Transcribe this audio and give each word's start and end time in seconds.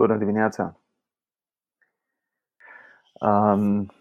Bună 0.00 0.16
dimineața! 0.16 0.80
Um, 3.20 3.92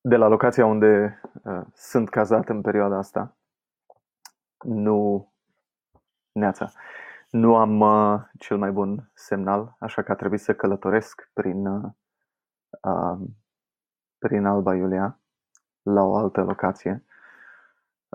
de 0.00 0.16
la 0.16 0.26
locația 0.26 0.66
unde 0.66 1.20
uh, 1.44 1.60
sunt 1.74 2.08
cazat 2.08 2.48
în 2.48 2.60
perioada 2.60 2.96
asta, 2.96 3.36
nu, 4.62 5.32
neața, 6.32 6.72
nu 7.30 7.56
am 7.56 7.80
uh, 7.80 8.20
cel 8.38 8.58
mai 8.58 8.70
bun 8.70 9.10
semnal, 9.14 9.76
așa 9.78 10.02
că 10.02 10.12
a 10.12 10.14
trebuit 10.14 10.40
să 10.40 10.54
călătoresc 10.54 11.30
prin, 11.32 11.66
uh, 11.66 11.90
uh, 12.82 13.28
prin 14.18 14.44
Alba 14.44 14.74
Iulia 14.74 15.20
la 15.82 16.02
o 16.02 16.16
altă 16.16 16.42
locație. 16.42 17.04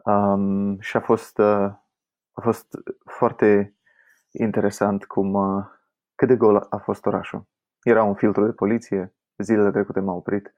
Um, 0.05 0.79
și 0.79 0.97
a 0.97 1.01
fost, 1.01 1.37
uh, 1.37 1.73
a 2.31 2.41
fost 2.41 2.77
foarte 3.05 3.77
interesant 4.33 5.05
cum, 5.05 5.33
uh, 5.33 5.65
cât 6.15 6.27
de 6.27 6.35
gol 6.35 6.67
a 6.69 6.77
fost 6.77 7.05
orașul. 7.05 7.47
Era 7.81 8.03
un 8.03 8.15
filtru 8.15 8.45
de 8.45 8.51
poliție, 8.51 9.15
zilele 9.37 9.71
trecute 9.71 9.99
m-a 9.99 10.13
oprit. 10.13 10.55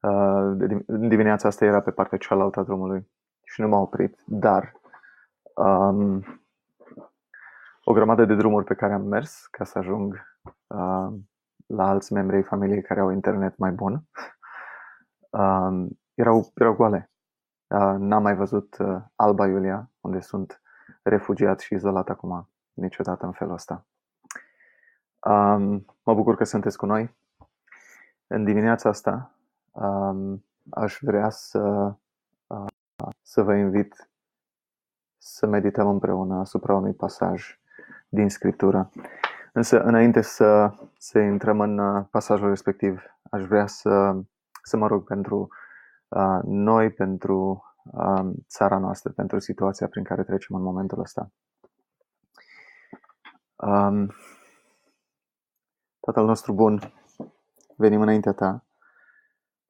Uh, 0.00 0.80
în 0.86 1.08
dimineața 1.08 1.48
asta 1.48 1.64
era 1.64 1.80
pe 1.80 1.90
partea 1.90 2.18
cealaltă 2.18 2.60
a 2.60 2.62
drumului 2.62 3.10
și 3.44 3.60
nu 3.60 3.68
m-a 3.68 3.78
oprit, 3.78 4.22
dar 4.26 4.72
um, 5.54 6.24
o 7.84 7.92
grămadă 7.92 8.24
de 8.24 8.34
drumuri 8.34 8.64
pe 8.64 8.74
care 8.74 8.92
am 8.92 9.02
mers 9.02 9.46
ca 9.46 9.64
să 9.64 9.78
ajung 9.78 10.38
uh, 10.66 11.12
la 11.66 11.88
alți 11.88 12.12
membri 12.12 12.36
ai 12.36 12.42
familiei 12.42 12.82
care 12.82 13.00
au 13.00 13.10
internet 13.10 13.56
mai 13.56 13.70
bun 13.70 14.04
uh, 15.30 15.86
erau, 16.14 16.50
erau 16.54 16.74
goale. 16.74 17.10
Uh, 17.66 17.94
n-am 17.98 18.22
mai 18.22 18.34
văzut 18.34 18.76
uh, 18.78 19.02
Alba 19.16 19.46
Iulia, 19.46 19.90
unde 20.00 20.20
sunt 20.20 20.62
refugiat 21.02 21.60
și 21.60 21.74
izolat 21.74 22.08
acum 22.08 22.51
niciodată 22.72 23.26
în 23.26 23.32
felul 23.32 23.54
ăsta. 23.54 23.86
Um, 25.26 25.84
mă 26.02 26.14
bucur 26.14 26.36
că 26.36 26.44
sunteți 26.44 26.76
cu 26.76 26.86
noi. 26.86 27.14
În 28.26 28.44
dimineața 28.44 28.88
asta 28.88 29.34
um, 29.70 30.44
aș 30.70 30.98
vrea 31.00 31.30
să, 31.30 31.94
uh, 32.46 32.66
să 33.22 33.42
vă 33.42 33.54
invit 33.54 34.10
să 35.18 35.46
medităm 35.46 35.88
împreună 35.88 36.38
asupra 36.38 36.74
unui 36.74 36.92
pasaj 36.92 37.58
din 38.08 38.28
Scriptură. 38.28 38.90
Însă, 39.52 39.82
înainte 39.82 40.20
să, 40.20 40.74
să 40.98 41.18
intrăm 41.18 41.60
în 41.60 41.78
uh, 41.78 42.04
pasajul 42.10 42.48
respectiv, 42.48 43.02
aș 43.30 43.42
vrea 43.42 43.66
să, 43.66 44.16
să 44.62 44.76
mă 44.76 44.86
rog 44.86 45.04
pentru 45.04 45.48
uh, 46.08 46.38
noi, 46.42 46.90
pentru 46.90 47.64
uh, 47.84 48.30
țara 48.48 48.78
noastră, 48.78 49.12
pentru 49.12 49.38
situația 49.38 49.88
prin 49.88 50.04
care 50.04 50.22
trecem 50.22 50.56
în 50.56 50.62
momentul 50.62 51.00
ăsta. 51.00 51.30
Um, 53.66 54.12
Tatăl 56.00 56.24
nostru 56.24 56.52
bun, 56.52 56.92
venim 57.76 58.00
înaintea 58.00 58.32
Ta, 58.32 58.64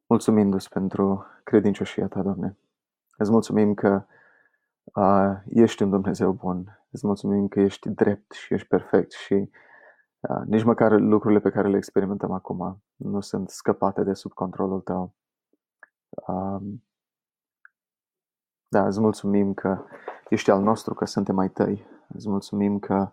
mulțumindu-ți 0.06 0.68
pentru 0.68 1.26
credincioșia 1.44 2.08
Ta, 2.08 2.22
Doamne. 2.22 2.56
Îți 3.16 3.30
mulțumim 3.30 3.74
că 3.74 4.04
uh, 4.84 5.32
ești 5.48 5.82
un 5.82 5.90
Dumnezeu 5.90 6.32
bun. 6.32 6.80
Îți 6.90 7.06
mulțumim 7.06 7.48
că 7.48 7.60
ești 7.60 7.88
drept 7.88 8.32
și 8.32 8.54
ești 8.54 8.68
perfect 8.68 9.12
și 9.12 9.50
uh, 10.20 10.42
nici 10.46 10.64
măcar 10.64 11.00
lucrurile 11.00 11.40
pe 11.40 11.50
care 11.50 11.68
le 11.68 11.76
experimentăm 11.76 12.32
acum 12.32 12.82
nu 12.96 13.20
sunt 13.20 13.50
scăpate 13.50 14.02
de 14.02 14.12
sub 14.12 14.32
controlul 14.32 14.80
Tău. 14.80 15.14
Uh, 16.08 16.62
da, 18.68 18.86
îți 18.86 19.00
mulțumim 19.00 19.54
că 19.54 19.84
ești 20.28 20.50
al 20.50 20.62
nostru, 20.62 20.94
că 20.94 21.04
suntem 21.04 21.38
ai 21.38 21.50
Tăi. 21.50 21.86
Îți 22.08 22.28
mulțumim 22.28 22.78
că 22.78 23.12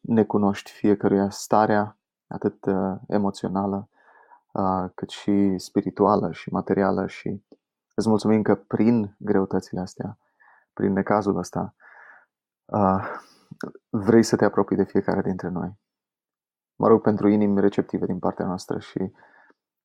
ne 0.00 0.24
cunoști 0.24 0.70
fiecăruia 0.70 1.30
starea, 1.30 1.98
atât 2.26 2.66
emoțională, 3.08 3.88
cât 4.94 5.08
și 5.08 5.58
spirituală 5.58 6.32
și 6.32 6.52
materială 6.52 7.06
și 7.06 7.44
îți 7.94 8.08
mulțumim 8.08 8.42
că 8.42 8.54
prin 8.54 9.14
greutățile 9.18 9.80
astea, 9.80 10.18
prin 10.72 10.92
necazul 10.92 11.36
ăsta, 11.36 11.74
vrei 13.88 14.22
să 14.22 14.36
te 14.36 14.44
apropii 14.44 14.76
de 14.76 14.84
fiecare 14.84 15.20
dintre 15.20 15.48
noi. 15.48 15.78
Mă 16.76 16.88
rog 16.88 17.02
pentru 17.02 17.28
inimi 17.28 17.60
receptive 17.60 18.06
din 18.06 18.18
partea 18.18 18.46
noastră 18.46 18.78
și 18.78 19.12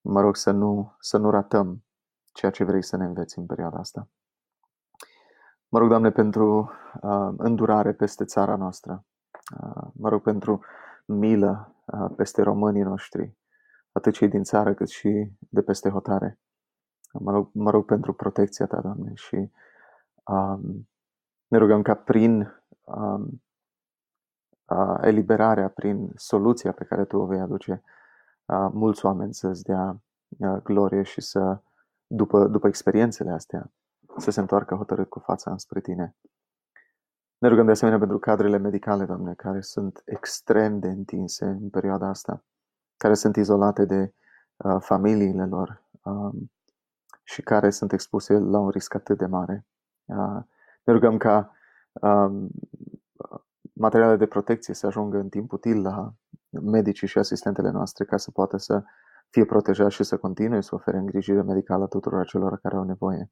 mă 0.01 0.21
rog 0.21 0.35
să 0.35 0.51
nu, 0.51 0.95
să 0.99 1.17
nu 1.17 1.29
ratăm 1.29 1.83
ceea 2.33 2.51
ce 2.51 2.63
vrei 2.63 2.83
să 2.83 2.97
ne 2.97 3.05
înveți 3.05 3.37
în 3.37 3.45
perioada 3.45 3.77
asta. 3.77 4.07
Mă 5.67 5.79
rog, 5.79 5.89
Doamne, 5.89 6.11
pentru 6.11 6.71
uh, 7.01 7.33
îndurare 7.37 7.93
peste 7.93 8.25
țara 8.25 8.55
noastră. 8.55 9.05
Ah, 9.45 9.87
mă 9.93 10.09
rog 10.09 10.21
pentru 10.21 10.63
milă 11.05 11.75
ah, 11.85 12.11
peste 12.15 12.41
românii 12.41 12.81
noștri, 12.81 13.37
atât 13.91 14.13
cei 14.13 14.27
din 14.27 14.43
țară 14.43 14.73
cât 14.73 14.89
și 14.89 15.31
de 15.49 15.61
peste 15.61 15.89
hotare. 15.89 16.39
Mă 17.19 17.31
rog, 17.31 17.49
mă 17.53 17.69
rog 17.69 17.85
pentru 17.85 18.13
protecția 18.13 18.65
ta, 18.65 18.81
Doamne, 18.81 19.11
și 19.13 19.51
um, 20.23 20.89
ne 21.47 21.57
rugăm 21.57 21.81
ca 21.81 21.93
prin 21.93 22.53
um, 22.83 23.43
uh, 24.65 24.97
eliberarea, 25.01 25.69
prin 25.69 26.11
soluția 26.15 26.71
pe 26.71 26.83
care 26.83 27.05
Tu 27.05 27.17
o 27.17 27.25
vei 27.25 27.39
aduce, 27.39 27.83
uh, 28.45 28.69
mulți 28.71 29.05
oameni 29.05 29.33
să-ți 29.33 29.63
dea 29.63 30.01
uh, 30.37 30.61
glorie 30.63 31.03
și 31.03 31.21
să, 31.21 31.61
după, 32.07 32.47
după 32.47 32.67
experiențele 32.67 33.31
astea, 33.31 33.71
să 34.17 34.31
se 34.31 34.39
întoarcă 34.39 34.75
hotărât 34.75 35.09
cu 35.09 35.19
fața 35.19 35.51
înspre 35.51 35.79
Tine. 35.79 36.15
Ne 37.37 37.47
rugăm 37.47 37.65
de 37.65 37.71
asemenea 37.71 37.99
pentru 37.99 38.19
cadrele 38.19 38.57
medicale, 38.57 39.05
Doamne, 39.05 39.33
care 39.33 39.61
sunt 39.61 40.01
extrem 40.05 40.79
de 40.79 40.87
întinse 40.87 41.45
în 41.45 41.69
perioada 41.69 42.07
asta, 42.07 42.43
care 42.97 43.13
sunt 43.13 43.35
izolate 43.35 43.85
de 43.85 44.13
uh, 44.57 44.75
familiile 44.79 45.45
lor 45.45 45.83
uh, 46.03 46.41
și 47.23 47.41
care 47.41 47.69
sunt 47.69 47.91
expuse 47.91 48.33
la 48.33 48.59
un 48.59 48.69
risc 48.69 48.93
atât 48.93 49.17
de 49.17 49.25
mare. 49.25 49.65
Uh, 50.05 50.43
ne 50.83 50.93
rugăm 50.93 51.17
ca 51.17 51.51
uh, 51.93 52.47
materiale 53.73 54.15
de 54.15 54.25
protecție 54.25 54.73
să 54.73 54.87
ajungă 54.87 55.17
în 55.17 55.29
timp 55.29 55.51
util 55.51 55.81
la 55.81 56.13
medicii 56.49 57.07
și 57.07 57.17
asistentele 57.17 57.69
noastre 57.69 58.05
ca 58.05 58.17
să 58.17 58.31
poată 58.31 58.57
să 58.57 58.83
fie 59.29 59.45
protejați 59.45 59.95
și 59.95 60.03
să 60.03 60.17
continue 60.17 60.61
să 60.61 60.75
ofere 60.75 60.97
îngrijire 60.97 61.41
medicală 61.41 61.87
tuturor 61.87 62.25
celor 62.25 62.59
care 62.59 62.75
au 62.75 62.83
nevoie. 62.83 63.31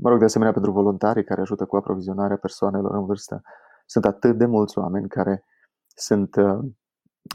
Mă 0.00 0.08
rog 0.08 0.18
de 0.18 0.24
asemenea 0.24 0.52
pentru 0.52 0.72
voluntarii 0.72 1.24
care 1.24 1.40
ajută 1.40 1.64
cu 1.66 1.76
aprovizionarea 1.76 2.36
persoanelor 2.36 2.94
în 2.94 3.04
vârstă. 3.04 3.42
Sunt 3.86 4.04
atât 4.04 4.38
de 4.38 4.46
mulți 4.46 4.78
oameni 4.78 5.08
care 5.08 5.44
sunt 5.86 6.36
uh, 6.36 6.58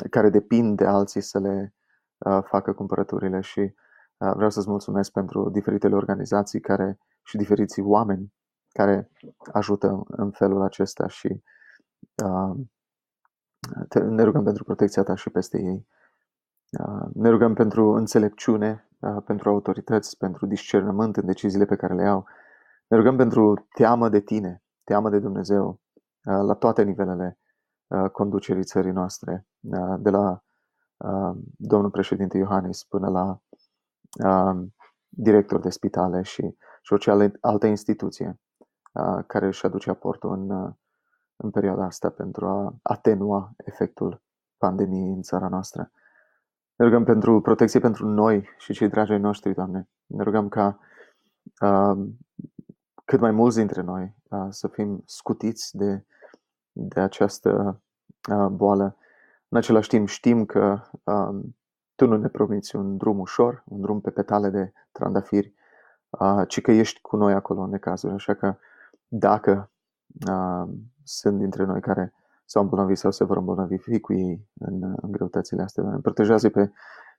care 0.10 0.30
depind 0.30 0.78
de 0.78 0.86
alții 0.86 1.22
să 1.22 1.40
le 1.40 1.74
uh, 2.18 2.40
facă 2.44 2.74
cumpărăturile 2.74 3.42
și 3.42 3.60
uh, 3.60 4.32
vreau 4.36 4.50
să-ți 4.50 4.70
mulțumesc 4.70 5.12
pentru 5.12 5.50
diferitele 5.50 5.96
organizații 5.96 6.60
care 6.60 7.00
și 7.24 7.38
diferiții 7.38 7.82
oameni 7.82 8.34
care 8.70 9.12
ajută 9.52 10.04
în 10.08 10.32
felul 10.32 10.62
acesta 10.62 11.08
și 11.08 11.44
ne 13.94 14.24
rugăm 14.24 14.44
pentru 14.44 14.64
protecția 14.64 15.04
ta 15.04 15.16
și 15.16 15.30
peste 15.30 15.58
ei. 15.58 15.88
Ne 17.14 17.30
rugăm 17.30 17.54
pentru 17.54 17.92
înțelepciune 17.92 18.88
pentru 19.26 19.50
autorități, 19.50 20.18
pentru 20.18 20.46
discernământ 20.46 21.18
în 21.18 21.26
deciziile 21.26 21.66
pe 21.66 21.76
care 21.76 21.94
le 21.94 22.04
iau. 22.04 22.26
Ne 22.88 22.98
rugăm 22.98 23.18
pentru 23.18 23.68
teamă 23.74 24.10
de 24.10 24.20
tine, 24.20 24.64
teamă 24.84 25.10
de 25.10 25.20
Dumnezeu, 25.20 25.80
la 26.22 26.54
toate 26.54 26.84
nivelele 26.84 27.40
conducerii 28.12 28.64
țării 28.64 28.92
noastre, 28.92 29.48
de 30.00 30.10
la 30.10 30.44
domnul 31.58 31.90
președinte 31.90 32.38
Iohannis 32.38 32.84
până 32.84 33.10
la 33.10 33.42
director 35.10 35.60
de 35.60 35.70
spitale 35.70 36.22
și, 36.22 36.56
și 36.82 36.94
orice 36.94 37.32
altă 37.42 37.68
instituție 37.68 38.40
care 39.28 39.46
își 39.46 39.66
aduce 39.66 39.90
aportul 39.90 40.32
în, 40.32 40.74
în 41.36 41.50
perioada 41.52 41.86
asta 41.86 42.10
pentru 42.10 42.48
a 42.48 42.76
atenua 42.82 43.52
efectul 43.58 44.24
pandemiei 44.58 45.12
în 45.12 45.22
țara 45.22 45.48
noastră. 45.48 45.92
Ne 46.76 46.86
rugăm 46.86 47.04
pentru 47.04 47.42
protecție 47.42 47.80
pentru 47.80 48.08
noi 48.08 48.50
și 48.58 48.74
cei 48.74 48.90
dragi 48.90 49.12
ai 49.12 49.20
noștri, 49.20 49.54
Doamne. 49.54 49.90
Ne 50.06 50.24
rugăm 50.24 50.50
ca 50.50 50.80
uh, 51.62 52.08
cât 53.06 53.20
mai 53.20 53.32
mulți 53.32 53.58
dintre 53.58 53.82
noi 53.82 54.16
uh, 54.30 54.48
să 54.50 54.68
fim 54.68 55.04
scutiți 55.06 55.78
de, 55.78 56.06
de 56.72 57.00
această 57.00 57.82
uh, 58.32 58.48
boală. 58.48 58.98
În 59.48 59.58
același 59.58 59.90
timp 59.90 60.08
știm 60.08 60.46
că 60.46 60.82
uh, 61.04 61.44
Tu 61.96 62.08
nu 62.08 62.18
ne 62.18 62.28
promiți 62.28 62.76
un 62.76 62.98
drum 62.98 63.20
ușor, 63.20 63.64
un 63.66 63.82
drum 63.82 64.02
pe 64.02 64.10
petale 64.10 64.50
de 64.50 64.74
trandafiri, 64.92 65.54
uh, 66.10 66.48
ci 66.48 66.62
că 66.62 66.72
ești 66.72 67.02
cu 67.02 67.16
noi 67.16 67.34
acolo 67.34 67.62
în 67.62 67.70
necazuri. 67.70 68.14
Așa 68.14 68.34
că 68.34 68.56
dacă 69.08 69.72
uh, 70.30 70.74
sunt 71.04 71.38
dintre 71.38 71.64
noi 71.64 71.82
care 71.82 72.14
s-au 72.46 72.62
îmbolnăvit 72.62 72.98
sau 72.98 73.12
se 73.12 73.24
vor 73.24 73.38
îmbolnăvi, 73.38 73.78
fii 73.78 74.00
cu 74.00 74.14
ei 74.14 74.48
în, 74.54 74.82
în 74.96 75.12
greutățile 75.12 75.62
astea. 75.62 75.84
Doamne. 75.84 76.02
Protejează 76.02 76.50
pe 76.50 76.72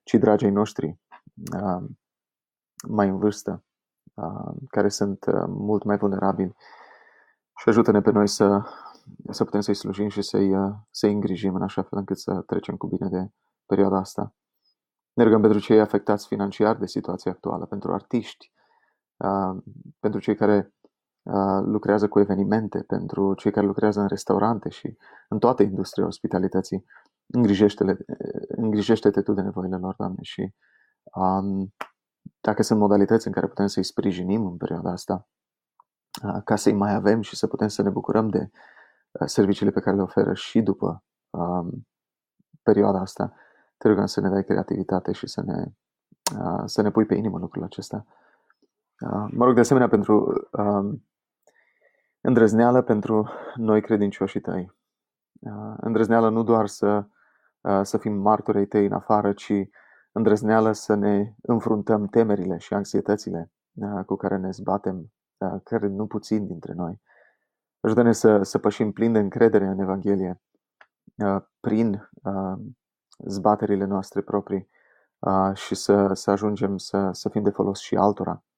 cei 0.03 0.19
dragii 0.19 0.51
noștri 0.51 0.99
uh, 1.55 1.85
mai 2.89 3.09
în 3.09 3.19
vârstă, 3.19 3.65
uh, 4.15 4.55
care 4.69 4.89
sunt 4.89 5.25
uh, 5.27 5.45
mult 5.47 5.85
mai 5.85 5.97
vulnerabili 5.97 6.55
și 7.57 7.69
ajută-ne 7.69 8.01
pe 8.01 8.11
noi 8.11 8.29
să, 8.29 8.63
să 9.31 9.45
putem 9.45 9.61
să-i 9.61 9.75
slujim 9.75 10.09
și 10.09 10.23
să-i, 10.23 10.57
uh, 10.57 10.73
să-i 10.91 11.13
îngrijim 11.13 11.55
în 11.55 11.63
așa 11.63 11.83
fel 11.83 11.99
încât 11.99 12.19
să 12.19 12.43
trecem 12.47 12.77
cu 12.77 12.87
bine 12.87 13.09
de 13.09 13.31
perioada 13.67 13.97
asta. 13.97 14.35
Ne 15.13 15.25
rugăm 15.25 15.41
pentru 15.41 15.59
cei 15.59 15.81
afectați 15.81 16.27
financiar 16.27 16.77
de 16.77 16.87
situația 16.87 17.31
actuală, 17.31 17.67
pentru 17.67 17.93
artiști, 17.93 18.53
uh, 19.17 19.63
pentru 20.01 20.21
cei 20.21 20.37
care 20.37 20.57
uh, 20.57 20.74
lucrează 21.65 22.09
cu 22.09 22.21
evenimente, 22.21 22.83
pentru 22.83 23.35
cei 23.35 23.51
care 23.51 23.67
lucrează 23.67 24.01
în 24.01 24.07
restaurante 24.07 24.69
și 24.69 24.97
în 25.29 25.39
toată 25.39 25.63
industria 25.63 26.07
ospitalității. 26.07 26.85
Îngrijește-te, 27.27 27.97
îngrijește-te 28.49 29.23
tu 29.23 29.33
de 29.33 29.41
nevoile 29.41 29.77
lor, 29.77 29.95
Doamne, 29.99 30.23
și 30.23 30.55
um, 31.15 31.75
dacă 32.41 32.63
sunt 32.63 32.79
modalități 32.79 33.27
în 33.27 33.33
care 33.33 33.47
putem 33.47 33.67
să-i 33.67 33.85
sprijinim 33.85 34.47
în 34.47 34.57
perioada 34.57 34.91
asta, 34.91 35.29
ca 36.45 36.57
să-i 36.57 36.73
mai 36.73 36.95
avem 36.95 37.21
și 37.21 37.37
să 37.37 37.47
putem 37.47 37.69
să 37.69 37.83
ne 37.83 37.91
bucurăm 37.91 38.29
de 38.29 38.51
serviciile 39.25 39.71
pe 39.71 39.81
care 39.81 39.97
le 39.97 40.03
oferă 40.03 40.35
și 40.35 40.61
după 40.61 41.05
um, 41.31 41.87
perioada 42.63 43.01
asta, 43.01 43.35
te 43.77 43.89
rugăm 43.89 44.07
să 44.07 44.21
ne 44.21 44.29
dai 44.29 44.45
creativitate 44.45 45.13
și 45.13 45.27
să 45.27 45.43
ne, 45.43 45.65
uh, 46.39 46.63
să 46.65 46.83
ne 46.83 46.91
pui 46.91 47.07
pe 47.07 47.15
inimă 47.15 47.39
lucrul 47.39 47.63
acesta. 47.63 48.07
Uh, 49.01 49.27
mă 49.31 49.45
rog 49.45 49.55
de 49.55 49.61
asemenea 49.61 49.89
pentru 49.89 50.47
uh, 50.53 51.01
îndrăzneală 52.25 52.83
pentru 52.83 53.29
noi 53.55 53.81
credincioșii 53.81 54.41
tăi. 54.41 54.73
Uh, 55.41 55.75
îndrăzneală 55.77 56.29
nu 56.29 56.43
doar 56.43 56.67
să, 56.67 57.07
uh, 57.61 57.81
să 57.83 57.99
fim 57.99 58.13
martorii 58.13 58.67
tăi 58.67 58.87
în 58.87 58.93
afară, 58.93 59.33
ci 59.33 59.53
îndrăzneală 60.13 60.73
să 60.73 60.95
ne 60.95 61.35
înfruntăm 61.43 62.07
temerile 62.07 62.59
și 62.59 62.75
anxietățile 62.75 63.53
uh, 63.75 64.05
cu 64.07 64.17
care 64.17 64.37
ne 64.37 64.51
zbatem, 64.51 65.13
uh, 65.37 65.61
care 65.65 65.87
nu 65.87 66.07
puțin 66.07 66.47
dintre 66.47 66.73
noi. 66.73 67.01
Ajută-ne 67.81 68.13
să, 68.13 68.43
să 68.43 68.59
pășim 68.59 68.93
plin 68.93 69.13
de 69.13 69.19
încredere 69.19 69.67
în 69.67 69.79
Evanghelie, 69.79 70.43
uh, 71.17 71.43
prin 71.61 72.11
uh, 72.23 72.59
zbaterile 73.27 73.85
noastre 73.85 74.21
proprii 74.21 74.69
uh, 75.19 75.55
și 75.55 75.75
să, 75.75 76.13
să 76.13 76.31
ajungem 76.31 76.77
să, 76.77 77.09
să 77.13 77.29
fim 77.29 77.43
de 77.43 77.51
folos 77.51 77.79
și 77.79 77.97
altora, 77.97 78.33
uh, 78.33 78.54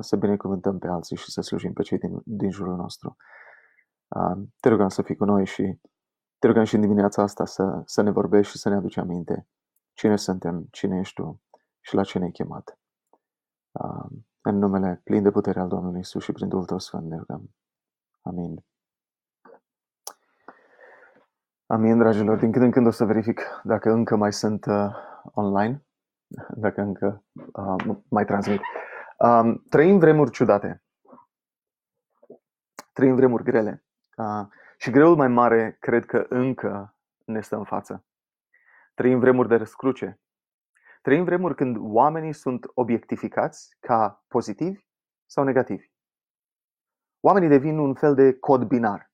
să 0.00 0.16
binecuvântăm 0.16 0.78
pe 0.78 0.86
alții 0.86 1.16
și 1.16 1.30
să 1.30 1.40
slujim 1.40 1.72
pe 1.72 1.82
cei 1.82 1.98
din, 1.98 2.20
din 2.24 2.50
jurul 2.50 2.76
nostru. 2.76 3.16
Uh, 4.08 4.46
te 4.60 4.68
rugăm 4.68 4.88
să 4.88 5.02
fii 5.02 5.16
cu 5.16 5.24
noi 5.24 5.46
și 5.46 5.80
te 6.38 6.46
rugăm 6.46 6.64
și 6.64 6.74
în 6.74 6.80
dimineața 6.80 7.22
asta 7.22 7.44
să, 7.44 7.82
să 7.84 8.02
ne 8.02 8.10
vorbești 8.10 8.52
și 8.52 8.58
să 8.58 8.68
ne 8.68 8.74
aduci 8.74 8.96
aminte 8.96 9.46
cine 9.96 10.16
suntem, 10.16 10.66
cine 10.70 10.98
ești 10.98 11.14
tu 11.14 11.42
și 11.80 11.94
la 11.94 12.02
ce 12.02 12.18
ne-ai 12.18 12.30
chemat. 12.30 12.78
În 14.40 14.58
numele 14.58 15.00
plin 15.04 15.22
de 15.22 15.30
putere 15.30 15.60
al 15.60 15.68
Domnului 15.68 16.00
Isus 16.00 16.22
și 16.22 16.32
prin 16.32 16.48
Duhul 16.48 16.64
Tău 16.64 16.78
Sfânt 16.78 17.08
ne 17.08 17.16
rugăm. 17.16 17.50
Amin. 18.22 18.64
Amin, 21.66 21.98
dragilor. 21.98 22.38
Din 22.38 22.52
când 22.52 22.64
în 22.64 22.70
când 22.70 22.86
o 22.86 22.90
să 22.90 23.04
verific 23.04 23.40
dacă 23.64 23.90
încă 23.90 24.16
mai 24.16 24.32
sunt 24.32 24.66
uh, 24.66 24.94
online, 25.32 25.86
dacă 26.54 26.80
încă 26.80 27.24
uh, 27.34 27.96
mai 28.08 28.24
transmit. 28.24 28.60
Um, 29.18 29.62
trăim 29.68 29.98
vremuri 29.98 30.30
ciudate. 30.30 30.82
Trăim 32.92 33.14
vremuri 33.14 33.42
grele. 33.42 33.84
Uh, 34.16 34.46
și 34.78 34.90
greul 34.90 35.16
mai 35.16 35.28
mare 35.28 35.76
cred 35.80 36.04
că 36.04 36.26
încă 36.28 36.96
ne 37.24 37.40
stă 37.40 37.56
în 37.56 37.64
față. 37.64 38.06
Trăim 38.94 39.18
vremuri 39.18 39.48
de 39.48 39.54
răscruce. 39.54 40.20
Trăim 41.02 41.24
vremuri 41.24 41.54
când 41.54 41.76
oamenii 41.78 42.32
sunt 42.32 42.66
obiectificați 42.74 43.76
ca 43.80 44.24
pozitivi 44.28 44.86
sau 45.26 45.44
negativi. 45.44 45.90
Oamenii 47.20 47.48
devin 47.48 47.78
un 47.78 47.94
fel 47.94 48.14
de 48.14 48.38
cod 48.38 48.62
binar. 48.62 49.10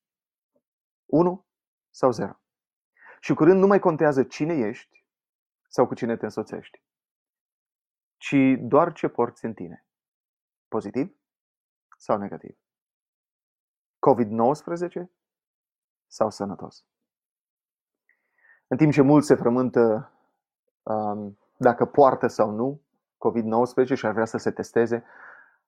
1 1.06 1.46
sau 1.90 2.10
0. 2.10 2.40
Și 3.20 3.34
curând 3.34 3.60
nu 3.60 3.66
mai 3.66 3.78
contează 3.78 4.24
cine 4.24 4.54
ești 4.54 5.06
sau 5.68 5.86
cu 5.86 5.94
cine 5.94 6.16
te 6.16 6.24
însoțești, 6.24 6.82
ci 8.16 8.36
doar 8.58 8.92
ce 8.92 9.08
porți 9.08 9.44
în 9.44 9.54
tine. 9.54 9.86
Pozitiv 10.72 11.16
sau 11.98 12.18
negativ. 12.18 12.56
COVID-19 13.98 15.04
sau 16.06 16.30
sănătos. 16.30 16.84
În 18.66 18.76
timp 18.76 18.92
ce 18.92 19.02
mulți 19.02 19.26
se 19.26 19.34
frământă 19.34 20.12
um, 20.82 21.38
dacă 21.56 21.84
poartă 21.86 22.26
sau 22.26 22.50
nu 22.50 22.82
COVID-19 23.16 23.94
și 23.94 24.06
ar 24.06 24.12
vrea 24.12 24.24
să 24.24 24.36
se 24.36 24.50
testeze, 24.50 25.04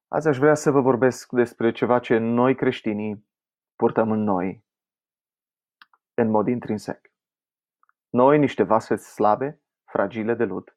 azi 0.08 0.28
aș 0.28 0.38
vrea 0.38 0.54
să 0.54 0.70
vă 0.70 0.80
vorbesc 0.80 1.32
despre 1.32 1.72
ceva 1.72 1.98
ce 1.98 2.18
noi 2.18 2.54
creștinii 2.54 3.28
purtăm 3.76 4.10
în 4.10 4.22
noi, 4.22 4.64
în 6.14 6.30
mod 6.30 6.46
intrinsec. 6.48 7.12
Noi, 8.08 8.38
niște 8.38 8.62
vase 8.62 8.96
slabe, 8.96 9.62
fragile 9.84 10.34
de 10.34 10.44
lut, 10.44 10.76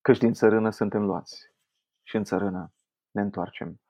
căci 0.00 0.18
din 0.18 0.32
țărână 0.32 0.70
suntem 0.70 1.02
luați 1.02 1.54
și 2.02 2.16
în 2.16 2.24
țărână 2.24 2.72
ne 3.12 3.20
întoarcem. 3.20 3.80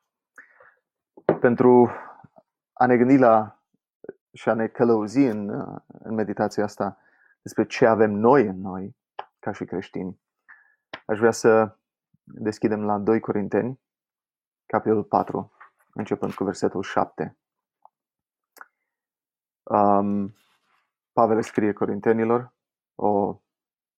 Pentru 1.41 1.91
a 2.73 2.87
ne 2.87 2.97
gândi 2.97 3.17
la 3.17 3.63
și 4.33 4.49
a 4.49 4.55
ne 4.55 4.67
călăuzi 4.67 5.19
în, 5.19 5.49
în 5.87 6.15
meditația 6.15 6.65
asta 6.65 6.99
despre 7.43 7.67
ce 7.67 7.87
avem 7.87 8.11
noi 8.11 8.47
în 8.47 8.61
noi, 8.61 8.97
ca 9.39 9.53
și 9.53 9.65
creștini, 9.65 10.21
aș 11.07 11.19
vrea 11.19 11.31
să 11.31 11.77
deschidem 12.23 12.85
la 12.85 12.99
2 12.99 13.21
Corinteni, 13.21 13.81
capitolul 14.67 15.05
4, 15.05 15.53
începând 15.95 16.35
cu 16.35 16.45
versetul 16.45 16.83
7. 16.83 17.37
Um, 19.63 20.35
Pavel 21.13 21.43
scrie 21.43 21.73
Corintenilor 21.73 22.55
o 22.95 23.41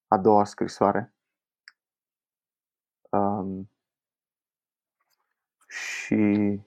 a 0.08 0.18
doua 0.18 0.44
scrisoare. 0.44 1.14
Um, 3.10 3.70
și 5.74 6.60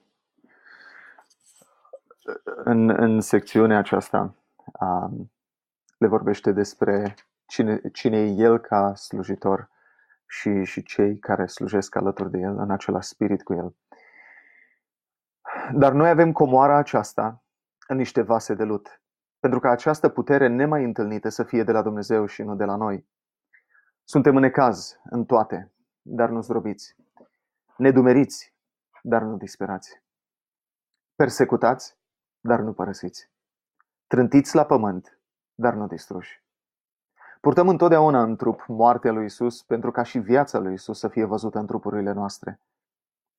în, 2.44 2.88
în 2.88 3.20
secțiunea 3.20 3.78
aceasta 3.78 4.34
um, 4.80 5.32
le 5.98 6.06
vorbește 6.06 6.52
despre 6.52 7.14
cine, 7.46 7.80
cine 7.92 8.18
e 8.18 8.34
el 8.36 8.58
ca 8.58 8.94
slujitor 8.94 9.70
și, 10.26 10.64
și 10.64 10.82
cei 10.82 11.18
care 11.18 11.46
slujesc 11.46 11.96
alături 11.96 12.30
de 12.30 12.38
el, 12.38 12.58
în 12.58 12.70
același 12.70 13.08
spirit 13.08 13.42
cu 13.42 13.54
el. 13.54 13.74
Dar 15.72 15.92
noi 15.92 16.08
avem 16.08 16.32
comoara 16.32 16.76
aceasta 16.76 17.42
în 17.86 17.96
niște 17.96 18.22
vase 18.22 18.54
de 18.54 18.64
lut 18.64 19.00
pentru 19.40 19.60
ca 19.60 19.70
această 19.70 20.08
putere 20.08 20.46
nemai 20.46 20.84
întâlnită 20.84 21.28
să 21.28 21.42
fie 21.42 21.62
de 21.62 21.72
la 21.72 21.82
Dumnezeu 21.82 22.26
și 22.26 22.42
nu 22.42 22.56
de 22.56 22.64
la 22.64 22.76
noi. 22.76 23.08
Suntem 24.04 24.36
în 24.36 24.42
necaz, 24.42 25.00
în 25.04 25.24
toate, 25.24 25.72
dar 26.02 26.28
nu 26.28 26.40
zdrobiți, 26.40 26.96
nedumeriți, 27.76 28.57
dar 29.02 29.22
nu 29.22 29.36
disperați, 29.36 30.02
persecutați, 31.14 31.96
dar 32.40 32.60
nu 32.60 32.72
părăsiți, 32.72 33.30
trântiți 34.06 34.54
la 34.54 34.64
pământ, 34.66 35.20
dar 35.54 35.74
nu 35.74 35.86
distruși. 35.86 36.46
Purtăm 37.40 37.68
întotdeauna 37.68 38.22
în 38.22 38.36
trup 38.36 38.64
moartea 38.66 39.12
lui 39.12 39.24
Isus 39.24 39.62
pentru 39.62 39.90
ca 39.90 40.02
și 40.02 40.18
viața 40.18 40.58
lui 40.58 40.72
Isus 40.72 40.98
să 40.98 41.08
fie 41.08 41.24
văzută 41.24 41.58
în 41.58 41.66
trupurile 41.66 42.12
noastre. 42.12 42.60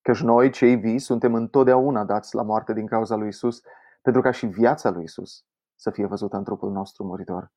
Căci 0.01 0.22
noi, 0.22 0.51
cei 0.51 0.75
vii, 0.75 1.00
suntem 1.00 1.34
întotdeauna 1.34 2.04
dați 2.04 2.36
la 2.36 2.42
moarte 2.42 2.74
din 2.74 2.86
cauza 2.86 3.16
lui 3.16 3.28
Isus 3.28 3.62
pentru 4.01 4.22
ca 4.22 4.32
și 4.32 4.46
viața 4.46 4.89
lui 4.89 5.04
Isus 5.04 5.46
să 5.75 5.92
fie 5.92 6.06
văzută 6.06 6.38
în 6.38 6.44
trupul 6.44 6.72
nostru 6.72 7.04
muritor. 7.04 7.51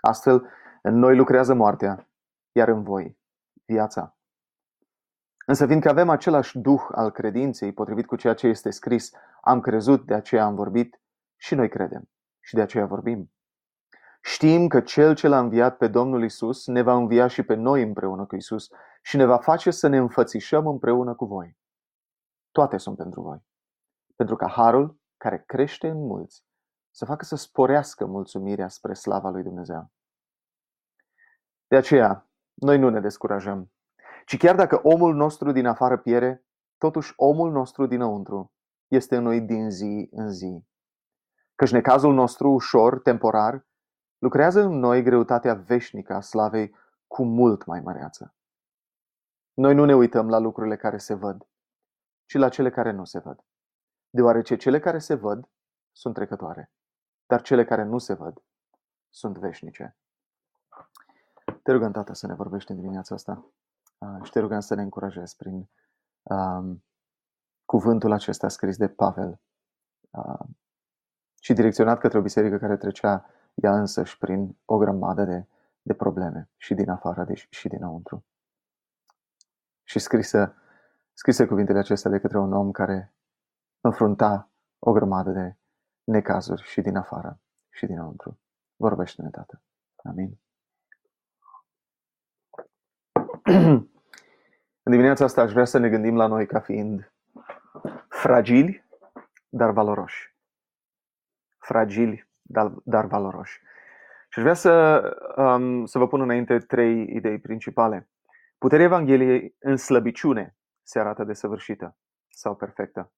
Astfel, 0.00 0.48
în 0.82 0.98
noi 0.98 1.16
lucrează 1.16 1.54
moartea, 1.54 2.08
iar 2.52 2.68
în 2.68 2.82
voi 2.82 3.18
viața. 3.64 4.17
Însă 5.50 5.66
fiindcă 5.66 5.88
avem 5.88 6.08
același 6.08 6.58
duh 6.58 6.80
al 6.90 7.10
credinței, 7.10 7.72
potrivit 7.72 8.06
cu 8.06 8.16
ceea 8.16 8.34
ce 8.34 8.46
este 8.46 8.70
scris, 8.70 9.12
am 9.40 9.60
crezut, 9.60 10.06
de 10.06 10.14
aceea 10.14 10.44
am 10.44 10.54
vorbit, 10.54 11.00
și 11.36 11.54
noi 11.54 11.68
credem 11.68 12.08
și 12.40 12.54
de 12.54 12.60
aceea 12.60 12.86
vorbim. 12.86 13.32
Știm 14.22 14.68
că 14.68 14.80
Cel 14.80 15.14
ce 15.14 15.28
l-a 15.28 15.38
înviat 15.38 15.76
pe 15.76 15.88
Domnul 15.88 16.24
Isus 16.24 16.66
ne 16.66 16.82
va 16.82 16.94
învia 16.94 17.26
și 17.26 17.42
pe 17.42 17.54
noi 17.54 17.82
împreună 17.82 18.26
cu 18.26 18.36
Isus 18.36 18.68
și 19.02 19.16
ne 19.16 19.24
va 19.24 19.38
face 19.38 19.70
să 19.70 19.88
ne 19.88 19.96
înfățișăm 19.96 20.66
împreună 20.66 21.14
cu 21.14 21.24
voi. 21.24 21.56
Toate 22.50 22.76
sunt 22.76 22.96
pentru 22.96 23.20
voi. 23.20 23.38
Pentru 24.16 24.36
ca 24.36 24.48
harul, 24.48 24.98
care 25.16 25.42
crește 25.46 25.88
în 25.88 26.06
mulți, 26.06 26.44
să 26.90 27.04
facă 27.04 27.24
să 27.24 27.36
sporească 27.36 28.06
mulțumirea 28.06 28.68
spre 28.68 28.94
slava 28.94 29.30
lui 29.30 29.42
Dumnezeu. 29.42 29.90
De 31.66 31.76
aceea, 31.76 32.28
noi 32.54 32.78
nu 32.78 32.88
ne 32.88 33.00
descurajăm, 33.00 33.70
ci 34.28 34.36
chiar 34.36 34.54
dacă 34.54 34.80
omul 34.82 35.14
nostru 35.14 35.52
din 35.52 35.66
afară 35.66 35.98
piere, 35.98 36.46
totuși 36.76 37.12
omul 37.16 37.50
nostru 37.50 37.86
dinăuntru 37.86 38.52
este 38.86 39.16
înnoit 39.16 39.46
din 39.46 39.70
zi 39.70 40.08
în 40.10 40.30
zi. 40.30 40.66
Căci 41.54 41.70
necazul 41.70 42.14
nostru 42.14 42.50
ușor, 42.50 43.00
temporar, 43.00 43.66
lucrează 44.18 44.60
în 44.60 44.78
noi 44.78 45.02
greutatea 45.02 45.54
veșnică 45.54 46.14
a 46.14 46.20
slavei 46.20 46.74
cu 47.06 47.24
mult 47.24 47.64
mai 47.64 47.80
măreață. 47.80 48.34
Noi 49.54 49.74
nu 49.74 49.84
ne 49.84 49.94
uităm 49.94 50.28
la 50.28 50.38
lucrurile 50.38 50.76
care 50.76 50.98
se 50.98 51.14
văd, 51.14 51.48
ci 52.24 52.34
la 52.34 52.48
cele 52.48 52.70
care 52.70 52.90
nu 52.90 53.04
se 53.04 53.18
văd, 53.18 53.44
deoarece 54.10 54.56
cele 54.56 54.78
care 54.78 54.98
se 54.98 55.14
văd 55.14 55.48
sunt 55.92 56.14
trecătoare 56.14 56.72
dar 57.28 57.42
cele 57.42 57.64
care 57.64 57.82
nu 57.82 57.98
se 57.98 58.14
văd 58.14 58.42
sunt 59.10 59.38
veșnice. 59.38 59.96
Te 61.62 61.72
rugăm, 61.72 61.92
Tată, 61.92 62.12
să 62.12 62.26
ne 62.26 62.34
vorbești 62.34 62.70
în 62.70 62.76
dimineața 62.76 63.14
asta 63.14 63.32
uh, 63.32 63.67
și 64.22 64.30
te 64.30 64.40
rugăm 64.40 64.60
să 64.60 64.74
ne 64.74 64.82
încurajezi 64.82 65.36
prin 65.36 65.68
um, 66.22 66.84
cuvântul 67.64 68.12
acesta 68.12 68.48
scris 68.48 68.76
de 68.76 68.88
Pavel 68.88 69.40
uh, 70.10 70.48
și 71.40 71.52
direcționat 71.52 71.98
către 71.98 72.18
o 72.18 72.22
biserică 72.22 72.58
care 72.58 72.76
trecea 72.76 73.30
ea 73.54 73.78
însăși 73.78 74.18
prin 74.18 74.56
o 74.64 74.76
grămadă 74.76 75.24
de, 75.24 75.46
de 75.82 75.94
probleme 75.94 76.50
și 76.56 76.74
din 76.74 76.90
afară 76.90 77.24
de, 77.24 77.34
și 77.34 77.68
dinăuntru. 77.68 78.24
Și 79.84 79.98
scrisă, 79.98 80.54
scrise 81.12 81.46
cuvintele 81.46 81.78
acestea 81.78 82.10
de 82.10 82.18
către 82.18 82.38
un 82.38 82.52
om 82.52 82.70
care 82.70 83.14
înfrunta 83.80 84.50
o 84.78 84.92
grămadă 84.92 85.30
de 85.30 85.56
necazuri 86.04 86.62
și 86.62 86.80
din 86.80 86.96
afară 86.96 87.40
și 87.68 87.86
dinăuntru. 87.86 88.38
Vorbește-ne, 88.76 89.30
Tată. 89.30 89.62
Amin. 89.96 90.38
În 94.82 94.92
dimineața 94.92 95.24
asta 95.24 95.42
aș 95.42 95.52
vrea 95.52 95.64
să 95.64 95.78
ne 95.78 95.88
gândim 95.88 96.16
la 96.16 96.26
noi 96.26 96.46
ca 96.46 96.60
fiind 96.60 97.12
fragili, 98.08 98.84
dar 99.48 99.70
valoroși. 99.70 100.36
Fragili, 101.58 102.28
dar, 102.42 102.72
dar 102.84 103.06
valoroși. 103.06 103.60
Și 104.28 104.38
aș 104.38 104.42
vrea 104.42 104.54
să, 104.54 105.02
um, 105.36 105.84
să 105.84 105.98
vă 105.98 106.08
pun 106.08 106.20
înainte 106.20 106.58
trei 106.58 107.02
idei 107.02 107.38
principale. 107.38 108.08
Puterea 108.58 108.84
Evangheliei 108.84 109.56
în 109.58 109.76
slăbiciune 109.76 110.56
se 110.82 110.98
arată 110.98 111.24
desăvârșită 111.24 111.96
sau 112.28 112.56
perfectă. 112.56 113.12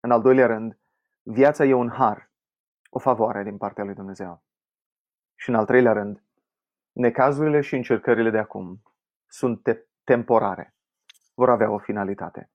În 0.00 0.10
al 0.10 0.22
doilea 0.22 0.46
rând, 0.46 0.78
viața 1.22 1.64
e 1.64 1.72
un 1.72 1.90
har, 1.90 2.30
o 2.90 2.98
favoare 2.98 3.42
din 3.42 3.56
partea 3.56 3.84
lui 3.84 3.94
Dumnezeu. 3.94 4.42
Și 5.34 5.48
în 5.48 5.54
al 5.54 5.64
treilea 5.64 5.92
rând, 5.92 6.22
necazurile 6.92 7.60
și 7.60 7.74
încercările 7.74 8.30
de 8.30 8.38
acum 8.38 8.80
sunt 9.28 9.62
te- 9.62 9.84
temporare, 10.04 10.74
vor 11.34 11.50
avea 11.50 11.70
o 11.70 11.78
finalitate. 11.78 12.50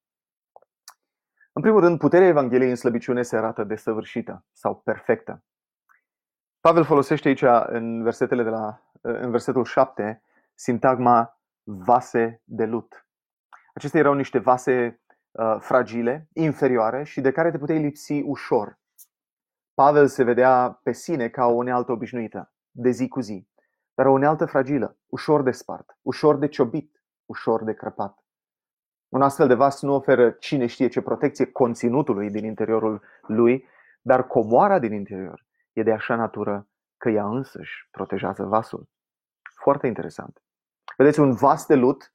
În 1.53 1.61
primul 1.61 1.79
rând, 1.79 1.99
puterea 1.99 2.27
Evangheliei 2.27 2.69
în 2.69 2.75
slăbiciune 2.75 3.21
se 3.21 3.37
arată 3.37 3.63
desăvârșită 3.63 4.45
sau 4.51 4.75
perfectă. 4.75 5.43
Pavel 6.59 6.83
folosește 6.83 7.27
aici 7.27 7.43
în 7.67 8.03
versetele 8.03 8.43
de 8.43 8.49
la 8.49 8.91
în 9.01 9.31
versetul 9.31 9.65
7 9.65 10.23
sintagma 10.53 11.39
vase 11.63 12.41
de 12.43 12.65
lut. 12.65 13.05
Acestea 13.73 13.99
erau 13.99 14.13
niște 14.13 14.39
vase 14.39 15.01
uh, 15.31 15.57
fragile, 15.59 16.27
inferioare 16.33 17.03
și 17.03 17.21
de 17.21 17.31
care 17.31 17.51
te 17.51 17.57
puteai 17.57 17.81
lipsi 17.81 18.21
ușor. 18.21 18.79
Pavel 19.73 20.07
se 20.07 20.23
vedea 20.23 20.79
pe 20.83 20.91
sine 20.91 21.29
ca 21.29 21.45
o 21.45 21.53
unealtă 21.53 21.91
obișnuită, 21.91 22.53
de 22.71 22.89
zi 22.89 23.07
cu 23.07 23.19
zi, 23.19 23.47
dar 23.93 24.05
o 24.05 24.11
unealtă 24.11 24.45
fragilă, 24.45 24.97
ușor 25.07 25.43
de 25.43 25.51
spart, 25.51 25.97
ușor 26.01 26.37
de 26.37 26.47
ciobit, 26.47 27.03
ușor 27.25 27.63
de 27.63 27.73
crăpat. 27.73 28.23
Un 29.09 29.21
astfel 29.21 29.47
de 29.47 29.53
vas 29.53 29.81
nu 29.81 29.93
oferă 29.93 30.31
cine 30.31 30.65
știe 30.65 30.87
ce 30.87 31.01
protecție 31.01 31.45
conținutului 31.45 32.29
din 32.29 32.45
interiorul 32.45 33.01
lui, 33.27 33.65
dar 34.01 34.27
comoara 34.27 34.79
din 34.79 34.93
interior 34.93 35.45
e 35.73 35.83
de 35.83 35.91
așa 35.91 36.15
natură 36.15 36.67
că 36.97 37.09
ea 37.09 37.25
însăși 37.25 37.87
protejează 37.91 38.43
vasul. 38.43 38.89
Foarte 39.61 39.87
interesant. 39.87 40.41
Vedeți, 40.97 41.19
un 41.19 41.33
vas 41.33 41.65
de 41.65 41.75
lut 41.75 42.13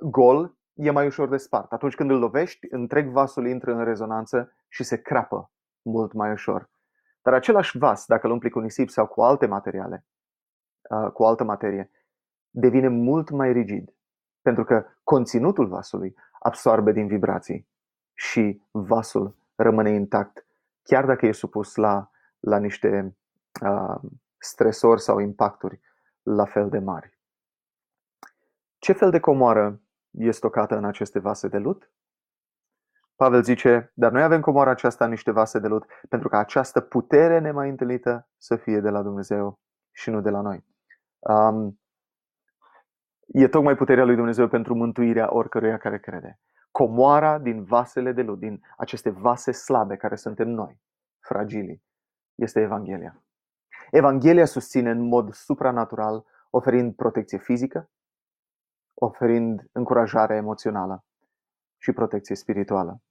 gol 0.00 0.56
e 0.72 0.90
mai 0.90 1.06
ușor 1.06 1.28
de 1.28 1.36
spart. 1.36 1.72
Atunci 1.72 1.94
când 1.94 2.10
îl 2.10 2.18
lovești, 2.18 2.66
întreg 2.70 3.08
vasul 3.08 3.46
intră 3.46 3.72
în 3.72 3.84
rezonanță 3.84 4.56
și 4.68 4.84
se 4.84 5.02
crapă 5.02 5.50
mult 5.82 6.12
mai 6.12 6.30
ușor. 6.30 6.70
Dar 7.22 7.34
același 7.34 7.78
vas, 7.78 8.06
dacă 8.06 8.26
îl 8.26 8.32
umpli 8.32 8.50
cu 8.50 8.58
nisip 8.58 8.90
sau 8.90 9.06
cu 9.06 9.22
alte 9.22 9.46
materiale, 9.46 10.06
uh, 10.88 11.10
cu 11.12 11.24
altă 11.24 11.44
materie, 11.44 11.90
devine 12.50 12.88
mult 12.88 13.30
mai 13.30 13.52
rigid, 13.52 13.94
pentru 14.42 14.64
că 14.64 14.86
conținutul 15.04 15.66
vasului 15.66 16.14
absorbe 16.38 16.92
din 16.92 17.06
vibrații 17.06 17.68
și 18.14 18.62
vasul 18.70 19.36
rămâne 19.54 19.90
intact, 19.90 20.46
chiar 20.82 21.04
dacă 21.04 21.26
e 21.26 21.32
supus 21.32 21.74
la, 21.74 22.10
la 22.40 22.58
niște 22.58 23.16
uh, 23.62 24.10
stresori 24.38 25.00
sau 25.00 25.18
impacturi 25.18 25.80
la 26.22 26.44
fel 26.44 26.68
de 26.68 26.78
mari. 26.78 27.18
Ce 28.78 28.92
fel 28.92 29.10
de 29.10 29.20
comoară 29.20 29.80
e 30.10 30.30
stocată 30.30 30.76
în 30.76 30.84
aceste 30.84 31.18
vase 31.18 31.48
de 31.48 31.58
lut? 31.58 31.90
Pavel 33.16 33.42
zice, 33.42 33.92
dar 33.94 34.12
noi 34.12 34.22
avem 34.22 34.40
comoara 34.40 34.70
aceasta 34.70 35.04
în 35.04 35.10
niște 35.10 35.30
vase 35.30 35.58
de 35.58 35.66
lut, 35.66 35.84
pentru 36.08 36.28
că 36.28 36.36
această 36.36 36.80
putere 36.80 37.38
nemai 37.38 37.68
întâlnită 37.68 38.28
să 38.38 38.56
fie 38.56 38.80
de 38.80 38.90
la 38.90 39.02
Dumnezeu 39.02 39.60
și 39.92 40.10
nu 40.10 40.20
de 40.20 40.30
la 40.30 40.40
noi. 40.40 40.64
Um, 41.18 41.80
e 43.26 43.48
tocmai 43.48 43.74
puterea 43.74 44.04
lui 44.04 44.16
Dumnezeu 44.16 44.48
pentru 44.48 44.74
mântuirea 44.74 45.34
oricăruia 45.34 45.78
care 45.78 45.98
crede. 45.98 46.40
Comoara 46.70 47.38
din 47.38 47.64
vasele 47.64 48.12
de 48.12 48.22
lut, 48.22 48.38
din 48.38 48.60
aceste 48.76 49.10
vase 49.10 49.52
slabe 49.52 49.96
care 49.96 50.16
suntem 50.16 50.48
noi, 50.48 50.80
fragili, 51.20 51.82
este 52.34 52.60
Evanghelia. 52.60 53.24
Evanghelia 53.90 54.44
susține 54.44 54.90
în 54.90 55.00
mod 55.00 55.32
supranatural, 55.32 56.24
oferind 56.50 56.94
protecție 56.94 57.38
fizică, 57.38 57.90
oferind 58.94 59.68
încurajare 59.72 60.34
emoțională 60.34 61.04
și 61.78 61.92
protecție 61.92 62.34
spirituală. 62.34 63.02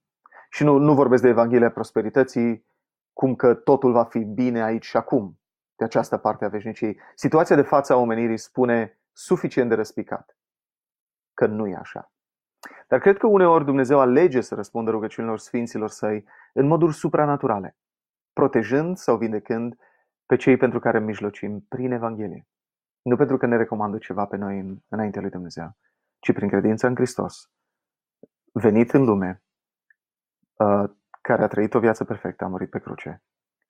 Și 0.50 0.64
nu, 0.64 0.78
nu 0.78 0.94
vorbesc 0.94 1.22
de 1.22 1.28
Evanghelia 1.28 1.70
prosperității, 1.70 2.66
cum 3.12 3.34
că 3.34 3.54
totul 3.54 3.92
va 3.92 4.04
fi 4.04 4.18
bine 4.18 4.62
aici 4.62 4.84
și 4.84 4.96
acum, 4.96 5.38
de 5.76 5.84
această 5.84 6.16
parte 6.16 6.44
a 6.44 6.48
veșniciei. 6.48 7.00
Situația 7.14 7.56
de 7.56 7.62
față 7.62 7.92
a 7.92 7.96
omenirii 7.96 8.38
spune 8.38 9.00
suficient 9.12 9.68
de 9.68 9.74
răspicat 9.74 10.36
că 11.34 11.46
nu 11.46 11.66
e 11.66 11.74
așa. 11.74 12.12
Dar 12.88 12.98
cred 12.98 13.16
că 13.16 13.26
uneori 13.26 13.64
Dumnezeu 13.64 13.98
alege 13.98 14.40
să 14.40 14.54
răspundă 14.54 14.90
rugăciunilor 14.90 15.38
sfinților 15.38 15.88
săi 15.88 16.24
în 16.52 16.66
moduri 16.66 16.94
supranaturale, 16.94 17.76
protejând 18.32 18.96
sau 18.96 19.16
vindecând 19.16 19.78
pe 20.26 20.36
cei 20.36 20.56
pentru 20.56 20.78
care 20.78 21.00
mijlocim 21.00 21.60
prin 21.60 21.92
Evanghelie. 21.92 22.46
Nu 23.02 23.16
pentru 23.16 23.36
că 23.36 23.46
ne 23.46 23.56
recomandă 23.56 23.98
ceva 23.98 24.26
pe 24.26 24.36
noi 24.36 24.58
în, 24.58 24.78
înaintea 24.88 25.20
lui 25.20 25.30
Dumnezeu, 25.30 25.76
ci 26.18 26.32
prin 26.32 26.48
credința 26.48 26.86
în 26.86 26.94
Hristos, 26.94 27.50
venit 28.52 28.92
în 28.92 29.04
lume, 29.04 29.42
uh, 30.56 30.90
care 31.20 31.42
a 31.42 31.46
trăit 31.46 31.74
o 31.74 31.78
viață 31.78 32.04
perfectă, 32.04 32.44
a 32.44 32.48
murit 32.48 32.70
pe 32.70 32.78
cruce 32.78 33.22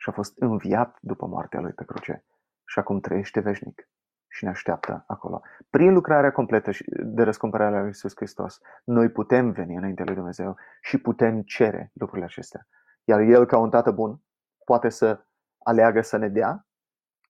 și 0.06 0.12
a 0.12 0.14
fost 0.14 0.38
înviat 0.38 0.96
după 1.00 1.26
moartea 1.26 1.60
lui 1.60 1.72
pe 1.72 1.84
cruce 1.84 2.24
și 2.64 2.78
acum 2.78 3.00
trăiește 3.00 3.40
veșnic 3.40 3.88
și 4.28 4.44
ne 4.44 4.50
așteaptă 4.50 5.04
acolo. 5.06 5.42
Prin 5.70 5.92
lucrarea 5.92 6.32
completă 6.32 6.70
de 7.02 7.22
răscumpărare 7.22 7.74
a 7.74 7.78
lui 7.78 7.86
Iisus 7.86 8.12
Hristos, 8.16 8.60
noi 8.84 9.08
putem 9.08 9.50
veni 9.50 9.74
înaintea 9.74 10.04
lui 10.04 10.14
Dumnezeu 10.14 10.56
și 10.82 10.98
putem 10.98 11.42
cere 11.42 11.90
lucrurile 11.94 12.26
acestea. 12.26 12.68
Iar 13.04 13.20
El, 13.20 13.46
ca 13.46 13.58
un 13.58 13.70
tată 13.70 13.90
bun, 13.90 14.22
poate 14.64 14.88
să 14.88 15.24
aleagă 15.58 16.00
să 16.00 16.16
ne 16.16 16.28
dea 16.28 16.66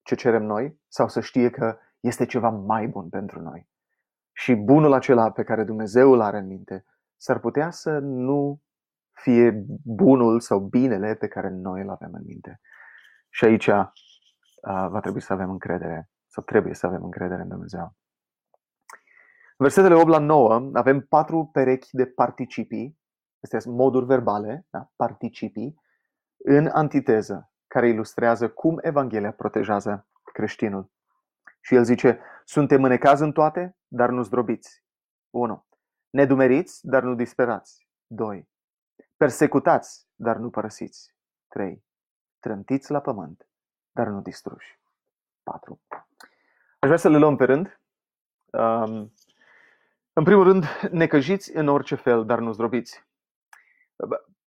ce 0.03 0.15
cerem 0.15 0.43
noi 0.43 0.81
sau 0.89 1.09
să 1.09 1.21
știe 1.21 1.51
că 1.51 1.79
este 2.01 2.27
ceva 2.27 2.49
mai 2.49 2.87
bun 2.87 3.09
pentru 3.09 3.41
noi. 3.41 3.69
Și 4.33 4.55
bunul 4.55 4.93
acela 4.93 5.31
pe 5.31 5.45
care 5.45 5.65
Dumnezeu 5.65 6.13
îl 6.13 6.21
are 6.21 6.39
în 6.39 6.47
minte 6.47 6.85
s-ar 7.17 7.39
putea 7.39 7.71
să 7.71 7.99
nu 7.99 8.61
fie 9.23 9.65
bunul 9.85 10.41
sau 10.41 10.59
binele 10.59 11.15
pe 11.15 11.29
care 11.29 11.49
noi 11.49 11.83
îl 11.83 11.91
avem 11.91 12.11
în 12.13 12.23
minte. 12.25 12.61
Și 13.29 13.45
aici 13.45 13.67
uh, 13.67 13.89
va 14.63 15.01
trebui 15.01 15.21
să 15.21 15.33
avem 15.33 15.51
încredere 15.51 16.11
sau 16.27 16.43
trebuie 16.43 16.75
să 16.75 16.87
avem 16.87 17.03
încredere 17.05 17.43
în 17.43 17.49
Dumnezeu. 17.49 17.95
În 19.59 19.67
versetele 19.67 19.95
8 19.95 20.09
la 20.09 20.19
9 20.19 20.71
avem 20.73 21.01
patru 21.01 21.49
perechi 21.53 21.89
de 21.91 22.07
participii, 22.07 22.99
astea 23.43 23.59
sunt 23.59 23.75
moduri 23.75 24.07
verbale, 24.07 24.67
da? 24.71 24.91
participii, 24.97 25.81
în 26.37 26.67
antiteză, 26.67 27.53
care 27.67 27.89
ilustrează 27.89 28.49
cum 28.49 28.79
Evanghelia 28.81 29.33
protejează 29.33 30.09
creștinul. 30.33 30.91
Și 31.61 31.75
el 31.75 31.85
zice, 31.85 32.21
suntem 32.45 32.85
în 32.85 32.91
ecaz 32.91 33.21
în 33.21 33.33
toate, 33.33 33.77
dar 33.87 34.11
nu 34.11 34.23
zdrobiți. 34.23 34.85
1. 35.31 35.67
Nedumeriți, 36.11 36.87
dar 36.87 37.03
nu 37.03 37.15
disperați. 37.15 37.89
2. 38.07 38.49
Persecutați, 39.17 40.07
dar 40.15 40.37
nu 40.37 40.51
părăsiți. 40.51 41.15
3. 41.49 41.85
Trântiți 42.39 42.91
la 42.91 43.01
pământ, 43.01 43.49
dar 43.93 44.07
nu 44.07 44.21
distruși. 44.21 44.81
4. 45.43 45.81
Aș 46.79 46.89
vrea 46.89 46.97
să 46.97 47.09
le 47.09 47.19
luăm 47.19 47.37
pe 47.37 47.45
rând. 47.45 47.81
Um, 48.45 49.13
în 50.13 50.25
primul 50.25 50.45
rând, 50.45 50.65
necăjiți 50.91 51.57
în 51.57 51.69
orice 51.69 51.95
fel, 51.95 52.25
dar 52.25 52.39
nu 52.39 52.53
zdrobiți. 52.53 53.05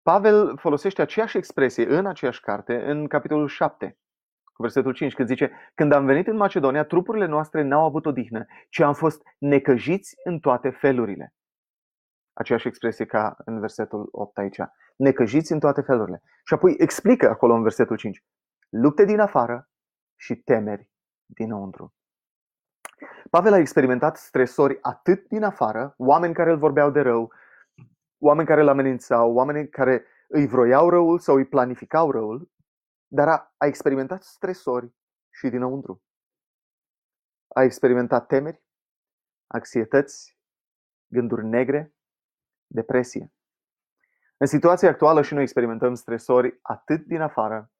Pavel 0.01 0.57
folosește 0.57 1.01
aceeași 1.01 1.37
expresie 1.37 1.85
în 1.97 2.05
aceeași 2.05 2.41
carte, 2.41 2.85
în 2.85 3.07
capitolul 3.07 3.47
7, 3.47 3.97
cu 4.43 4.61
versetul 4.61 4.93
5, 4.93 5.13
când 5.13 5.27
zice 5.27 5.51
Când 5.75 5.91
am 5.91 6.05
venit 6.05 6.27
în 6.27 6.35
Macedonia, 6.35 6.83
trupurile 6.83 7.25
noastre 7.25 7.61
n-au 7.61 7.85
avut 7.85 8.05
odihnă, 8.05 8.45
ci 8.69 8.79
am 8.79 8.93
fost 8.93 9.21
necăjiți 9.37 10.15
în 10.23 10.39
toate 10.39 10.69
felurile. 10.69 11.33
Aceeași 12.39 12.67
expresie 12.67 13.05
ca 13.05 13.35
în 13.45 13.59
versetul 13.59 14.09
8 14.11 14.37
aici. 14.37 14.57
Necăjiți 14.95 15.51
în 15.51 15.59
toate 15.59 15.81
felurile. 15.81 16.21
Și 16.43 16.53
apoi 16.53 16.75
explică 16.77 17.29
acolo 17.29 17.53
în 17.53 17.61
versetul 17.61 17.97
5. 17.97 18.23
lupte 18.69 19.05
din 19.05 19.19
afară 19.19 19.69
și 20.15 20.35
temeri 20.35 20.89
dinăuntru. 21.25 21.93
Pavel 23.29 23.53
a 23.53 23.57
experimentat 23.57 24.17
stresori 24.17 24.77
atât 24.81 25.27
din 25.27 25.43
afară, 25.43 25.93
oameni 25.97 26.33
care 26.33 26.51
îl 26.51 26.57
vorbeau 26.57 26.91
de 26.91 27.01
rău, 27.01 27.31
oameni 28.17 28.47
care 28.47 28.61
îl 28.61 28.67
amenințau, 28.67 29.33
oameni 29.33 29.69
care 29.69 30.05
îi 30.27 30.47
vroiau 30.47 30.89
răul 30.89 31.19
sau 31.19 31.35
îi 31.35 31.45
planificau 31.45 32.11
răul, 32.11 32.51
dar 33.07 33.27
a, 33.27 33.53
a 33.57 33.65
experimentat 33.65 34.23
stresori 34.23 34.93
și 35.29 35.49
dinăuntru. 35.49 36.03
A 37.47 37.63
experimentat 37.63 38.27
temeri, 38.27 38.63
anxietăți, 39.47 40.37
gânduri 41.07 41.45
negre, 41.45 41.93
depresie. 42.69 43.31
În 44.37 44.47
situația 44.47 44.89
actuală 44.89 45.21
și 45.21 45.33
noi 45.33 45.43
experimentăm 45.43 45.93
stresori 45.93 46.59
atât 46.61 47.05
din 47.05 47.21
afară, 47.21 47.71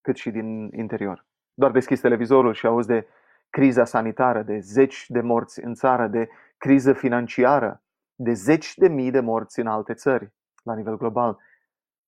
cât 0.00 0.16
și 0.16 0.30
din 0.30 0.70
interior. 0.72 1.26
Doar 1.54 1.70
deschizi 1.70 2.00
televizorul 2.00 2.54
și 2.54 2.66
auzi 2.66 2.86
de 2.86 3.08
criza 3.50 3.84
sanitară, 3.84 4.42
de 4.42 4.58
zeci 4.58 5.04
de 5.08 5.20
morți 5.20 5.64
în 5.64 5.74
țară, 5.74 6.06
de 6.06 6.28
criză 6.56 6.92
financiară, 6.92 7.82
de 8.14 8.32
zeci 8.32 8.74
de 8.74 8.88
mii 8.88 9.10
de 9.10 9.20
morți 9.20 9.60
în 9.60 9.66
alte 9.66 9.94
țări, 9.94 10.32
la 10.62 10.74
nivel 10.74 10.96
global. 10.96 11.38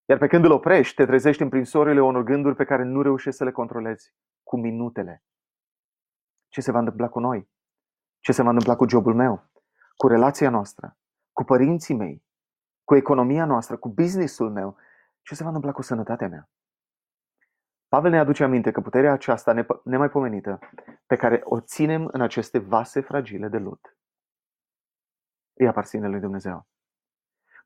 Iar 0.05 0.19
pe 0.19 0.27
când 0.27 0.45
îl 0.45 0.51
oprești, 0.51 0.95
te 0.95 1.05
trezești 1.05 1.43
în 1.43 1.49
prinsorile 1.49 2.03
unor 2.03 2.23
gânduri 2.23 2.55
pe 2.55 2.65
care 2.65 2.83
nu 2.83 3.03
reușești 3.03 3.39
să 3.39 3.45
le 3.45 3.53
controlezi 3.53 4.15
cu 4.43 4.57
minutele. 4.57 5.25
Ce 6.49 6.61
se 6.61 6.71
va 6.71 6.79
întâmpla 6.79 7.09
cu 7.09 7.21
noi? 7.21 7.49
Ce 8.21 8.33
se 8.33 8.43
va 8.43 8.49
întâmpla 8.49 8.77
cu 8.77 8.89
jobul 8.89 9.15
meu? 9.15 9.51
Cu 9.97 10.07
relația 10.07 10.51
noastră? 10.51 10.97
Cu 11.37 11.45
părinții 11.45 11.95
mei? 11.95 12.25
Cu 12.85 12.95
economia 12.95 13.45
noastră? 13.45 13.77
Cu 13.77 13.89
businessul 13.89 14.51
meu? 14.51 14.77
Ce 15.23 15.35
se 15.35 15.43
va 15.43 15.49
întâmpla 15.49 15.73
cu 15.73 15.83
sănătatea 15.83 16.29
mea? 16.29 16.51
Pavel 17.89 18.11
ne 18.11 18.19
aduce 18.19 18.45
aminte 18.45 18.71
că 18.71 18.81
puterea 18.81 19.13
aceasta 19.13 19.67
nemaipomenită 19.85 20.59
pe 21.07 21.17
care 21.17 21.41
o 21.45 21.61
ținem 21.61 22.09
în 22.13 22.21
aceste 22.21 22.59
vase 22.59 23.01
fragile 23.01 23.49
de 23.49 23.57
lut 23.57 23.97
îi 25.53 25.69
aparține 25.69 26.09
lui 26.09 26.21
Dumnezeu. 26.21 26.67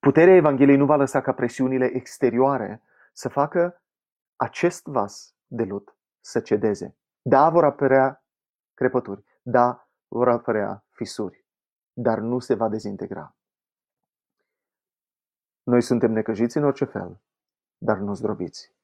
Puterea 0.01 0.35
Evangheliei 0.35 0.77
nu 0.77 0.87
va 0.87 0.97
lăsa 0.97 1.21
ca 1.21 1.33
presiunile 1.33 1.87
exterioare 1.87 2.83
să 3.13 3.29
facă 3.29 3.83
acest 4.37 4.87
vas 4.87 5.35
de 5.47 5.65
lut 5.65 5.97
să 6.21 6.41
cedeze. 6.41 6.97
Da, 7.23 7.51
vor 7.51 7.65
apărea 7.65 8.25
crepături, 8.75 9.25
da, 9.43 9.89
vor 10.09 10.29
apărea 10.29 10.85
fisuri, 10.89 11.45
dar 11.93 12.19
nu 12.19 12.39
se 12.39 12.55
va 12.55 12.69
dezintegra. 12.69 13.35
Noi 15.71 15.83
suntem 15.83 16.13
necăjiți 16.13 16.57
în 16.57 16.65
orice 16.65 16.85
fel, 16.85 17.21
dar 17.79 17.97
nu 17.97 18.15
zdrobiți. 18.15 18.75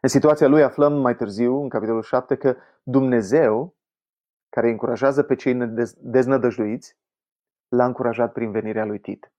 În 0.00 0.08
situația 0.08 0.48
lui 0.48 0.62
aflăm 0.62 0.92
mai 0.92 1.16
târziu, 1.16 1.62
în 1.62 1.68
capitolul 1.68 2.02
7, 2.02 2.36
că 2.36 2.56
Dumnezeu, 2.82 3.76
care 4.48 4.70
încurajează 4.70 5.22
pe 5.22 5.34
cei 5.34 5.54
deznădăjduiți, 5.96 6.96
l-a 7.68 7.84
încurajat 7.84 8.32
prin 8.32 8.50
venirea 8.50 8.84
lui 8.84 8.98
Tit. 8.98 9.32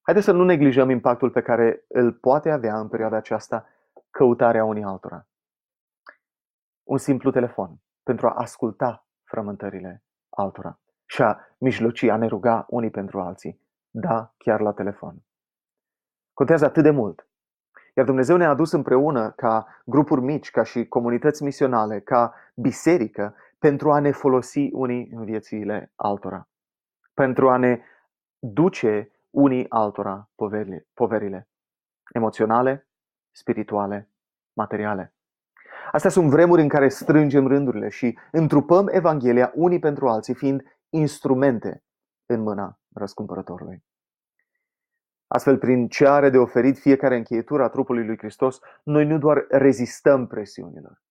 Haideți 0.00 0.26
să 0.26 0.32
nu 0.32 0.44
neglijăm 0.44 0.90
impactul 0.90 1.30
pe 1.30 1.42
care 1.42 1.84
îl 1.88 2.12
poate 2.12 2.50
avea 2.50 2.78
în 2.78 2.88
perioada 2.88 3.16
aceasta 3.16 3.66
căutarea 4.10 4.64
unii 4.64 4.82
altora. 4.82 5.28
Un 6.82 6.98
simplu 6.98 7.30
telefon 7.30 7.82
pentru 8.02 8.26
a 8.26 8.34
asculta 8.34 9.06
frământările 9.24 10.04
altora 10.28 10.80
și 11.06 11.22
a 11.22 11.38
mijloci, 11.58 12.02
a 12.02 12.16
ne 12.16 12.26
ruga 12.26 12.66
unii 12.68 12.90
pentru 12.90 13.20
alții. 13.20 13.62
Da, 13.96 14.34
chiar 14.36 14.60
la 14.60 14.72
telefon. 14.72 15.24
Contează 16.32 16.64
atât 16.64 16.82
de 16.82 16.90
mult. 16.90 17.28
Iar 17.94 18.06
Dumnezeu 18.06 18.36
ne-a 18.36 18.48
adus 18.48 18.72
împreună 18.72 19.30
ca 19.30 19.66
grupuri 19.84 20.20
mici, 20.20 20.50
ca 20.50 20.62
și 20.62 20.86
comunități 20.86 21.42
misionale, 21.42 22.00
ca 22.00 22.34
biserică, 22.54 23.34
pentru 23.58 23.92
a 23.92 23.98
ne 23.98 24.10
folosi 24.10 24.68
unii 24.72 25.10
în 25.14 25.24
viețile 25.24 25.92
altora. 25.96 26.48
Pentru 27.14 27.50
a 27.50 27.56
ne 27.56 27.80
duce 28.38 29.10
unii 29.30 29.66
altora 29.68 30.30
poverile, 30.34 30.86
poverile 30.94 31.48
emoționale, 32.12 32.88
spirituale, 33.30 34.10
materiale. 34.52 35.14
Astea 35.92 36.10
sunt 36.10 36.30
vremuri 36.30 36.62
în 36.62 36.68
care 36.68 36.88
strângem 36.88 37.46
rândurile 37.46 37.88
și 37.88 38.18
întrupăm 38.32 38.88
Evanghelia 38.92 39.52
unii 39.54 39.78
pentru 39.78 40.08
alții, 40.08 40.34
fiind 40.34 40.62
instrumente 40.90 41.84
în 42.26 42.40
mâna 42.40 42.78
răscumpărătorului. 42.94 43.84
Astfel, 45.26 45.58
prin 45.58 45.88
ce 45.88 46.06
are 46.06 46.30
de 46.30 46.38
oferit 46.38 46.78
fiecare 46.78 47.16
încheietură 47.16 47.62
a 47.62 47.68
trupului 47.68 48.06
lui 48.06 48.18
Hristos, 48.18 48.60
noi 48.82 49.04
nu 49.06 49.18
doar 49.18 49.46
rezistăm 49.48 50.26
presiunilor, 50.26 51.02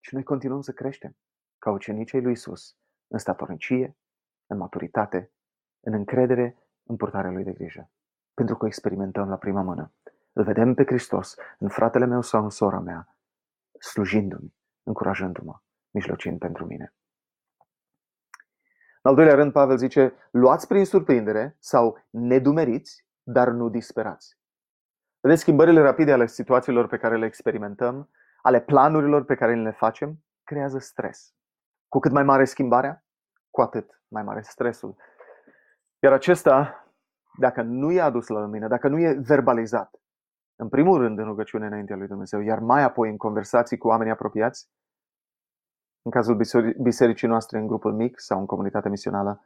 ci 0.00 0.10
noi 0.10 0.22
continuăm 0.22 0.60
să 0.60 0.72
creștem 0.72 1.16
ca 1.58 1.70
ucenicii 1.70 2.20
lui 2.20 2.32
Isus, 2.32 2.76
în 3.08 3.18
statornicie, 3.18 3.96
în 4.46 4.56
maturitate, 4.56 5.32
în 5.80 5.92
încredere 5.92 6.58
în 6.82 6.96
purtarea 6.96 7.30
lui 7.30 7.44
de 7.44 7.52
grijă. 7.52 7.90
Pentru 8.34 8.56
că 8.56 8.64
o 8.64 8.66
experimentăm 8.66 9.28
la 9.28 9.36
prima 9.36 9.62
mână. 9.62 9.92
Îl 10.32 10.44
vedem 10.44 10.74
pe 10.74 10.84
Hristos 10.84 11.36
în 11.58 11.68
fratele 11.68 12.06
meu 12.06 12.20
sau 12.20 12.42
în 12.42 12.50
sora 12.50 12.80
mea, 12.80 13.16
slujindu-mi, 13.78 14.54
încurajându-mă, 14.82 15.60
mijlocind 15.90 16.38
pentru 16.38 16.66
mine. 16.66 16.94
În 19.06 19.12
al 19.12 19.18
doilea 19.18 19.36
rând, 19.36 19.52
Pavel 19.52 19.76
zice, 19.76 20.14
luați 20.30 20.66
prin 20.66 20.84
surprindere 20.84 21.56
sau 21.58 21.98
nedumeriți, 22.10 23.06
dar 23.22 23.48
nu 23.48 23.68
disperați. 23.68 24.38
Vedeți 25.20 25.40
schimbările 25.40 25.80
rapide 25.80 26.12
ale 26.12 26.26
situațiilor 26.26 26.86
pe 26.86 26.96
care 26.96 27.16
le 27.16 27.26
experimentăm, 27.26 28.10
ale 28.42 28.60
planurilor 28.60 29.24
pe 29.24 29.34
care 29.34 29.54
le 29.54 29.70
facem, 29.70 30.24
creează 30.44 30.78
stres. 30.78 31.34
Cu 31.88 31.98
cât 31.98 32.12
mai 32.12 32.22
mare 32.22 32.44
schimbarea, 32.44 33.04
cu 33.50 33.60
atât 33.60 34.00
mai 34.08 34.22
mare 34.22 34.40
stresul. 34.40 34.96
Iar 35.98 36.12
acesta, 36.12 36.84
dacă 37.38 37.62
nu 37.62 37.90
e 37.90 38.00
adus 38.00 38.26
la 38.26 38.40
lumină, 38.40 38.68
dacă 38.68 38.88
nu 38.88 38.98
e 38.98 39.18
verbalizat, 39.20 40.00
în 40.56 40.68
primul 40.68 40.98
rând 40.98 41.18
în 41.18 41.24
rugăciune 41.24 41.66
înaintea 41.66 41.96
lui 41.96 42.06
Dumnezeu, 42.06 42.40
iar 42.40 42.58
mai 42.58 42.82
apoi 42.82 43.10
în 43.10 43.16
conversații 43.16 43.78
cu 43.78 43.88
oamenii 43.88 44.12
apropiați, 44.12 44.68
în 46.06 46.12
cazul 46.12 46.36
bisericii 46.82 47.28
noastre 47.28 47.58
în 47.58 47.66
grupul 47.66 47.92
mic 47.92 48.20
sau 48.20 48.38
în 48.38 48.46
comunitatea 48.46 48.90
misională, 48.90 49.44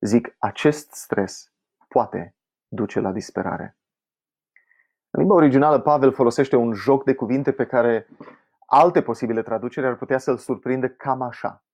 zic, 0.00 0.36
acest 0.38 0.90
stres 0.90 1.52
poate 1.88 2.36
duce 2.68 3.00
la 3.00 3.12
disperare. 3.12 3.78
În 5.10 5.20
limba 5.20 5.34
originală, 5.34 5.80
Pavel 5.80 6.12
folosește 6.12 6.56
un 6.56 6.72
joc 6.72 7.04
de 7.04 7.14
cuvinte 7.14 7.52
pe 7.52 7.66
care 7.66 8.08
alte 8.66 9.02
posibile 9.02 9.42
traduceri 9.42 9.86
ar 9.86 9.96
putea 9.96 10.18
să-l 10.18 10.38
surprindă 10.38 10.88
cam 10.88 11.22
așa. 11.22 11.64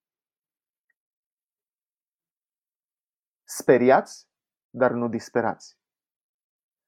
Speriați, 3.45 4.29
dar 4.71 4.91
nu 4.91 5.09
disperați. 5.09 5.79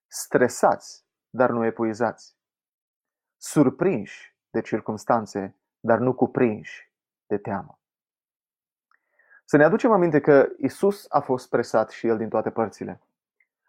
Stresați, 0.06 1.06
dar 1.30 1.50
nu 1.50 1.64
epuizați. 1.64 2.36
Surprinși 3.36 4.36
de 4.50 4.60
circumstanțe, 4.60 5.56
dar 5.80 5.98
nu 5.98 6.14
cuprinși 6.14 6.91
de 7.32 7.38
teamă. 7.38 7.78
Să 9.44 9.56
ne 9.56 9.64
aducem 9.64 9.92
aminte 9.92 10.20
că 10.20 10.48
Isus 10.58 11.06
a 11.08 11.20
fost 11.20 11.48
presat 11.48 11.90
și 11.90 12.06
el 12.06 12.16
din 12.16 12.28
toate 12.28 12.50
părțile. 12.50 13.00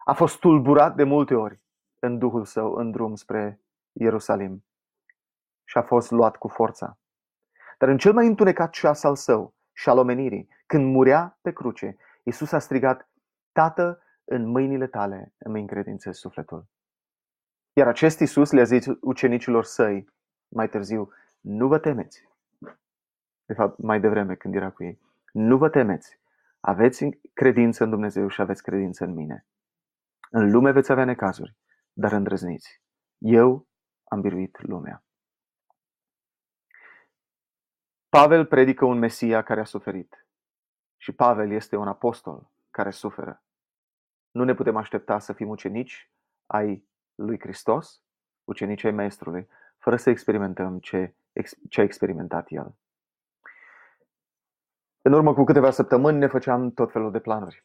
A 0.04 0.12
fost 0.12 0.38
tulburat 0.38 0.94
de 0.94 1.04
multe 1.04 1.34
ori 1.34 1.60
în 1.98 2.18
Duhul 2.18 2.44
său 2.44 2.74
în 2.74 2.90
drum 2.90 3.14
spre 3.14 3.60
Ierusalim 3.92 4.64
și 5.64 5.78
a 5.78 5.82
fost 5.82 6.10
luat 6.10 6.36
cu 6.36 6.48
forța. 6.48 6.98
Dar 7.78 7.88
în 7.88 7.98
cel 7.98 8.12
mai 8.12 8.26
întunecat 8.26 8.70
ceas 8.70 9.02
al 9.02 9.16
său 9.16 9.54
și 9.72 9.88
al 9.88 9.98
omenirii, 9.98 10.48
când 10.66 10.94
murea 10.94 11.38
pe 11.40 11.52
cruce, 11.52 11.96
Isus 12.22 12.52
a 12.52 12.58
strigat, 12.58 13.08
Tată, 13.52 14.02
în 14.24 14.46
mâinile 14.46 14.86
tale 14.86 15.34
îmi 15.38 15.60
încredințez 15.60 16.16
sufletul. 16.16 16.66
Iar 17.72 17.88
acest 17.88 18.20
Isus 18.20 18.50
le-a 18.50 18.64
zis 18.64 18.86
ucenicilor 19.00 19.64
săi 19.64 20.08
mai 20.48 20.68
târziu, 20.68 21.12
nu 21.40 21.68
vă 21.68 21.78
temeți. 21.78 22.33
De 23.46 23.54
fapt, 23.54 23.78
mai 23.78 24.00
devreme 24.00 24.34
când 24.34 24.54
era 24.54 24.70
cu 24.70 24.84
ei. 24.84 25.00
Nu 25.32 25.56
vă 25.56 25.68
temeți. 25.68 26.20
Aveți 26.60 27.08
credință 27.32 27.84
în 27.84 27.90
Dumnezeu 27.90 28.28
și 28.28 28.40
aveți 28.40 28.62
credință 28.62 29.04
în 29.04 29.14
mine. 29.14 29.46
În 30.30 30.50
lume 30.50 30.70
veți 30.70 30.92
avea 30.92 31.04
necazuri, 31.04 31.56
dar 31.92 32.12
îndrăzniți. 32.12 32.82
Eu 33.18 33.68
am 34.04 34.20
biruit 34.20 34.62
lumea. 34.62 35.04
Pavel 38.08 38.46
predică 38.46 38.84
un 38.84 38.98
Mesia 38.98 39.42
care 39.42 39.60
a 39.60 39.64
suferit. 39.64 40.26
Și 40.96 41.12
Pavel 41.12 41.50
este 41.50 41.76
un 41.76 41.88
apostol 41.88 42.50
care 42.70 42.90
suferă. 42.90 43.42
Nu 44.30 44.44
ne 44.44 44.54
putem 44.54 44.76
aștepta 44.76 45.18
să 45.18 45.32
fim 45.32 45.48
ucenici 45.48 46.10
ai 46.46 46.88
lui 47.14 47.38
Hristos, 47.40 48.02
ucenicii 48.44 48.88
ai 48.88 48.94
Maestrului, 48.94 49.48
fără 49.78 49.96
să 49.96 50.10
experimentăm 50.10 50.78
ce, 50.78 51.14
ce 51.68 51.80
a 51.80 51.84
experimentat 51.84 52.46
El. 52.50 52.76
În 55.06 55.12
urmă 55.12 55.34
cu 55.34 55.44
câteva 55.44 55.70
săptămâni 55.70 56.18
ne 56.18 56.26
făceam 56.26 56.70
tot 56.70 56.92
felul 56.92 57.10
de 57.10 57.20
planuri. 57.20 57.64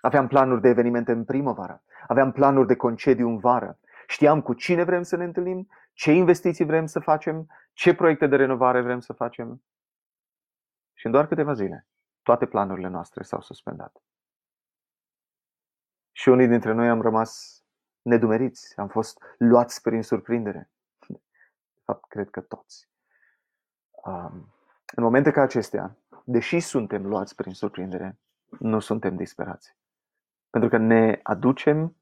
Aveam 0.00 0.26
planuri 0.26 0.60
de 0.60 0.68
evenimente 0.68 1.12
în 1.12 1.24
primăvară, 1.24 1.82
aveam 2.06 2.32
planuri 2.32 2.66
de 2.66 2.76
concediu 2.76 3.28
în 3.28 3.38
vară 3.38 3.78
Știam 4.06 4.42
cu 4.42 4.54
cine 4.54 4.84
vrem 4.84 5.02
să 5.02 5.16
ne 5.16 5.24
întâlnim, 5.24 5.68
ce 5.92 6.12
investiții 6.12 6.64
vrem 6.64 6.86
să 6.86 7.00
facem, 7.00 7.46
ce 7.72 7.94
proiecte 7.94 8.26
de 8.26 8.36
renovare 8.36 8.82
vrem 8.82 9.00
să 9.00 9.12
facem. 9.12 9.64
Și 10.92 11.06
în 11.06 11.12
doar 11.12 11.26
câteva 11.26 11.52
zile, 11.52 11.86
toate 12.22 12.46
planurile 12.46 12.88
noastre 12.88 13.22
s-au 13.22 13.40
suspendat. 13.40 14.02
Și 16.12 16.28
unii 16.28 16.46
dintre 16.46 16.72
noi 16.72 16.88
am 16.88 17.02
rămas 17.02 17.62
nedumeriți, 18.02 18.78
am 18.78 18.88
fost 18.88 19.18
luați 19.38 19.82
prin 19.82 20.02
surprindere. 20.02 20.70
De 21.74 21.80
fapt, 21.84 22.08
cred 22.08 22.30
că 22.30 22.40
toți. 22.40 22.88
Um, 23.90 24.54
în 24.94 25.02
momente 25.02 25.30
ca 25.30 25.42
acestea, 25.42 25.96
deși 26.24 26.60
suntem 26.60 27.06
luați 27.06 27.34
prin 27.34 27.52
surprindere, 27.52 28.18
nu 28.58 28.80
suntem 28.80 29.16
disperați. 29.16 29.76
Pentru 30.50 30.70
că 30.70 30.76
ne 30.76 31.20
aducem 31.22 31.96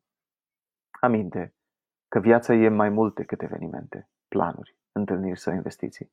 aminte 1.00 1.54
că 2.08 2.18
viața 2.18 2.54
e 2.54 2.68
mai 2.68 2.88
mult 2.88 3.14
decât 3.14 3.42
evenimente, 3.42 4.08
planuri, 4.28 4.76
întâlniri 4.92 5.38
sau 5.38 5.54
investiții. 5.54 6.12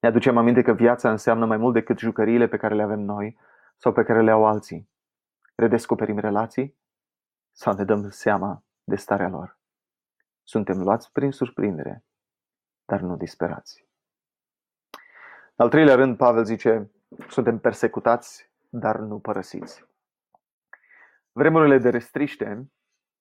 Ne 0.00 0.08
aducem 0.08 0.36
aminte 0.36 0.62
că 0.62 0.72
viața 0.72 1.10
înseamnă 1.10 1.46
mai 1.46 1.56
mult 1.56 1.74
decât 1.74 1.98
jucăriile 1.98 2.48
pe 2.48 2.56
care 2.56 2.74
le 2.74 2.82
avem 2.82 3.00
noi 3.00 3.38
sau 3.76 3.92
pe 3.92 4.02
care 4.02 4.22
le 4.22 4.30
au 4.30 4.44
alții. 4.44 4.88
Redescoperim 5.54 6.18
relații 6.18 6.78
sau 7.52 7.74
ne 7.74 7.84
dăm 7.84 8.10
seama 8.10 8.64
de 8.84 8.96
starea 8.96 9.28
lor. 9.28 9.58
Suntem 10.42 10.82
luați 10.82 11.12
prin 11.12 11.30
surprindere, 11.30 12.04
dar 12.84 13.00
nu 13.00 13.16
disperați. 13.16 13.88
În 15.56 15.64
al 15.64 15.68
treilea 15.68 15.94
rând, 15.94 16.16
Pavel 16.16 16.44
zice, 16.44 16.90
suntem 17.28 17.58
persecutați, 17.58 18.50
dar 18.68 18.98
nu 18.98 19.18
părăsiți. 19.18 19.84
Vremurile 21.32 21.78
de 21.78 21.88
restriște, 21.88 22.70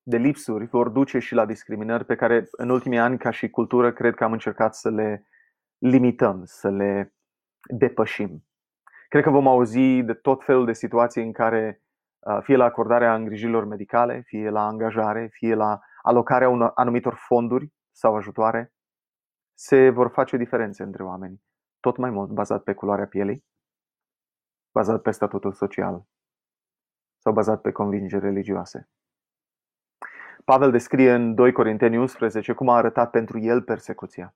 de 0.04 0.18
lipsuri, 0.18 0.66
vor 0.66 0.90
duce 0.90 1.20
și 1.20 1.34
la 1.34 1.46
discriminări 1.46 2.06
pe 2.06 2.16
care 2.16 2.48
în 2.52 2.70
ultimii 2.70 3.00
ani, 3.00 3.18
ca 3.18 3.30
și 3.30 3.50
cultură, 3.50 3.94
cred 3.94 4.16
că 4.16 4.24
am 4.24 4.32
încercat 4.32 4.76
să 4.76 4.90
le 4.90 5.26
limităm, 5.78 6.42
să 6.46 6.70
le 6.70 7.14
depășim. 7.68 8.44
Cred 9.08 9.24
că 9.24 9.30
vom 9.30 9.48
auzi 9.48 10.02
de 10.02 10.14
tot 10.14 10.44
felul 10.44 10.66
de 10.66 10.74
situații 10.74 11.24
în 11.24 11.32
care, 11.32 11.82
uh, 12.20 12.40
fie 12.42 12.56
la 12.56 12.64
acordarea 12.64 13.16
îngrijilor 13.16 13.66
medicale, 13.66 14.22
fie 14.26 14.50
la 14.50 14.66
angajare, 14.66 15.28
fie 15.32 15.56
la 15.56 15.80
alocarea 16.02 16.50
unor 16.50 16.72
anumitor 16.76 17.14
fonduri 17.14 17.74
sau 17.92 18.16
ajutoare, 18.16 18.74
se 19.54 19.90
vor 19.90 20.10
face 20.10 20.38
diferențe 20.38 20.84
între 20.84 21.04
oameni, 21.04 21.42
tot 21.80 21.98
mai 21.98 22.10
mult 22.10 22.30
bazat 22.30 22.64
pe 22.64 22.74
culoarea 22.74 23.08
pielii, 23.08 23.46
bazat 24.72 25.02
pe 25.02 25.12
statutul 25.12 25.54
social 25.54 26.06
sau 27.18 27.34
bazat 27.34 27.62
pe 27.62 27.72
convingeri 27.72 28.24
religioase. 28.24 28.90
Pavel 30.46 30.72
descrie 30.72 31.14
în 31.14 31.36
2 31.36 31.52
Corinteni 31.52 31.98
11 31.98 32.54
cum 32.54 32.70
a 32.70 32.76
arătat 32.76 33.10
pentru 33.10 33.40
el 33.40 33.62
persecuția. 33.62 34.36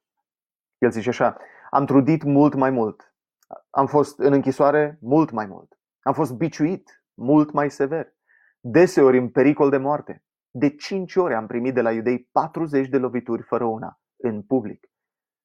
El 0.77 0.91
zice 0.91 1.09
așa, 1.09 1.37
am 1.69 1.85
trudit 1.85 2.23
mult 2.23 2.53
mai 2.53 2.69
mult, 2.69 3.15
am 3.69 3.87
fost 3.87 4.19
în 4.19 4.33
închisoare 4.33 4.97
mult 5.01 5.31
mai 5.31 5.45
mult, 5.45 5.79
am 6.01 6.13
fost 6.13 6.33
biciuit 6.33 7.03
mult 7.13 7.51
mai 7.51 7.71
sever, 7.71 8.13
deseori 8.59 9.17
în 9.17 9.29
pericol 9.29 9.69
de 9.69 9.77
moarte. 9.77 10.23
De 10.55 10.75
cinci 10.75 11.15
ori 11.15 11.33
am 11.33 11.47
primit 11.47 11.73
de 11.73 11.81
la 11.81 11.91
iudei 11.91 12.29
40 12.31 12.87
de 12.87 12.97
lovituri 12.97 13.43
fără 13.43 13.63
una, 13.63 13.99
în 14.15 14.41
public. 14.41 14.91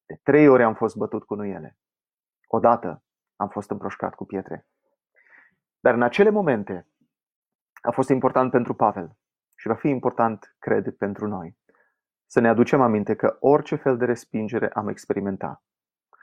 De 0.07 0.20
trei 0.22 0.48
ori 0.48 0.62
am 0.62 0.74
fost 0.74 0.96
bătut 0.96 1.24
cu 1.24 1.35
nuiele. 1.35 1.79
Odată 2.46 3.03
am 3.37 3.48
fost 3.48 3.70
împroșcat 3.70 4.14
cu 4.14 4.24
pietre. 4.24 4.66
Dar 5.80 5.94
în 5.94 6.02
acele 6.02 6.30
momente 6.30 6.86
a 7.82 7.90
fost 7.90 8.08
important 8.08 8.50
pentru 8.50 8.74
Pavel 8.74 9.16
și 9.56 9.66
va 9.66 9.74
fi 9.74 9.88
important, 9.88 10.56
cred, 10.58 10.96
pentru 10.96 11.26
noi 11.26 11.56
să 12.30 12.40
ne 12.40 12.48
aducem 12.48 12.80
aminte 12.80 13.14
că 13.14 13.36
orice 13.40 13.76
fel 13.76 13.96
de 13.96 14.04
respingere 14.04 14.68
am 14.68 14.88
experimentat 14.88 15.62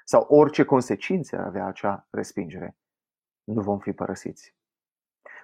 sau 0.03 0.25
orice 0.29 0.65
consecințe 0.65 1.35
ar 1.35 1.45
avea 1.45 1.65
acea 1.65 2.07
respingere, 2.09 2.77
nu 3.43 3.61
vom 3.61 3.79
fi 3.79 3.91
părăsiți. 3.91 4.55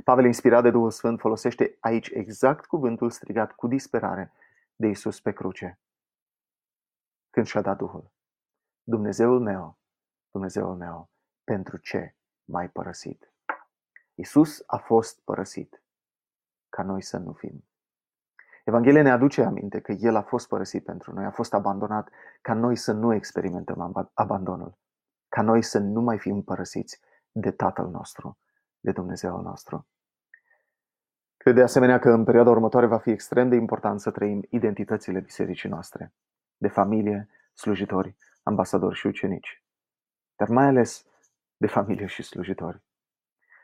Pavel, 0.04 0.26
inspirat 0.26 0.64
de 0.64 0.72
Duhul 0.72 0.92
Sfânt, 0.92 1.20
folosește 1.20 1.78
aici 1.80 2.10
exact 2.10 2.66
cuvântul 2.66 3.10
strigat 3.10 3.52
cu 3.52 3.68
disperare 3.68 4.34
de 4.76 4.88
Isus 4.88 5.22
pe 5.22 5.32
cruce. 5.32 5.80
Când 7.30 7.46
și-a 7.46 7.62
dat 7.62 7.78
Duhul. 7.78 8.12
Dumnezeul 8.84 9.40
meu, 9.40 9.78
Dumnezeul 10.32 10.76
meu, 10.76 11.10
pentru 11.44 11.78
ce 11.78 12.16
m-ai 12.44 12.70
părăsit? 12.70 13.31
Isus 14.22 14.64
a 14.66 14.78
fost 14.78 15.22
părăsit 15.24 15.84
ca 16.70 16.84
noi 16.84 17.02
să 17.02 17.18
nu 17.18 17.34
fim. 17.34 17.66
Evanghelia 18.66 19.02
ne 19.02 19.12
aduce 19.12 19.44
aminte 19.44 19.80
că 19.80 19.92
El 19.92 20.16
a 20.16 20.22
fost 20.22 20.48
părăsit 20.48 20.84
pentru 20.84 21.14
noi, 21.14 21.26
a 21.26 21.32
fost 21.32 21.54
abandonat 21.54 22.10
ca 22.42 22.54
noi 22.54 22.76
să 22.76 22.92
nu 22.92 23.14
experimentăm 23.14 24.10
abandonul, 24.14 24.78
ca 25.30 25.42
noi 25.42 25.62
să 25.62 25.80
nu 25.80 26.02
mai 26.02 26.20
fim 26.20 26.44
părăsiți 26.44 27.00
de 27.32 27.52
Tatăl 27.52 27.88
nostru, 27.88 28.38
de 28.80 28.92
Dumnezeul 28.92 29.42
nostru. 29.42 29.88
Cred 31.38 31.56
de 31.56 31.62
asemenea 31.62 32.00
că 32.00 32.10
în 32.10 32.24
perioada 32.24 32.50
următoare 32.50 32.86
va 32.86 32.98
fi 32.98 33.10
extrem 33.10 33.50
de 33.50 33.56
important 33.56 34.00
să 34.00 34.12
trăim 34.12 34.46
identitățile 34.50 35.20
bisericii 35.20 35.70
noastre, 35.70 36.14
de 36.58 36.68
familie, 36.68 37.30
slujitori, 37.54 38.16
ambasadori 38.44 38.96
și 38.96 39.08
ucenici, 39.08 39.64
dar 40.36 40.48
mai 40.48 40.66
ales 40.66 41.06
de 41.58 41.68
familie 41.68 42.06
și 42.06 42.24
slujitori. 42.24 42.82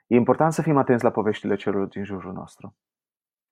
E 0.08 0.16
important 0.16 0.54
să 0.54 0.62
fim 0.62 0.78
atenți 0.78 1.04
la 1.04 1.12
poveștile 1.12 1.56
celor 1.56 1.88
din 1.88 2.04
jurul 2.04 2.34
nostru, 2.34 2.76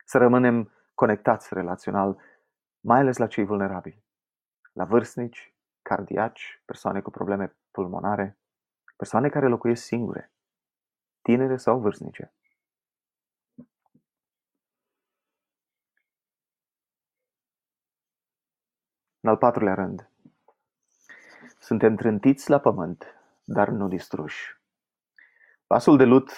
să 0.06 0.18
rămânem 0.18 0.72
conectați 0.94 1.54
relațional, 1.54 2.22
mai 2.80 3.00
ales 3.00 3.18
la 3.18 3.28
cei 3.28 3.46
vulnerabili, 3.46 4.04
la 4.74 4.86
vârstnici, 4.86 5.56
cardiaci, 5.82 6.62
persoane 6.66 7.02
cu 7.02 7.10
probleme 7.10 7.56
pulmonare, 7.72 8.38
persoane 8.96 9.30
care 9.30 9.48
locuiesc 9.48 9.84
singure, 9.84 10.32
tinere 11.22 11.58
sau 11.58 11.80
vârstnice. 11.80 12.34
În 19.20 19.30
al 19.30 19.38
patrulea 19.38 19.74
rând, 19.74 20.10
suntem 21.60 21.96
trântiți 21.96 22.50
la 22.50 22.60
pământ, 22.60 23.06
dar 23.44 23.70
nu 23.70 23.88
distruși. 23.88 24.65
Vasul 25.68 25.98
de 25.98 26.04
lut 26.04 26.32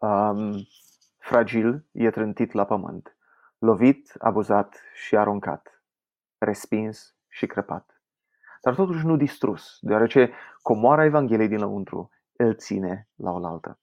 um, 0.00 0.52
Fragil 1.18 1.86
e 1.92 2.10
trântit 2.10 2.52
la 2.52 2.64
pământ, 2.64 3.16
lovit, 3.58 4.14
abuzat 4.18 4.80
și 4.94 5.16
aruncat, 5.16 5.82
respins 6.38 7.16
și 7.28 7.46
crăpat. 7.46 8.02
Dar 8.62 8.74
totuși 8.74 9.06
nu 9.06 9.16
distrus, 9.16 9.78
deoarece 9.80 10.32
comoara 10.62 11.04
Evangheliei 11.04 11.48
din 11.48 11.58
lăuntru 11.58 12.10
îl 12.36 12.54
ține 12.54 13.08
la 13.14 13.30
oaltă. 13.30 13.78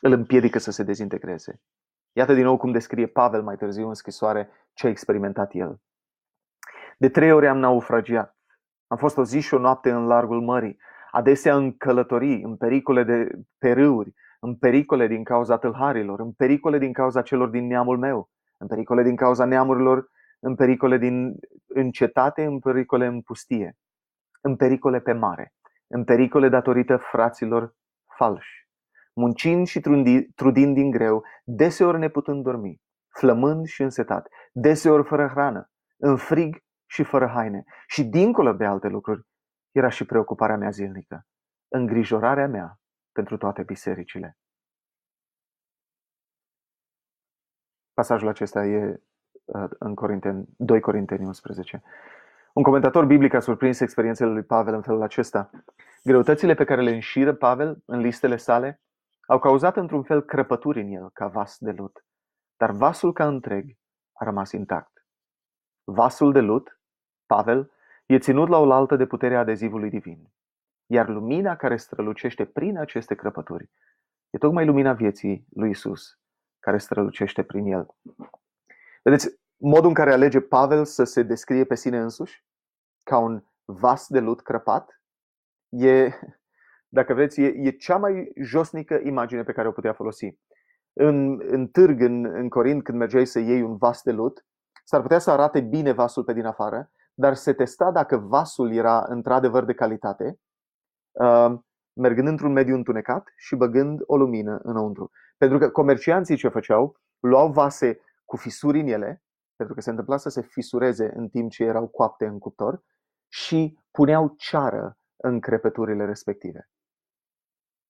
Îl 0.00 0.12
împiedică 0.12 0.58
să 0.58 0.70
se 0.70 0.82
dezintegreze. 0.82 1.62
Iată 2.12 2.34
din 2.34 2.44
nou 2.44 2.56
cum 2.56 2.72
descrie 2.72 3.06
Pavel 3.06 3.42
mai 3.42 3.56
târziu 3.56 3.88
în 3.88 3.94
scrisoare 3.94 4.50
ce 4.72 4.86
a 4.86 4.90
experimentat 4.90 5.54
el. 5.54 5.80
De 6.98 7.08
trei 7.08 7.32
ori 7.32 7.48
am 7.48 7.58
naufragiat. 7.58 8.36
Am 8.86 8.96
fost 8.96 9.16
o 9.16 9.24
zi 9.24 9.40
și 9.40 9.54
o 9.54 9.58
noapte 9.58 9.90
în 9.90 10.06
largul 10.06 10.40
mării, 10.40 10.78
adesea 11.14 11.56
în 11.56 11.76
călătorii, 11.76 12.42
în 12.42 12.56
pericole 12.56 13.02
de 13.02 13.28
pe 13.58 13.72
râuri, 13.72 14.14
în 14.40 14.54
pericole 14.54 15.06
din 15.06 15.24
cauza 15.24 15.58
tâlharilor, 15.58 16.20
în 16.20 16.32
pericole 16.32 16.78
din 16.78 16.92
cauza 16.92 17.22
celor 17.22 17.48
din 17.48 17.66
neamul 17.66 17.98
meu, 17.98 18.30
în 18.58 18.66
pericole 18.66 19.02
din 19.02 19.16
cauza 19.16 19.44
neamurilor, 19.44 20.08
în 20.40 20.54
pericole 20.54 20.98
din 20.98 21.34
în 21.66 21.90
cetate, 21.90 22.44
în 22.44 22.58
pericole 22.58 23.06
în 23.06 23.20
pustie, 23.20 23.76
în 24.40 24.56
pericole 24.56 25.00
pe 25.00 25.12
mare, 25.12 25.54
în 25.86 26.04
pericole 26.04 26.48
datorită 26.48 26.96
fraților 26.96 27.74
falși, 28.16 28.68
muncind 29.12 29.66
și 29.66 29.80
trudind 30.34 30.74
din 30.74 30.90
greu, 30.90 31.22
deseori 31.44 31.98
neputând 31.98 32.42
dormi, 32.42 32.80
flămând 33.18 33.66
și 33.66 33.82
însetat, 33.82 34.28
deseori 34.52 35.04
fără 35.06 35.26
hrană, 35.26 35.70
în 35.96 36.16
frig 36.16 36.56
și 36.86 37.02
fără 37.02 37.26
haine. 37.26 37.64
Și 37.86 38.04
dincolo 38.04 38.52
de 38.52 38.64
alte 38.64 38.88
lucruri, 38.88 39.22
era 39.74 39.88
și 39.88 40.04
preocuparea 40.04 40.56
mea 40.56 40.70
zilnică, 40.70 41.26
îngrijorarea 41.68 42.48
mea 42.48 42.80
pentru 43.12 43.36
toate 43.36 43.62
bisericile. 43.62 44.38
Pasajul 47.94 48.28
acesta 48.28 48.64
e 48.64 49.02
uh, 49.44 49.70
în 49.78 49.94
Corinteni, 49.94 50.48
2 50.56 50.80
Corinteni 50.80 51.26
11. 51.26 51.82
Un 52.52 52.62
comentator 52.62 53.04
biblic 53.04 53.34
a 53.34 53.40
surprins 53.40 53.80
experiențele 53.80 54.30
lui 54.30 54.42
Pavel 54.42 54.74
în 54.74 54.82
felul 54.82 55.02
acesta. 55.02 55.50
Greutățile 56.02 56.54
pe 56.54 56.64
care 56.64 56.82
le 56.82 56.90
înșiră 56.90 57.34
Pavel 57.34 57.82
în 57.84 58.00
listele 58.00 58.36
sale 58.36 58.82
au 59.26 59.38
cauzat 59.38 59.76
într-un 59.76 60.02
fel 60.02 60.22
crăpături 60.22 60.80
în 60.80 60.92
el 60.92 61.10
ca 61.10 61.26
vas 61.26 61.58
de 61.58 61.70
lut, 61.70 62.04
dar 62.56 62.70
vasul 62.70 63.12
ca 63.12 63.26
întreg 63.26 63.70
a 64.12 64.24
rămas 64.24 64.52
intact. 64.52 65.06
Vasul 65.84 66.32
de 66.32 66.40
lut, 66.40 66.80
Pavel, 67.26 67.72
e 68.06 68.18
ținut 68.18 68.48
la 68.48 68.58
oaltă 68.58 68.96
de 68.96 69.06
puterea 69.06 69.38
adezivului 69.38 69.90
divin 69.90 70.28
iar 70.86 71.08
lumina 71.08 71.56
care 71.56 71.76
strălucește 71.76 72.44
prin 72.44 72.78
aceste 72.78 73.14
crăpături 73.14 73.70
e 74.30 74.38
tocmai 74.38 74.64
lumina 74.64 74.92
vieții 74.92 75.46
lui 75.54 75.70
Isus, 75.70 76.18
care 76.58 76.78
strălucește 76.78 77.42
prin 77.42 77.66
el. 77.66 77.86
Vedeți, 79.02 79.38
modul 79.56 79.88
în 79.88 79.94
care 79.94 80.12
alege 80.12 80.40
Pavel 80.40 80.84
să 80.84 81.04
se 81.04 81.22
descrie 81.22 81.64
pe 81.64 81.74
sine 81.74 81.98
însuși 81.98 82.44
ca 83.02 83.18
un 83.18 83.44
vas 83.64 84.08
de 84.08 84.20
lut 84.20 84.42
crăpat 84.42 85.00
e, 85.68 86.10
dacă 86.88 87.14
vreți, 87.14 87.40
e, 87.40 87.46
e 87.46 87.70
cea 87.70 87.96
mai 87.96 88.32
josnică 88.40 89.00
imagine 89.02 89.42
pe 89.42 89.52
care 89.52 89.68
o 89.68 89.72
putea 89.72 89.92
folosi. 89.92 90.38
În, 90.92 91.40
în 91.46 91.68
târg, 91.68 92.00
în, 92.00 92.24
în 92.24 92.48
Corint, 92.48 92.82
când 92.82 92.98
mergeai 92.98 93.26
să 93.26 93.38
iei 93.38 93.62
un 93.62 93.76
vas 93.76 94.02
de 94.02 94.12
lut, 94.12 94.46
s-ar 94.84 95.00
putea 95.00 95.18
să 95.18 95.30
arate 95.30 95.60
bine 95.60 95.92
vasul 95.92 96.24
pe 96.24 96.32
din 96.32 96.44
afară, 96.44 96.90
dar 97.14 97.34
se 97.34 97.52
testa 97.52 97.90
dacă 97.90 98.16
vasul 98.16 98.72
era 98.72 99.04
într-adevăr 99.08 99.64
de 99.64 99.74
calitate, 99.74 100.38
uh, 101.10 101.54
mergând 101.92 102.28
într-un 102.28 102.52
mediu 102.52 102.74
întunecat 102.74 103.32
și 103.36 103.56
băgând 103.56 104.00
o 104.06 104.16
lumină 104.16 104.60
înăuntru. 104.62 105.10
Pentru 105.36 105.58
că 105.58 105.70
comercianții 105.70 106.36
ce 106.36 106.48
făceau, 106.48 106.96
luau 107.20 107.52
vase 107.52 108.00
cu 108.24 108.36
fisuri 108.36 108.80
în 108.80 108.86
ele, 108.86 109.22
pentru 109.56 109.74
că 109.74 109.80
se 109.80 109.90
întâmpla 109.90 110.16
să 110.16 110.28
se 110.28 110.42
fisureze 110.42 111.12
în 111.16 111.28
timp 111.28 111.50
ce 111.50 111.64
erau 111.64 111.86
coapte 111.86 112.26
în 112.26 112.38
cuptor, 112.38 112.82
și 113.28 113.78
puneau 113.90 114.34
ceară 114.36 114.98
în 115.16 115.40
crepăturile 115.40 116.04
respective. 116.04 116.68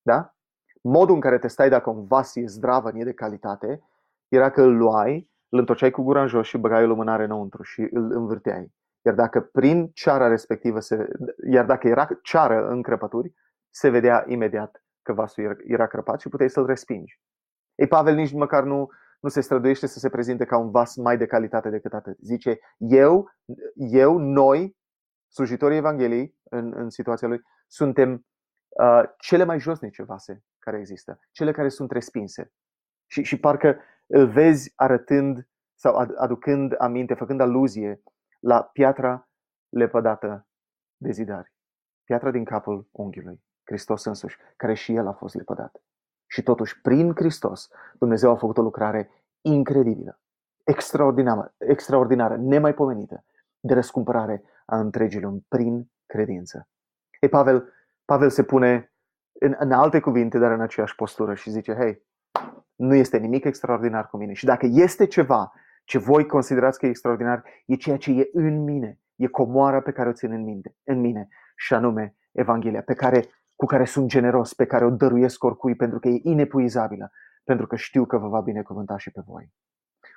Da? 0.03 0.35
Modul 0.83 1.15
în 1.15 1.21
care 1.21 1.39
testai 1.39 1.69
dacă 1.69 1.91
un 1.91 2.05
vas 2.05 2.35
e 2.35 2.47
zdravă, 2.47 2.91
e 2.95 3.05
de 3.05 3.13
calitate, 3.13 3.83
era 4.29 4.51
că 4.51 4.63
îl 4.63 4.77
luai, 4.77 5.31
îl 5.49 5.59
întorceai 5.59 5.91
cu 5.91 6.03
gura 6.03 6.21
în 6.21 6.27
jos 6.27 6.47
și 6.47 6.59
băgai 6.59 6.85
o 6.85 6.87
lumânare 6.87 7.25
înăuntru 7.25 7.63
și 7.63 7.81
îl 7.81 8.13
învârteai. 8.13 8.73
Iar 9.05 9.15
dacă 9.15 9.41
prin 9.41 9.91
ceara 9.93 10.29
respectivă, 10.29 10.81
se, 10.81 11.09
iar 11.51 11.65
dacă 11.65 11.89
era 11.89 12.09
ceară 12.23 12.69
în 12.69 12.83
crăpături, 12.83 13.35
se 13.71 13.89
vedea 13.89 14.25
imediat 14.29 14.85
că 15.03 15.13
vasul 15.13 15.63
era 15.67 15.87
crăpat 15.87 16.21
și 16.21 16.29
puteai 16.29 16.51
să-l 16.51 16.67
respingi. 16.67 17.21
Ei, 17.75 17.87
Pavel 17.87 18.15
nici 18.15 18.33
măcar 18.33 18.63
nu, 18.63 18.89
nu 19.21 19.29
se 19.29 19.41
străduiește 19.41 19.87
să 19.87 19.99
se 19.99 20.09
prezinte 20.09 20.45
ca 20.45 20.59
un 20.59 20.71
vas 20.71 20.97
mai 20.97 21.17
de 21.17 21.27
calitate 21.27 21.71
decât 21.71 21.93
atât. 21.93 22.19
Zice, 22.21 22.59
eu, 22.77 23.31
eu 23.75 24.19
noi, 24.19 24.77
slujitorii 25.29 25.77
Evangheliei, 25.77 26.37
în, 26.43 26.73
în 26.77 26.91
situația 26.91 27.29
lui, 27.29 27.43
suntem 27.67 28.27
uh, 28.69 29.03
cele 29.19 29.45
mai 29.45 29.61
josnice 29.61 30.03
vase 30.03 30.45
care 30.59 30.79
există, 30.79 31.21
cele 31.31 31.53
care 31.53 31.69
sunt 31.69 31.91
respinse. 31.91 32.53
Și, 33.07 33.23
și 33.23 33.41
parcă 33.41 33.79
îl 34.07 34.29
vezi 34.29 34.73
arătând 34.75 35.49
sau 35.75 35.97
aducând 36.17 36.75
aminte, 36.79 37.15
făcând 37.15 37.41
aluzie 37.41 38.03
la 38.45 38.63
piatra 38.63 39.29
lepădată 39.69 40.47
de 40.97 41.11
zidari. 41.11 41.53
Piatra 42.05 42.31
din 42.31 42.45
capul 42.45 42.89
unghiului, 42.91 43.45
Hristos 43.63 44.05
însuși, 44.05 44.37
care 44.57 44.75
și 44.75 44.95
el 44.95 45.07
a 45.07 45.13
fost 45.13 45.35
lepădat. 45.35 45.83
Și 46.27 46.43
totuși, 46.43 46.81
prin 46.81 47.15
Hristos, 47.15 47.69
Dumnezeu 47.99 48.31
a 48.31 48.37
făcut 48.37 48.59
o 48.59 48.63
lucrare 48.63 49.11
incredibilă, 49.41 50.21
extraordinară, 50.65 51.55
extraordinară 51.59 52.37
nemaipomenită, 52.37 53.25
de 53.61 53.75
răscumpărare 53.75 54.43
a 54.67 54.79
întregii 54.79 55.21
lumi 55.21 55.47
prin 55.49 55.91
credință. 56.07 56.69
Ei, 57.21 57.29
Pavel, 57.29 57.73
Pavel 58.05 58.31
se 58.31 58.45
pune 58.45 58.93
în, 59.41 59.55
în 59.59 59.73
alte 59.73 60.01
cuvinte, 60.01 60.39
dar 60.39 60.51
în 60.51 60.61
aceeași 60.61 60.95
postură 60.95 61.35
și 61.35 61.51
zice, 61.51 61.75
hei, 61.75 62.07
nu 62.75 62.95
este 62.95 63.19
nimic 63.19 63.45
extraordinar 63.45 64.09
cu 64.09 64.17
mine. 64.17 64.33
Și 64.33 64.45
dacă 64.45 64.67
este 64.71 65.07
ceva 65.07 65.53
ce 65.85 65.99
voi 65.99 66.27
considerați 66.27 66.79
că 66.79 66.87
e 66.87 66.89
extraordinar, 66.89 67.45
e 67.67 67.75
ceea 67.75 67.97
ce 67.97 68.11
e 68.11 68.31
în 68.33 68.65
mine. 68.65 68.99
E 69.17 69.27
comoara 69.27 69.81
pe 69.81 69.93
care 69.93 70.09
o 70.09 70.13
țin 70.13 70.33
în 70.33 70.45
mine, 70.45 70.77
în 70.85 71.01
mine 71.01 71.29
și 71.57 71.75
anume 71.75 72.17
Evanghelia, 72.33 72.83
pe 72.83 72.95
care, 72.95 73.25
cu 73.57 73.67
care 73.67 73.85
sunt 73.85 74.09
generos, 74.09 74.55
pe 74.55 74.67
care 74.67 74.85
o 74.85 74.91
dăruiesc 74.91 75.45
oricui, 75.45 75.75
pentru 75.75 75.99
că 75.99 76.09
e 76.09 76.21
inepuizabilă, 76.23 77.11
pentru 77.45 77.67
că 77.67 77.77
știu 77.77 78.05
că 78.05 78.19
vă 78.19 78.29
va 78.29 78.41
binecuvânta 78.41 78.97
și 78.97 79.11
pe 79.11 79.21
voi. 79.27 79.53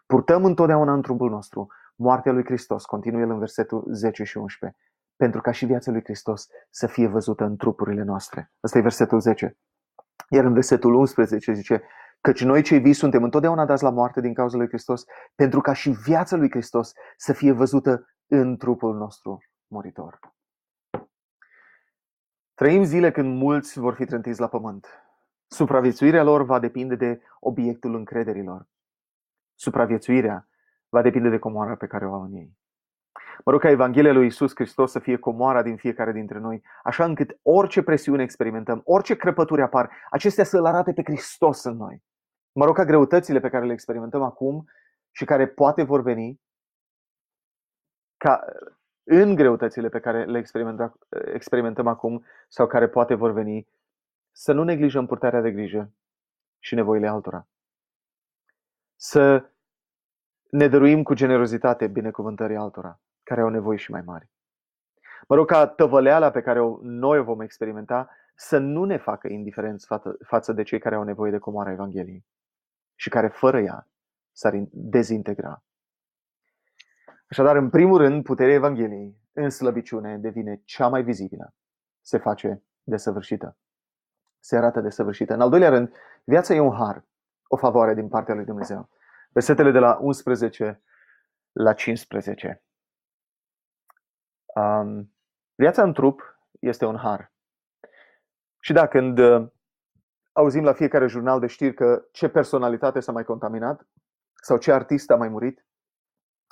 Purtăm 0.06 0.46
întotdeauna 0.46 0.94
în 0.94 1.02
trupul 1.02 1.30
nostru 1.30 1.68
moartea 1.96 2.32
lui 2.32 2.44
Hristos, 2.44 2.86
continuă 2.86 3.22
el 3.22 3.30
în 3.30 3.40
versetul 3.40 3.88
10 3.92 4.24
și 4.24 4.38
11, 4.38 4.80
pentru 5.16 5.42
ca 5.42 5.52
și 5.52 5.66
viața 5.66 5.92
lui 5.92 6.04
Hristos 6.04 6.48
să 6.70 6.88
fie 6.88 7.08
văzută 7.08 7.44
în 7.44 7.56
trupurile 7.56 8.04
noastre. 8.04 8.52
Ăsta 8.64 8.78
e 8.78 8.82
versetul 8.82 9.20
10. 9.20 9.58
Iar 10.30 10.46
în 10.46 10.54
versetul 10.54 10.94
11 10.94 11.54
zice, 11.54 11.82
căci 12.22 12.44
noi 12.44 12.62
cei 12.62 12.80
vii 12.80 12.94
suntem 12.94 13.24
întotdeauna 13.24 13.66
dați 13.66 13.84
la 13.84 13.90
moarte 13.90 14.22
din 14.22 14.34
cauza 14.34 14.58
lui 14.58 14.68
Hristos, 14.68 15.06
pentru 15.36 15.62
ca 15.62 15.74
și 15.74 15.90
viața 15.90 16.36
lui 16.36 16.50
Hristos 16.50 16.92
să 17.18 17.34
fie 17.34 17.52
văzută 17.52 18.06
în 18.28 18.58
trupul 18.58 18.96
nostru 18.96 19.38
muritor. 19.68 20.20
Trăim 22.54 22.84
zile 22.84 23.12
când 23.12 23.38
mulți 23.42 23.80
vor 23.80 23.94
fi 23.94 24.06
trântiți 24.06 24.40
la 24.40 24.48
pământ. 24.48 24.88
Supraviețuirea 25.48 26.24
lor 26.24 26.44
va 26.44 26.60
depinde 26.60 26.96
de 26.96 27.22
obiectul 27.40 27.96
încrederilor. 27.96 28.68
Supraviețuirea 29.56 30.50
va 30.90 31.02
depinde 31.02 31.30
de 31.30 31.40
comoara 31.40 31.76
pe 31.76 31.88
care 31.88 32.08
o 32.08 32.14
au 32.14 32.22
în 32.22 32.34
ei. 32.34 32.58
Mă 33.46 33.52
rog 33.52 33.62
ca 33.62 33.70
Evanghelia 33.70 34.14
lui 34.14 34.26
Isus 34.26 34.52
Hristos 34.56 34.92
să 34.92 35.00
fie 35.00 35.18
comoara 35.18 35.62
din 35.62 35.78
fiecare 35.78 36.12
dintre 36.12 36.40
noi, 36.40 36.64
așa 36.84 37.06
încât 37.06 37.40
orice 37.42 37.84
presiune 37.84 38.24
experimentăm, 38.24 38.82
orice 38.86 39.16
crăpături 39.16 39.62
apar, 39.62 39.92
acestea 40.10 40.44
să-L 40.44 40.66
arate 40.66 40.94
pe 40.94 41.04
Hristos 41.04 41.64
în 41.64 41.78
noi. 41.78 42.04
Mă 42.52 42.66
rog 42.66 42.76
ca 42.76 42.86
greutățile 42.86 43.40
pe 43.40 43.50
care 43.50 43.66
le 43.66 43.74
experimentăm 43.74 44.22
acum 44.22 44.66
și 45.12 45.26
care 45.26 45.48
poate 45.48 45.84
vor 45.84 46.02
veni, 46.02 46.42
ca 48.18 48.46
în 49.04 49.36
greutățile 49.36 49.90
pe 49.90 50.00
care 50.00 50.26
le 50.26 50.38
experimentăm, 50.38 51.00
experimentăm 51.34 51.88
acum 51.88 52.26
sau 52.48 52.68
care 52.68 52.88
poate 52.88 53.14
vor 53.14 53.32
veni, 53.32 53.68
să 54.32 54.54
nu 54.54 54.64
neglijăm 54.64 55.06
purtarea 55.06 55.42
de 55.42 55.52
grijă 55.52 55.92
și 56.60 56.76
nevoile 56.76 57.08
altora. 57.08 57.48
Să 58.96 59.50
ne 60.50 60.68
dăruim 60.68 61.04
cu 61.04 61.14
generozitate 61.14 61.88
binecuvântării 61.88 62.56
altora, 62.56 63.00
care 63.28 63.42
au 63.42 63.50
nevoi 63.50 63.78
și 63.78 63.92
mai 63.92 64.02
mari. 64.02 64.30
Mă 65.28 65.36
rog 65.36 65.48
ca 65.48 65.68
tăvăleala 65.68 66.32
pe 66.32 66.42
care 66.42 66.60
noi 66.82 67.20
o 67.20 67.24
vom 67.24 67.42
experimenta 67.42 68.10
să 68.36 68.58
nu 68.58 68.84
ne 68.84 68.98
facă 68.98 69.28
indiferenți 69.28 69.88
față 70.26 70.54
de 70.54 70.64
cei 70.64 70.80
care 70.80 70.96
au 70.96 71.04
nevoie 71.04 71.32
de 71.32 71.38
comoara 71.38 71.72
Evangheliei 71.72 72.26
și 72.96 73.10
care 73.10 73.28
fără 73.28 73.60
ea 73.60 73.88
s-ar 74.32 74.54
dezintegra. 74.72 75.64
Așadar, 77.30 77.56
în 77.56 77.70
primul 77.70 77.98
rând, 77.98 78.24
puterea 78.24 78.54
Evangheliei 78.54 79.18
în 79.34 79.50
slăbiciune 79.50 80.18
devine 80.18 80.62
cea 80.66 80.88
mai 80.88 81.04
vizibilă. 81.04 81.54
Se 82.02 82.18
face 82.18 82.64
desăvârșită. 82.84 83.58
Se 84.40 84.58
arată 84.58 84.82
desăvârșită. 84.82 85.34
În 85.34 85.42
al 85.42 85.50
doilea 85.50 85.70
rând, 85.70 85.96
viața 86.24 86.54
e 86.54 86.60
un 86.60 86.76
har, 86.76 87.06
o 87.48 87.58
favoare 87.58 87.94
din 87.94 88.08
partea 88.08 88.36
lui 88.36 88.46
Dumnezeu. 88.46 88.90
Versetele 89.30 89.72
de 89.72 89.80
la 89.80 89.98
11 90.02 90.82
la 91.52 91.74
15. 91.74 92.62
Um, 94.58 95.14
viața 95.56 95.84
în 95.84 95.94
trup 95.94 96.22
este 96.60 96.86
un 96.86 96.96
har. 96.96 97.32
Și 98.60 98.74
da, 98.74 98.88
când 98.88 99.20
uh, 99.20 99.48
auzim 100.32 100.64
la 100.64 100.74
fiecare 100.74 101.08
jurnal 101.08 101.40
de 101.40 101.48
știri 101.48 101.74
că 101.74 102.06
ce 102.12 102.28
personalitate 102.30 103.00
s-a 103.00 103.12
mai 103.12 103.24
contaminat, 103.24 103.88
sau 104.44 104.58
ce 104.58 104.72
artist 104.72 105.12
a 105.12 105.16
mai 105.16 105.30
murit, 105.30 105.66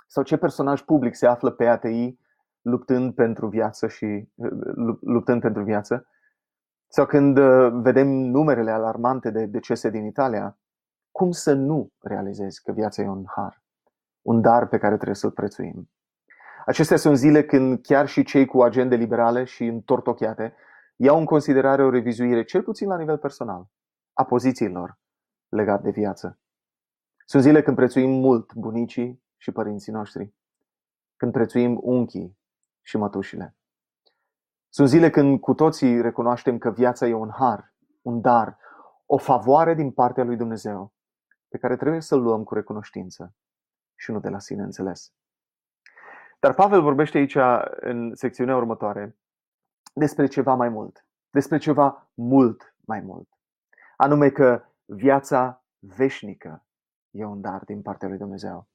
sau 0.07 0.23
ce 0.23 0.37
personaj 0.37 0.81
public 0.81 1.15
se 1.15 1.27
află 1.27 1.51
pe 1.51 1.67
ATI 1.67 2.19
luptând 2.61 3.13
pentru 3.13 3.47
viață 3.47 3.87
și 3.87 4.29
uh, 4.35 4.97
luptând 5.01 5.41
pentru 5.41 5.63
viață, 5.63 6.07
sau 6.87 7.05
când 7.05 7.37
uh, 7.37 7.71
vedem 7.73 8.07
numerele 8.07 8.71
alarmante 8.71 9.29
de 9.29 9.45
decese 9.45 9.89
din 9.89 10.05
Italia, 10.05 10.59
cum 11.11 11.31
să 11.31 11.53
nu 11.53 11.91
realizezi 11.99 12.61
că 12.61 12.71
viața 12.71 13.01
e 13.01 13.07
un 13.07 13.23
har, 13.35 13.63
un 14.21 14.41
dar 14.41 14.67
pe 14.67 14.77
care 14.77 14.95
trebuie 14.95 15.15
să-l 15.15 15.31
prețuim? 15.31 15.89
Acestea 16.65 16.97
sunt 16.97 17.17
zile 17.17 17.45
când 17.45 17.81
chiar 17.81 18.07
și 18.07 18.23
cei 18.23 18.45
cu 18.45 18.61
agende 18.61 18.95
liberale 18.95 19.43
și 19.43 19.65
întortocheate 19.65 20.55
iau 20.95 21.17
în 21.17 21.25
considerare 21.25 21.83
o 21.83 21.89
revizuire, 21.89 22.43
cel 22.43 22.63
puțin 22.63 22.87
la 22.87 22.97
nivel 22.97 23.17
personal, 23.17 23.67
a 24.13 24.25
pozițiilor 24.25 24.99
legate 25.49 25.83
de 25.83 25.89
viață. 25.89 26.39
Sunt 27.25 27.43
zile 27.43 27.61
când 27.61 27.75
prețuim 27.75 28.09
mult 28.09 28.53
bunicii 28.53 29.23
și 29.37 29.51
părinții 29.51 29.91
noștri, 29.91 30.33
când 31.15 31.31
prețuim 31.31 31.79
unchii 31.81 32.37
și 32.81 32.97
mătușile. 32.97 33.55
Sunt 34.69 34.87
zile 34.87 35.09
când 35.09 35.39
cu 35.39 35.53
toții 35.53 36.01
recunoaștem 36.01 36.57
că 36.57 36.71
viața 36.71 37.07
e 37.07 37.13
un 37.13 37.29
har, 37.29 37.73
un 38.01 38.21
dar, 38.21 38.57
o 39.05 39.17
favoare 39.17 39.73
din 39.73 39.91
partea 39.91 40.23
lui 40.23 40.35
Dumnezeu, 40.35 40.93
pe 41.47 41.57
care 41.57 41.75
trebuie 41.75 42.01
să-l 42.01 42.21
luăm 42.21 42.43
cu 42.43 42.53
recunoștință 42.53 43.35
și 43.95 44.11
nu 44.11 44.19
de 44.19 44.29
la 44.29 44.39
sine 44.39 44.63
înțeles. 44.63 45.13
Dar 46.45 46.53
Pavel 46.53 46.81
vorbește 46.81 47.17
aici, 47.17 47.37
în 47.79 48.15
secțiunea 48.15 48.55
următoare, 48.55 49.17
despre 49.93 50.27
ceva 50.27 50.53
mai 50.53 50.69
mult, 50.69 51.05
despre 51.29 51.57
ceva 51.57 52.09
mult 52.13 52.75
mai 52.79 53.01
mult. 53.01 53.29
Anume 53.97 54.29
că 54.29 54.63
viața 54.85 55.63
veșnică 55.79 56.65
e 57.11 57.25
un 57.25 57.41
dar 57.41 57.63
din 57.63 57.81
partea 57.81 58.07
lui 58.07 58.17
Dumnezeu. 58.17 58.67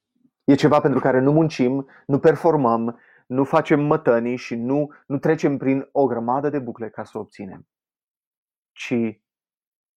E 0.44 0.54
ceva 0.54 0.80
pentru 0.80 1.00
care 1.00 1.20
nu 1.20 1.32
muncim, 1.32 1.88
nu 2.06 2.18
performăm, 2.18 2.98
nu 3.26 3.44
facem 3.44 3.80
mătănii 3.80 4.36
și 4.36 4.54
nu, 4.54 4.92
nu 5.06 5.18
trecem 5.18 5.56
prin 5.56 5.88
o 5.92 6.06
grămadă 6.06 6.48
de 6.48 6.58
bucle 6.58 6.88
ca 6.88 7.04
să 7.04 7.18
o 7.18 7.20
obținem, 7.20 7.68
ci 8.72 9.22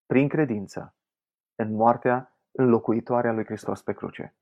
prin 0.06 0.28
credință 0.28 0.96
în 1.56 1.74
moartea 1.76 2.38
înlocuitoare 2.52 3.28
a 3.28 3.32
lui 3.32 3.46
Hristos 3.46 3.82
pe 3.82 3.94
cruce. 3.94 4.36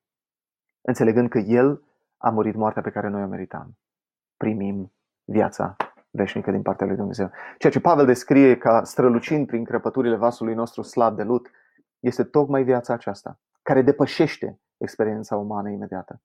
înțelegând 0.81 1.29
că 1.29 1.37
El 1.37 1.83
a 2.21 2.29
murit 2.29 2.55
moartea 2.55 2.81
pe 2.81 2.89
care 2.89 3.07
noi 3.07 3.23
o 3.23 3.27
meritam. 3.27 3.77
Primim 4.37 4.93
viața 5.23 5.75
veșnică 6.09 6.51
din 6.51 6.61
partea 6.61 6.87
lui 6.87 6.95
Dumnezeu. 6.95 7.31
Ceea 7.57 7.71
ce 7.71 7.79
Pavel 7.79 8.05
descrie 8.05 8.57
ca 8.57 8.83
strălucind 8.83 9.47
prin 9.47 9.63
crăpăturile 9.63 10.15
vasului 10.15 10.53
nostru 10.53 10.81
slab 10.81 11.15
de 11.15 11.23
lut, 11.23 11.49
este 11.99 12.23
tocmai 12.23 12.63
viața 12.63 12.93
aceasta, 12.93 13.39
care 13.61 13.81
depășește 13.81 14.59
experiența 14.77 15.35
umană 15.35 15.69
imediată. 15.69 16.21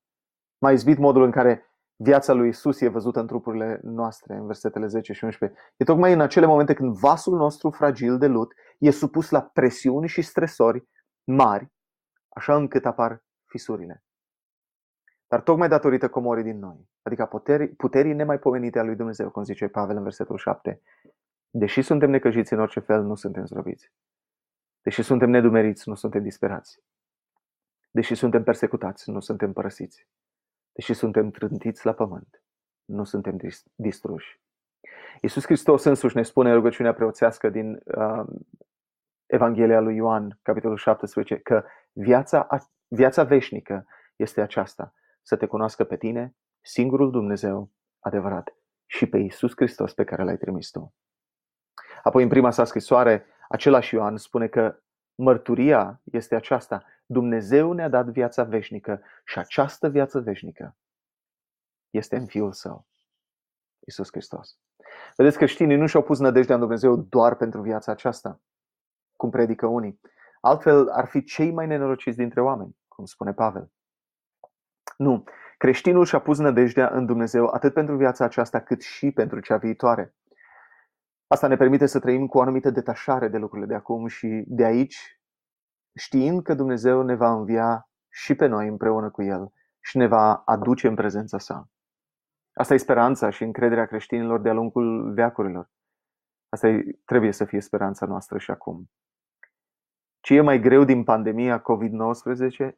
Mai 0.57 0.73
izbit 0.73 0.97
modul 0.97 1.23
în 1.23 1.31
care 1.31 1.65
viața 1.95 2.33
lui 2.33 2.47
Isus 2.47 2.81
e 2.81 2.87
văzută 2.87 3.19
în 3.19 3.27
trupurile 3.27 3.79
noastre, 3.83 4.35
în 4.35 4.45
versetele 4.45 4.87
10 4.87 5.13
și 5.13 5.23
11. 5.23 5.59
E 5.77 5.83
tocmai 5.83 6.13
în 6.13 6.21
acele 6.21 6.45
momente 6.45 6.73
când 6.73 6.97
vasul 6.97 7.37
nostru 7.37 7.69
fragil 7.69 8.17
de 8.17 8.27
lut 8.27 8.53
e 8.79 8.89
supus 8.89 9.29
la 9.29 9.41
presiuni 9.41 10.07
și 10.07 10.21
stresori 10.21 10.87
mari, 11.23 11.71
așa 12.29 12.55
încât 12.55 12.85
apar 12.85 13.23
fisurile. 13.45 14.03
Dar 15.27 15.41
tocmai 15.41 15.67
datorită 15.67 16.09
comorii 16.09 16.43
din 16.43 16.59
noi, 16.59 16.89
adică 17.01 17.25
puterii, 17.25 17.67
puterii 17.67 18.13
nemaipomenite 18.13 18.79
a 18.79 18.83
lui 18.83 18.95
Dumnezeu, 18.95 19.29
cum 19.29 19.43
zice 19.43 19.67
Pavel 19.67 19.95
în 19.97 20.03
versetul 20.03 20.37
7, 20.37 20.81
deși 21.49 21.81
suntem 21.81 22.09
necăjiți 22.09 22.53
în 22.53 22.59
orice 22.59 22.79
fel, 22.79 23.03
nu 23.03 23.15
suntem 23.15 23.45
zdrobiți. 23.45 23.91
Deși 24.81 25.01
suntem 25.01 25.29
nedumeriți, 25.29 25.89
nu 25.89 25.95
suntem 25.95 26.23
disperați. 26.23 26.79
Deși 27.91 28.15
suntem 28.15 28.43
persecutați, 28.43 29.09
nu 29.09 29.19
suntem 29.19 29.53
părăsiți. 29.53 30.07
Deși 30.71 30.93
suntem 30.93 31.29
trântiți 31.29 31.85
la 31.85 31.93
pământ, 31.93 32.43
nu 32.85 33.03
suntem 33.03 33.37
distruși. 33.75 34.41
Iisus 35.21 35.45
Hristos 35.45 35.83
însuși 35.83 36.15
ne 36.15 36.23
spune 36.23 36.49
în 36.49 36.55
rugăciunea 36.55 36.93
preoțească 36.93 37.49
din 37.49 37.81
uh, 37.85 38.25
Evanghelia 39.25 39.79
lui 39.79 39.95
Ioan, 39.95 40.39
capitolul 40.41 40.77
17, 40.77 41.39
că 41.39 41.63
viața, 41.91 42.47
viața 42.87 43.23
veșnică 43.23 43.85
este 44.15 44.41
aceasta, 44.41 44.93
să 45.27 45.35
te 45.35 45.45
cunoască 45.45 45.83
pe 45.83 45.97
tine, 45.97 46.35
singurul 46.61 47.11
Dumnezeu 47.11 47.71
adevărat, 47.99 48.55
și 48.85 49.05
pe 49.05 49.17
Iisus 49.17 49.51
Hristos 49.55 49.93
pe 49.93 50.03
care 50.03 50.23
l-ai 50.23 50.37
trimis 50.37 50.69
tu. 50.69 50.93
Apoi, 52.03 52.23
în 52.23 52.29
prima 52.29 52.51
sa 52.51 52.63
scrisoare, 52.63 53.25
același 53.49 53.95
Ioan 53.95 54.17
spune 54.17 54.47
că 54.47 54.79
mărturia 55.15 56.01
este 56.03 56.35
aceasta. 56.35 56.83
Dumnezeu 57.05 57.71
ne-a 57.71 57.89
dat 57.89 58.05
viața 58.05 58.43
veșnică 58.43 59.01
și 59.25 59.39
această 59.39 59.89
viață 59.89 60.19
veșnică 60.19 60.77
este 61.89 62.15
în 62.15 62.25
Fiul 62.25 62.51
Său, 62.51 62.87
Iisus 63.79 64.07
Hristos. 64.11 64.57
Vedeți, 65.15 65.37
creștinii 65.37 65.77
nu 65.77 65.87
și-au 65.87 66.03
pus 66.03 66.19
nădejdea 66.19 66.55
în 66.55 66.61
Dumnezeu 66.61 66.95
doar 66.95 67.35
pentru 67.35 67.61
viața 67.61 67.91
aceasta, 67.91 68.41
cum 69.15 69.29
predică 69.29 69.65
unii. 69.65 69.99
Altfel 70.41 70.89
ar 70.89 71.07
fi 71.07 71.23
cei 71.23 71.51
mai 71.51 71.67
nenorociți 71.67 72.17
dintre 72.17 72.41
oameni, 72.41 72.77
cum 72.87 73.05
spune 73.05 73.33
Pavel. 73.33 73.71
Nu, 74.97 75.23
creștinul 75.57 76.05
și-a 76.05 76.19
pus 76.19 76.37
nădejdea 76.37 76.89
în 76.89 77.05
Dumnezeu 77.05 77.45
atât 77.45 77.73
pentru 77.73 77.95
viața 77.95 78.25
aceasta 78.25 78.59
cât 78.59 78.81
și 78.81 79.11
pentru 79.11 79.39
cea 79.39 79.57
viitoare. 79.57 80.15
Asta 81.27 81.47
ne 81.47 81.55
permite 81.55 81.85
să 81.85 81.99
trăim 81.99 82.27
cu 82.27 82.37
o 82.37 82.41
anumită 82.41 82.69
detașare 82.69 83.27
de 83.27 83.37
lucrurile 83.37 83.67
de 83.67 83.75
acum 83.75 84.07
și 84.07 84.43
de 84.47 84.63
aici, 84.63 85.19
știind 85.95 86.43
că 86.43 86.53
Dumnezeu 86.53 87.01
ne 87.01 87.15
va 87.15 87.31
învia 87.31 87.89
și 88.09 88.35
pe 88.35 88.45
noi 88.45 88.67
împreună 88.67 89.09
cu 89.09 89.23
El 89.23 89.51
și 89.79 89.97
ne 89.97 90.07
va 90.07 90.33
aduce 90.33 90.87
în 90.87 90.95
prezența 90.95 91.37
sa. 91.37 91.69
Asta 92.53 92.73
e 92.73 92.77
speranța 92.77 93.29
și 93.29 93.43
încrederea 93.43 93.85
creștinilor 93.85 94.41
de-a 94.41 94.53
lungul 94.53 95.13
veacurilor. 95.13 95.69
Asta 96.49 96.67
e, 96.67 96.99
trebuie 97.05 97.31
să 97.31 97.45
fie 97.45 97.59
speranța 97.59 98.05
noastră 98.05 98.37
și 98.37 98.51
acum. 98.51 98.89
Ce 100.19 100.33
e 100.33 100.41
mai 100.41 100.59
greu 100.59 100.83
din 100.83 101.03
pandemia 101.03 101.61
COVID-19? 101.61 102.71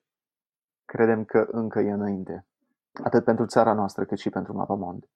Credem 0.89 1.25
că 1.25 1.47
încă 1.51 1.79
e 1.79 1.91
înainte. 1.91 2.45
Atât 3.03 3.23
pentru 3.23 3.45
țara 3.45 3.73
noastră 3.73 4.05
cât 4.05 4.17
și 4.17 4.29
pentru 4.29 4.53
Mapamond. 4.53 5.09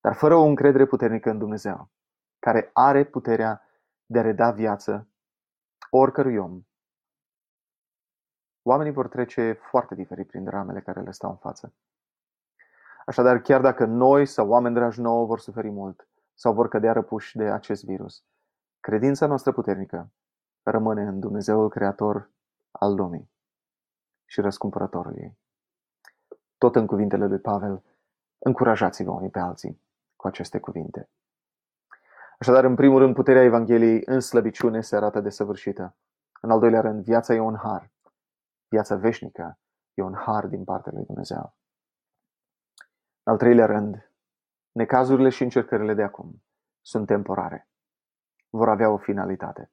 Dar 0.00 0.14
fără 0.14 0.34
o 0.34 0.44
încredere 0.44 0.86
puternică 0.86 1.30
în 1.30 1.38
Dumnezeu, 1.38 1.90
care 2.38 2.70
are 2.72 3.04
puterea 3.04 3.62
de 4.06 4.18
a 4.18 4.22
reda 4.22 4.50
viață 4.50 5.08
oricărui 5.90 6.36
om. 6.36 6.62
Oamenii 8.62 8.92
vor 8.92 9.08
trece 9.08 9.52
foarte 9.52 9.94
diferit 9.94 10.26
prin 10.26 10.44
dramele 10.44 10.80
care 10.80 11.00
le 11.00 11.10
stau 11.10 11.30
în 11.30 11.36
față. 11.36 11.74
Așadar, 13.06 13.40
chiar 13.40 13.60
dacă 13.60 13.84
noi 13.84 14.26
sau 14.26 14.48
oameni 14.48 14.74
dragi 14.74 15.00
nouă 15.00 15.26
vor 15.26 15.40
suferi 15.40 15.70
mult 15.70 16.08
sau 16.34 16.52
vor 16.52 16.68
cădea 16.68 16.92
răpuși 16.92 17.36
de 17.36 17.44
acest 17.44 17.84
virus, 17.84 18.24
credința 18.80 19.26
noastră 19.26 19.52
puternică 19.52 20.12
rămâne 20.62 21.02
în 21.02 21.20
Dumnezeul 21.20 21.68
Creator 21.68 22.30
al 22.70 22.94
lumii 22.94 23.36
și 24.28 24.40
răscumpărătorul 24.40 25.18
ei. 25.18 25.38
Tot 26.58 26.76
în 26.76 26.86
cuvintele 26.86 27.26
lui 27.26 27.38
Pavel, 27.38 27.82
încurajați-vă 28.38 29.10
unii 29.10 29.30
pe 29.30 29.38
alții 29.38 29.82
cu 30.16 30.26
aceste 30.26 30.58
cuvinte. 30.60 31.10
Așadar, 32.38 32.64
în 32.64 32.74
primul 32.74 32.98
rând, 32.98 33.14
puterea 33.14 33.42
Evangheliei 33.42 34.02
în 34.04 34.20
slăbiciune 34.20 34.80
se 34.80 34.96
arată 34.96 35.20
desăvârșită. 35.20 35.96
În 36.40 36.50
al 36.50 36.60
doilea 36.60 36.80
rând, 36.80 37.04
viața 37.04 37.34
e 37.34 37.38
un 37.38 37.56
har. 37.56 37.90
Viața 38.68 38.96
veșnică 38.96 39.58
e 39.94 40.02
un 40.02 40.14
har 40.14 40.46
din 40.46 40.64
partea 40.64 40.92
lui 40.94 41.04
Dumnezeu. 41.04 41.56
În 43.22 43.32
al 43.32 43.38
treilea 43.38 43.66
rând, 43.66 44.12
necazurile 44.72 45.28
și 45.28 45.42
încercările 45.42 45.94
de 45.94 46.02
acum 46.02 46.42
sunt 46.80 47.06
temporare. 47.06 47.68
Vor 48.48 48.68
avea 48.68 48.90
o 48.90 48.96
finalitate. 48.96 49.70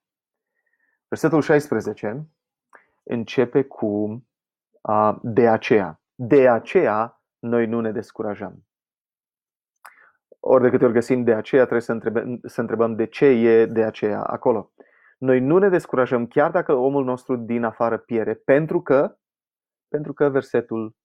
Versetul 1.08 1.42
16 1.42 2.30
începe 3.04 3.64
cu 3.64 3.86
uh, 3.86 4.22
de 5.22 5.48
aceea. 5.48 6.02
De 6.16 6.50
aceea 6.50 7.22
noi 7.40 7.66
nu 7.66 7.80
ne 7.80 7.92
descurajăm. 7.92 8.66
Ori 10.40 10.64
de 10.64 10.70
câte 10.70 10.84
ori 10.84 10.94
găsim 10.94 11.24
de 11.24 11.34
aceea, 11.34 11.62
trebuie 11.62 11.82
să 11.82 11.92
întrebăm, 11.92 12.40
să 12.44 12.62
întrebăm 12.62 12.96
de 12.96 13.06
ce 13.06 13.26
e 13.26 13.66
de 13.66 13.84
aceea 13.84 14.24
acolo. 14.24 14.72
Noi 15.18 15.40
nu 15.40 15.58
ne 15.58 15.70
descurajăm 15.70 16.28
chiar 16.28 16.52
dacă 16.52 16.74
omul 16.74 17.04
nostru 17.04 17.36
din 17.36 17.64
afară 17.64 17.98
piere, 17.98 18.34
pentru 18.34 18.82
că, 18.82 19.18
pentru 19.88 20.14
că 20.14 20.30
versetul 20.30 20.96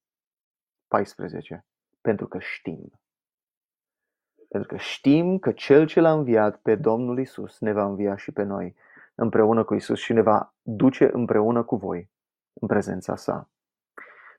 14, 0.87 1.65
pentru 2.01 2.27
că 2.27 2.39
știm. 2.39 3.01
Pentru 4.47 4.75
că 4.75 4.77
știm 4.77 5.37
că 5.37 5.51
Cel 5.51 5.85
ce 5.85 5.99
l-a 5.99 6.11
înviat 6.11 6.57
pe 6.57 6.75
Domnul 6.75 7.19
Isus 7.19 7.59
ne 7.59 7.71
va 7.71 7.83
învia 7.83 8.15
și 8.15 8.31
pe 8.31 8.43
noi 8.43 8.75
împreună 9.15 9.63
cu 9.63 9.73
Isus 9.73 9.99
și 9.99 10.13
ne 10.13 10.21
va 10.21 10.53
duce 10.61 11.09
împreună 11.13 11.63
cu 11.63 11.75
voi 11.75 12.09
în 12.53 12.67
prezența 12.67 13.15
sa. 13.15 13.49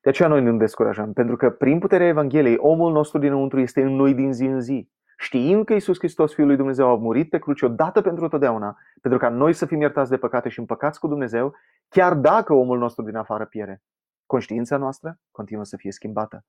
De 0.02 0.08
aceea 0.10 0.28
noi 0.28 0.42
nu 0.42 0.50
ne 0.50 0.56
descurajăm, 0.56 1.12
pentru 1.12 1.36
că 1.36 1.50
prin 1.50 1.78
puterea 1.78 2.06
Evangheliei, 2.06 2.56
omul 2.58 2.92
nostru 2.92 3.18
dinăuntru 3.18 3.60
este 3.60 3.82
în 3.82 3.94
noi 3.94 4.14
din 4.14 4.32
zi 4.32 4.44
în 4.44 4.60
zi. 4.60 4.90
Știind 5.16 5.64
că 5.64 5.74
Isus 5.74 5.98
Hristos, 5.98 6.34
Fiul 6.34 6.46
lui 6.46 6.56
Dumnezeu, 6.56 6.88
a 6.88 6.96
murit 6.96 7.30
pe 7.30 7.38
cruce 7.38 7.64
odată 7.64 8.00
pentru 8.00 8.28
totdeauna, 8.28 8.76
pentru 9.00 9.20
ca 9.20 9.28
noi 9.28 9.52
să 9.52 9.66
fim 9.66 9.80
iertați 9.80 10.10
de 10.10 10.16
păcate 10.16 10.48
și 10.48 10.58
împăcați 10.58 11.00
cu 11.00 11.06
Dumnezeu, 11.06 11.54
chiar 11.88 12.14
dacă 12.14 12.52
omul 12.52 12.78
nostru 12.78 13.04
din 13.04 13.16
afară 13.16 13.44
piere. 13.44 13.82
Conștiința 14.26 14.76
noastră 14.76 15.18
continuă 15.30 15.64
să 15.64 15.76
fie 15.76 15.92
schimbată. 15.92 16.44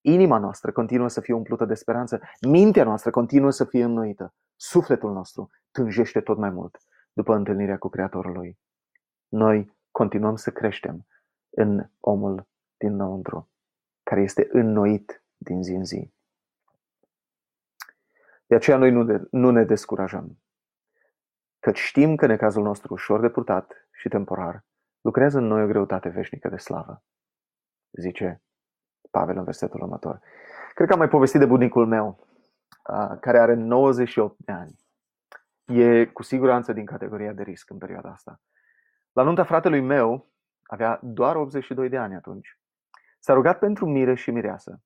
Inima 0.00 0.38
noastră 0.38 0.72
continuă 0.72 1.08
să 1.08 1.20
fie 1.20 1.34
umplută 1.34 1.64
de 1.64 1.74
speranță. 1.74 2.20
Mintea 2.48 2.84
noastră 2.84 3.10
continuă 3.10 3.50
să 3.50 3.64
fie 3.64 3.84
înnoită. 3.84 4.34
Sufletul 4.56 5.12
nostru 5.12 5.50
tânjește 5.70 6.20
tot 6.20 6.38
mai 6.38 6.50
mult 6.50 6.78
după 7.12 7.34
întâlnirea 7.34 7.78
cu 7.78 7.88
Creatorul 7.88 8.32
lui. 8.32 8.58
Noi 9.28 9.76
continuăm 9.90 10.36
să 10.36 10.50
creștem 10.50 11.06
în 11.50 11.86
omul 12.00 12.48
dinăuntru, 12.80 13.50
care 14.02 14.20
este 14.20 14.48
înnoit 14.52 15.24
din 15.36 15.62
zi 15.62 15.72
în 15.72 15.84
zi. 15.84 16.12
De 18.46 18.54
aceea 18.54 18.76
noi 18.76 18.90
nu, 18.90 19.04
de, 19.04 19.26
nu 19.30 19.50
ne 19.50 19.64
descurajăm, 19.64 20.38
căci 21.58 21.78
știm 21.78 22.16
că 22.16 22.26
necazul 22.26 22.62
nostru 22.62 22.92
ușor 22.92 23.20
de 23.20 23.28
purtat 23.28 23.88
și 23.92 24.08
temporar 24.08 24.64
lucrează 25.00 25.38
în 25.38 25.46
noi 25.46 25.62
o 25.62 25.66
greutate 25.66 26.08
veșnică 26.08 26.48
de 26.48 26.56
slavă, 26.56 27.02
zice 27.90 28.42
Pavel 29.10 29.36
în 29.36 29.44
versetul 29.44 29.80
următor. 29.82 30.20
Cred 30.74 30.86
că 30.86 30.92
am 30.92 30.98
mai 30.98 31.08
povestit 31.08 31.40
de 31.40 31.46
bunicul 31.46 31.86
meu, 31.86 32.28
care 33.20 33.38
are 33.38 33.54
98 33.54 34.38
de 34.38 34.52
ani. 34.52 34.78
E 35.64 36.06
cu 36.06 36.22
siguranță 36.22 36.72
din 36.72 36.84
categoria 36.84 37.32
de 37.32 37.42
risc 37.42 37.70
în 37.70 37.78
perioada 37.78 38.10
asta. 38.10 38.40
La 39.12 39.22
nunta 39.22 39.44
fratelui 39.44 39.80
meu, 39.80 40.30
avea 40.62 41.00
doar 41.02 41.36
82 41.36 41.88
de 41.88 41.96
ani 41.96 42.14
atunci, 42.14 42.59
S-a 43.20 43.32
rugat 43.32 43.58
pentru 43.58 43.86
mire 43.86 44.14
și 44.14 44.30
mireasă. 44.30 44.80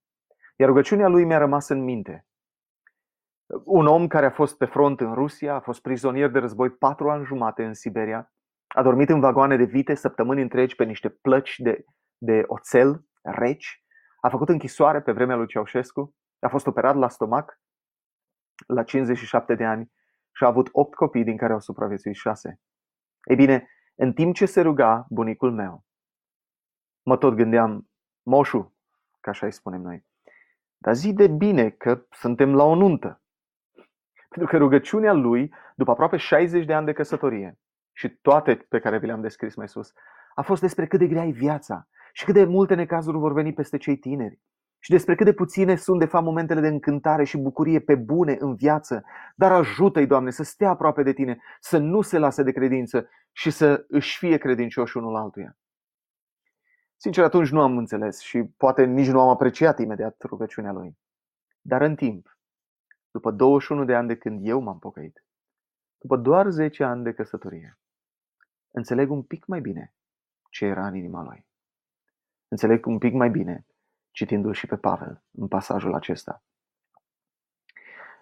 Iar 0.57 0.69
rugăciunea 0.69 1.09
lui 1.09 1.25
mi-a 1.25 1.39
rămas 1.39 1.69
în 1.69 1.85
minte. 1.85 2.27
Un 3.65 3.87
om 3.87 4.07
care 4.07 4.27
a 4.27 4.31
fost 4.31 4.57
pe 4.57 4.65
front 4.65 5.01
în 5.01 5.15
Rusia, 5.15 5.55
a 5.55 5.61
fost 5.61 5.81
prizonier 5.81 6.31
de 6.31 6.39
război 6.39 6.71
patru 6.71 7.11
ani 7.11 7.25
jumate 7.25 7.65
în 7.65 7.75
Siberia, 7.75 8.33
a 8.67 8.83
dormit 8.83 9.09
în 9.09 9.21
vagoane 9.21 9.57
de 9.57 9.65
vite 9.65 9.95
săptămâni 9.95 10.43
întregi 10.43 10.75
pe 10.75 10.85
niște 10.85 11.09
plăci 11.09 11.59
de, 11.59 11.85
de 12.19 12.43
oțel 12.47 13.07
reci, 13.23 13.85
a 14.21 14.29
făcut 14.29 14.49
închisoare 14.49 15.03
pe 15.03 15.13
vremea 15.13 15.37
lui 15.37 15.47
Ceaușescu, 15.47 16.15
a 16.39 16.49
fost 16.49 16.67
operat 16.67 16.97
la 16.97 17.09
stomac 17.09 17.61
la 18.67 18.83
57 18.83 19.55
de 19.55 19.65
ani 19.65 19.93
și 20.37 20.45
a 20.45 20.47
avut 20.47 20.69
8 20.73 20.95
copii 20.95 21.25
din 21.25 21.37
care 21.37 21.53
au 21.53 21.61
supraviețuit 21.61 22.15
6. 22.15 22.61
Ei 23.25 23.37
bine, 23.37 23.69
în 23.95 24.13
timp 24.13 24.35
ce 24.35 24.47
se 24.47 24.61
ruga 24.61 25.07
bunicul 25.09 25.53
meu, 25.53 25.85
mă 27.03 27.17
tot 27.17 27.35
gândeam 27.35 27.89
moșu, 28.25 28.75
ca 29.21 29.31
așa 29.31 29.47
îi 29.47 29.53
spunem 29.53 29.81
noi. 29.81 30.05
Dar 30.77 30.95
zi 30.95 31.13
de 31.13 31.27
bine 31.27 31.71
că 31.71 32.07
suntem 32.11 32.55
la 32.55 32.65
o 32.65 32.75
nuntă. 32.75 33.23
Pentru 34.29 34.51
că 34.51 34.57
rugăciunea 34.57 35.13
lui, 35.13 35.55
după 35.77 35.91
aproape 35.91 36.17
60 36.17 36.65
de 36.65 36.75
ani 36.75 36.87
de 36.87 36.93
căsătorie 36.93 37.59
și 37.93 38.09
toate 38.09 38.55
pe 38.57 38.79
care 38.79 38.99
vi 38.99 39.07
le-am 39.07 39.21
descris 39.21 39.55
mai 39.55 39.69
sus, 39.69 39.93
a 40.35 40.43
fost 40.43 40.61
despre 40.61 40.87
cât 40.87 40.99
de 40.99 41.07
grea 41.07 41.25
e 41.25 41.31
viața 41.31 41.89
și 42.13 42.25
cât 42.25 42.35
de 42.35 42.45
multe 42.45 42.75
necazuri 42.75 43.19
vor 43.19 43.33
veni 43.33 43.53
peste 43.53 43.77
cei 43.77 43.97
tineri 43.97 44.41
și 44.85 44.91
despre 44.91 45.15
cât 45.15 45.27
de 45.27 45.33
puține 45.33 45.77
sunt 45.77 45.99
de 45.99 46.05
fapt 46.05 46.25
momentele 46.25 46.61
de 46.61 46.69
încântare 46.69 47.25
și 47.25 47.39
bucurie 47.39 47.81
pe 47.81 47.95
bune 47.95 48.37
în 48.39 48.55
viață, 48.55 49.05
dar 49.35 49.53
ajută-i, 49.53 50.07
Doamne, 50.07 50.31
să 50.31 50.43
stea 50.43 50.69
aproape 50.69 51.03
de 51.03 51.13
Tine, 51.13 51.39
să 51.61 51.79
nu 51.79 52.01
se 52.01 52.19
lase 52.19 52.43
de 52.43 52.53
credință 52.53 53.09
și 53.33 53.51
să 53.51 53.85
își 53.89 54.19
fie 54.19 54.37
credincioși 54.37 54.97
unul 54.97 55.17
altuia. 55.17 55.57
Sincer, 57.05 57.25
atunci 57.25 57.51
nu 57.51 57.61
am 57.61 57.79
înțeles 57.79 58.21
și 58.21 58.43
poate 58.43 58.85
nici 58.85 59.09
nu 59.09 59.21
am 59.21 59.29
apreciat 59.29 59.79
imediat 59.79 60.23
rugăciunea 60.23 60.73
lui. 60.73 60.99
Dar 61.61 61.81
în 61.81 61.95
timp, 61.95 62.39
după 63.11 63.31
21 63.31 63.85
de 63.85 63.95
ani 63.95 64.09
de 64.09 64.17
când 64.17 64.47
eu 64.47 64.61
m-am 64.61 64.79
pocăit, 64.79 65.25
după 65.99 66.17
doar 66.17 66.51
10 66.51 66.85
ani 66.85 67.05
de 67.05 67.13
căsătorie, 67.13 67.79
înțeleg 68.71 69.11
un 69.11 69.23
pic 69.23 69.47
mai 69.47 69.61
bine 69.61 69.95
ce 70.51 70.65
era 70.65 70.87
în 70.87 70.95
inima 70.95 71.23
lui. 71.23 71.47
Înțeleg 72.49 72.87
un 72.87 72.99
pic 72.99 73.13
mai 73.13 73.31
bine 73.31 73.67
citindu-l 74.11 74.53
și 74.53 74.67
pe 74.67 74.77
Pavel 74.77 75.23
în 75.31 75.49
pasajul 75.49 75.95
acesta. 75.95 76.43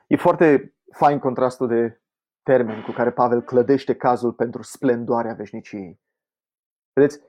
E 0.06 0.16
foarte 0.16 0.74
fain 0.92 1.18
contrastul 1.18 1.68
de 1.68 2.00
termeni 2.42 2.82
cu 2.82 2.90
care 2.90 3.12
Pavel 3.12 3.42
clădește 3.42 3.94
cazul 3.96 4.32
pentru 4.32 4.62
splendoarea 4.62 5.34
veșniciei. 5.34 6.00
Vedeți, 6.92 7.20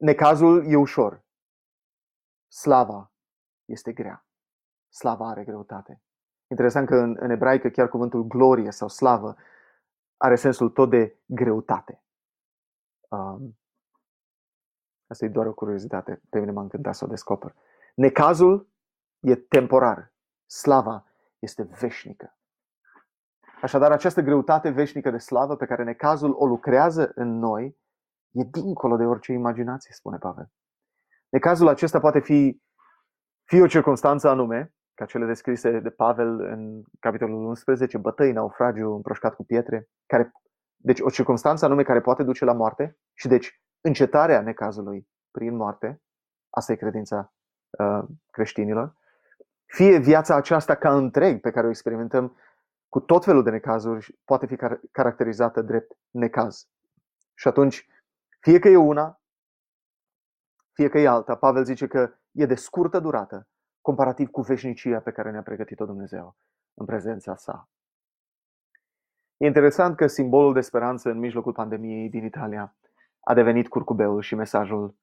necazul 0.00 0.64
e 0.66 0.76
ușor. 0.76 1.24
Slava 2.48 3.12
este 3.64 3.92
grea. 3.92 4.26
Slava 4.88 5.28
are 5.28 5.44
greutate. 5.44 6.02
Interesant 6.46 6.86
că 6.86 6.96
în, 6.96 7.16
în 7.18 7.30
ebraică 7.30 7.68
chiar 7.68 7.88
cuvântul 7.88 8.22
glorie 8.22 8.70
sau 8.70 8.88
slavă 8.88 9.36
are 10.16 10.36
sensul 10.36 10.70
tot 10.70 10.90
de 10.90 11.18
greutate. 11.26 12.02
Um, 13.08 13.58
asta 15.06 15.24
e 15.24 15.28
doar 15.28 15.46
o 15.46 15.54
curiozitate. 15.54 16.22
Pe 16.30 16.38
mine 16.38 16.50
m-a 16.50 16.62
încântat 16.62 16.94
să 16.94 17.04
o 17.04 17.08
descoper. 17.08 17.54
Necazul 17.94 18.68
e 19.20 19.36
temporar. 19.36 20.12
Slava 20.46 21.06
este 21.38 21.62
veșnică. 21.62 22.34
Așadar, 23.62 23.92
această 23.92 24.20
greutate 24.20 24.70
veșnică 24.70 25.10
de 25.10 25.18
slavă 25.18 25.56
pe 25.56 25.66
care 25.66 25.84
necazul 25.84 26.34
o 26.38 26.46
lucrează 26.46 27.12
în 27.14 27.38
noi 27.38 27.78
e 28.32 28.42
dincolo 28.50 28.96
de 28.96 29.04
orice 29.04 29.32
imaginație, 29.32 29.94
spune 29.94 30.16
Pavel. 30.16 30.50
Necazul 31.28 31.68
acesta 31.68 32.00
poate 32.00 32.20
fi 32.20 32.62
fie 33.44 33.62
o 33.62 33.66
circunstanță 33.66 34.28
anume, 34.28 34.74
ca 34.94 35.04
cele 35.04 35.26
descrise 35.26 35.80
de 35.80 35.90
Pavel 35.90 36.40
în 36.40 36.82
capitolul 37.00 37.44
11, 37.44 37.98
bătăi, 37.98 38.32
naufragiu 38.32 38.94
împroșcat 38.94 39.34
cu 39.34 39.44
pietre, 39.44 39.88
care, 40.06 40.32
deci 40.76 41.00
o 41.00 41.10
circunstanță 41.10 41.64
anume 41.64 41.82
care 41.82 42.00
poate 42.00 42.22
duce 42.22 42.44
la 42.44 42.52
moarte 42.52 42.98
și 43.14 43.28
deci 43.28 43.62
încetarea 43.80 44.40
necazului 44.40 45.08
prin 45.30 45.56
moarte, 45.56 46.02
asta 46.50 46.72
e 46.72 46.76
credința 46.76 47.32
uh, 47.78 48.02
creștinilor, 48.30 48.94
fie 49.66 49.98
viața 49.98 50.34
aceasta 50.34 50.74
ca 50.74 50.96
întreg 50.96 51.40
pe 51.40 51.50
care 51.50 51.66
o 51.66 51.70
experimentăm 51.70 52.36
cu 52.88 53.00
tot 53.00 53.24
felul 53.24 53.42
de 53.42 53.50
necazuri 53.50 54.18
poate 54.24 54.46
fi 54.46 54.56
car- 54.56 54.80
caracterizată 54.92 55.62
drept 55.62 55.96
necaz. 56.10 56.68
Și 57.34 57.48
atunci, 57.48 57.88
fie 58.40 58.58
că 58.58 58.68
e 58.68 58.76
una, 58.76 59.20
fie 60.72 60.88
că 60.88 60.98
e 60.98 61.08
alta, 61.08 61.36
Pavel 61.36 61.64
zice 61.64 61.86
că 61.86 62.14
e 62.30 62.46
de 62.46 62.54
scurtă 62.54 63.00
durată 63.00 63.48
comparativ 63.80 64.30
cu 64.30 64.40
veșnicia 64.40 65.00
pe 65.00 65.12
care 65.12 65.30
ne-a 65.30 65.42
pregătit-o 65.42 65.86
Dumnezeu 65.86 66.36
în 66.74 66.86
prezența 66.86 67.36
sa. 67.36 67.70
E 69.36 69.46
interesant 69.46 69.96
că 69.96 70.06
simbolul 70.06 70.52
de 70.52 70.60
speranță 70.60 71.10
în 71.10 71.18
mijlocul 71.18 71.52
pandemiei 71.52 72.08
din 72.08 72.24
Italia 72.24 72.76
a 73.20 73.34
devenit 73.34 73.68
curcubeul 73.68 74.20
și 74.20 74.34
mesajul 74.34 74.94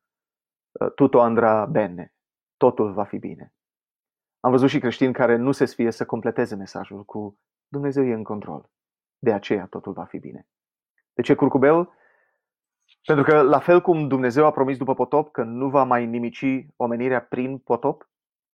uh, 0.72 0.94
Tutto 0.94 1.20
andrà 1.22 1.68
bene, 1.70 2.14
totul 2.58 2.94
va 2.94 3.04
fi 3.04 3.18
bine. 3.18 3.54
Am 4.40 4.52
văzut 4.52 4.70
și 4.70 4.80
creștini 4.80 5.14
care 5.14 5.36
nu 5.36 5.52
se 5.52 5.66
sfie 5.66 5.92
să 5.92 6.06
completeze 6.06 6.56
mesajul 6.56 7.06
cu 7.06 7.40
Dumnezeu 7.68 8.06
e 8.06 8.14
în 8.14 8.24
control. 8.24 8.70
De 9.18 9.34
aceea 9.34 9.66
totul 9.66 9.94
va 9.94 10.06
fi 10.06 10.20
bine. 10.20 10.48
De 11.14 11.22
ce 11.22 11.36
curcubeul? 11.36 11.94
Pentru 13.08 13.26
că 13.26 13.42
la 13.42 13.60
fel 13.60 13.82
cum 13.82 14.08
Dumnezeu 14.08 14.46
a 14.46 14.52
promis 14.52 14.78
după 14.78 14.94
potop 14.94 15.32
că 15.32 15.44
nu 15.44 15.70
va 15.70 15.84
mai 15.84 16.06
nimici 16.06 16.46
omenirea 16.76 17.22
prin 17.22 17.58
potop, 17.58 18.10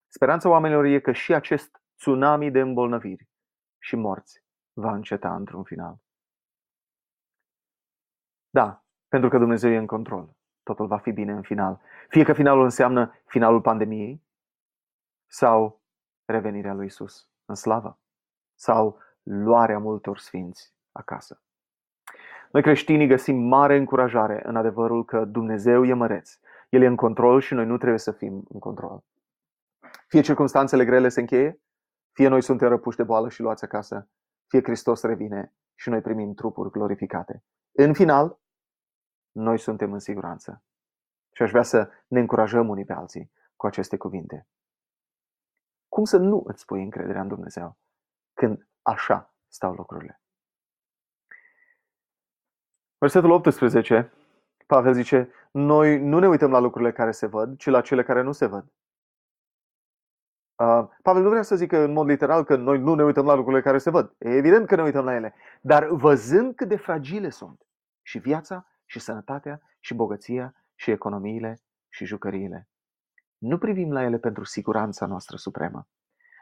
speranța 0.07 0.49
oamenilor 0.49 0.85
e 0.85 0.99
că 0.99 1.11
și 1.11 1.33
acest 1.33 1.81
tsunami 1.95 2.51
de 2.51 2.59
îmbolnăviri 2.59 3.29
și 3.79 3.95
morți 3.95 4.43
va 4.73 4.93
înceta 4.93 5.35
într-un 5.35 5.63
final. 5.63 5.97
Da, 8.49 8.83
pentru 9.07 9.29
că 9.29 9.37
Dumnezeu 9.37 9.71
e 9.71 9.77
în 9.77 9.87
control. 9.87 10.35
Totul 10.63 10.87
va 10.87 10.97
fi 10.97 11.11
bine 11.11 11.31
în 11.31 11.41
final. 11.41 11.81
Fie 12.07 12.23
că 12.23 12.33
finalul 12.33 12.63
înseamnă 12.63 13.13
finalul 13.25 13.61
pandemiei 13.61 14.23
sau 15.29 15.81
revenirea 16.25 16.73
lui 16.73 16.85
Isus 16.85 17.29
în 17.45 17.55
slavă 17.55 17.99
sau 18.59 18.99
luarea 19.23 19.79
multor 19.79 20.17
sfinți 20.17 20.73
acasă. 20.91 21.41
Noi 22.53 22.61
creștinii 22.61 23.07
găsim 23.07 23.35
mare 23.35 23.77
încurajare 23.77 24.41
în 24.45 24.55
adevărul 24.55 25.05
că 25.05 25.25
Dumnezeu 25.25 25.85
e 25.85 25.93
măreț. 25.93 26.39
El 26.69 26.81
e 26.81 26.85
în 26.85 26.95
control 26.95 27.41
și 27.41 27.53
noi 27.53 27.65
nu 27.65 27.77
trebuie 27.77 27.99
să 27.99 28.11
fim 28.11 28.45
în 28.49 28.59
control. 28.59 29.03
Fie 30.07 30.21
circunstanțele 30.21 30.85
grele 30.85 31.09
se 31.09 31.19
încheie, 31.19 31.61
fie 32.11 32.27
noi 32.27 32.41
suntem 32.41 32.67
răpuși 32.69 32.97
de 32.97 33.03
boală 33.03 33.29
și 33.29 33.41
luați 33.41 33.63
acasă, 33.63 34.09
fie 34.47 34.61
Hristos 34.63 35.01
revine 35.01 35.53
și 35.75 35.89
noi 35.89 36.01
primim 36.01 36.33
trupuri 36.33 36.71
glorificate. 36.71 37.43
În 37.71 37.93
final, 37.93 38.39
noi 39.31 39.57
suntem 39.57 39.93
în 39.93 39.99
siguranță. 39.99 40.63
Și 41.31 41.41
aș 41.41 41.49
vrea 41.49 41.63
să 41.63 41.89
ne 42.07 42.19
încurajăm 42.19 42.69
unii 42.69 42.85
pe 42.85 42.93
alții 42.93 43.31
cu 43.55 43.65
aceste 43.65 43.97
cuvinte. 43.97 44.47
Cum 45.87 46.03
să 46.03 46.17
nu 46.17 46.43
îți 46.45 46.65
pui 46.65 46.83
încrederea 46.83 47.21
în 47.21 47.27
Dumnezeu 47.27 47.77
când 48.33 48.67
așa 48.81 49.33
stau 49.47 49.73
lucrurile? 49.73 50.22
Versetul 53.03 53.31
18, 53.31 54.13
Pavel 54.67 54.93
zice, 54.93 55.31
noi 55.51 55.99
nu 55.99 56.19
ne 56.19 56.27
uităm 56.27 56.51
la 56.51 56.59
lucrurile 56.59 56.91
care 56.91 57.11
se 57.11 57.25
văd, 57.25 57.57
ci 57.57 57.65
la 57.65 57.81
cele 57.81 58.03
care 58.03 58.21
nu 58.21 58.31
se 58.31 58.45
văd. 58.45 58.65
Uh, 60.55 60.87
Pavel 61.01 61.21
nu 61.21 61.29
vrea 61.29 61.41
să 61.41 61.55
zică 61.55 61.77
în 61.77 61.91
mod 61.91 62.07
literal 62.07 62.43
că 62.43 62.55
noi 62.55 62.79
nu 62.79 62.93
ne 62.93 63.03
uităm 63.03 63.25
la 63.25 63.33
lucrurile 63.33 63.61
care 63.61 63.77
se 63.77 63.89
văd. 63.89 64.15
E 64.17 64.29
evident 64.29 64.67
că 64.67 64.75
ne 64.75 64.83
uităm 64.83 65.05
la 65.05 65.15
ele. 65.15 65.35
Dar 65.61 65.87
văzând 65.87 66.55
cât 66.55 66.67
de 66.67 66.75
fragile 66.75 67.29
sunt 67.29 67.61
și 68.01 68.17
viața 68.17 68.67
și 68.85 68.99
sănătatea 68.99 69.61
și 69.79 69.93
bogăția 69.93 70.55
și 70.75 70.91
economiile 70.91 71.59
și 71.89 72.05
jucăriile. 72.05 72.67
Nu 73.37 73.57
privim 73.57 73.91
la 73.91 74.03
ele 74.03 74.17
pentru 74.17 74.43
siguranța 74.43 75.05
noastră 75.05 75.37
supremă. 75.37 75.87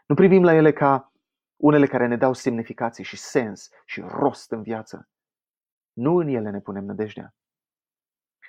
Nu 0.05 0.15
privim 0.15 0.43
la 0.43 0.53
ele 0.53 0.73
ca 0.73 1.11
unele 1.55 1.85
care 1.85 2.07
ne 2.07 2.17
dau 2.17 2.33
semnificație 2.33 3.03
și 3.03 3.17
sens 3.17 3.69
și 3.85 4.03
rost 4.07 4.51
în 4.51 4.61
viață. 4.61 5.09
Nu 5.93 6.15
în 6.15 6.27
ele 6.27 6.49
ne 6.49 6.59
punem 6.59 6.85
nădejdea. 6.85 7.35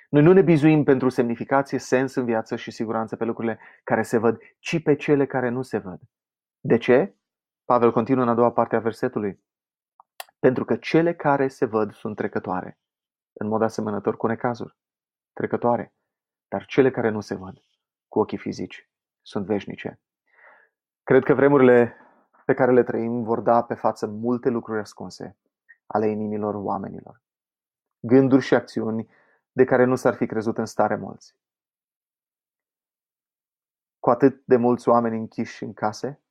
Noi 0.09 0.21
nu 0.21 0.33
ne 0.33 0.41
bizuim 0.41 0.83
pentru 0.83 1.09
semnificație, 1.09 1.77
sens 1.77 2.15
în 2.15 2.25
viață 2.25 2.55
și 2.55 2.71
siguranță 2.71 3.15
pe 3.15 3.25
lucrurile 3.25 3.59
care 3.83 4.03
se 4.03 4.17
văd, 4.17 4.37
ci 4.59 4.83
pe 4.83 4.95
cele 4.95 5.25
care 5.25 5.49
nu 5.49 5.61
se 5.61 5.77
văd. 5.77 6.01
De 6.59 6.77
ce? 6.77 7.15
Pavel 7.65 7.91
continuă 7.91 8.23
în 8.23 8.29
a 8.29 8.33
doua 8.33 8.51
parte 8.51 8.75
a 8.75 8.79
versetului. 8.79 9.43
Pentru 10.39 10.65
că 10.65 10.75
cele 10.75 11.13
care 11.13 11.47
se 11.47 11.65
văd 11.65 11.93
sunt 11.93 12.15
trecătoare, 12.15 12.79
în 13.33 13.47
mod 13.47 13.61
asemănător 13.61 14.17
cu 14.17 14.27
necazuri, 14.27 14.77
trecătoare, 15.33 15.93
dar 16.47 16.65
cele 16.65 16.91
care 16.91 17.09
nu 17.09 17.19
se 17.19 17.35
văd 17.35 17.61
cu 18.13 18.19
ochii 18.19 18.37
fizici 18.37 18.89
sunt 19.21 19.45
veșnice. 19.45 19.99
Cred 21.03 21.23
că 21.23 21.33
vremurile 21.33 21.95
pe 22.45 22.53
care 22.53 22.71
le 22.71 22.83
trăim 22.83 23.23
vor 23.23 23.39
da 23.39 23.63
pe 23.63 23.73
față 23.73 24.07
multe 24.07 24.49
lucruri 24.49 24.79
ascunse 24.79 25.37
ale 25.85 26.07
inimilor 26.07 26.55
oamenilor. 26.55 27.21
Gânduri 28.05 28.41
și 28.41 28.53
acțiuni 28.53 29.09
de 29.51 29.63
care 29.63 29.83
nu 29.83 29.95
s-ar 29.95 30.15
fi 30.15 30.25
crezut 30.25 30.57
în 30.57 30.65
stare 30.65 30.95
mulți. 30.95 31.35
Cu 33.99 34.09
atât 34.09 34.45
de 34.45 34.55
mulți 34.55 34.89
oameni 34.89 35.17
închiși 35.17 35.63
în 35.63 35.73
case, 35.73 36.21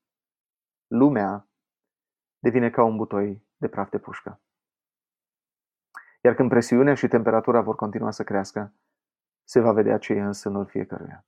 lumea 0.86 1.48
devine 2.38 2.70
ca 2.70 2.82
un 2.82 2.96
butoi 2.96 3.46
de 3.56 3.68
praf 3.68 3.90
de 3.90 3.98
pușcă. 3.98 4.40
Iar 6.22 6.34
când 6.34 6.48
presiunea 6.48 6.94
și 6.94 7.08
temperatura 7.08 7.60
vor 7.60 7.74
continua 7.74 8.10
să 8.10 8.24
crească, 8.24 8.74
se 9.44 9.60
va 9.60 9.72
vedea 9.72 9.98
ce 9.98 10.12
e 10.12 10.20
în 10.20 10.32
sânul 10.32 10.66
fiecăruia. 10.66 11.26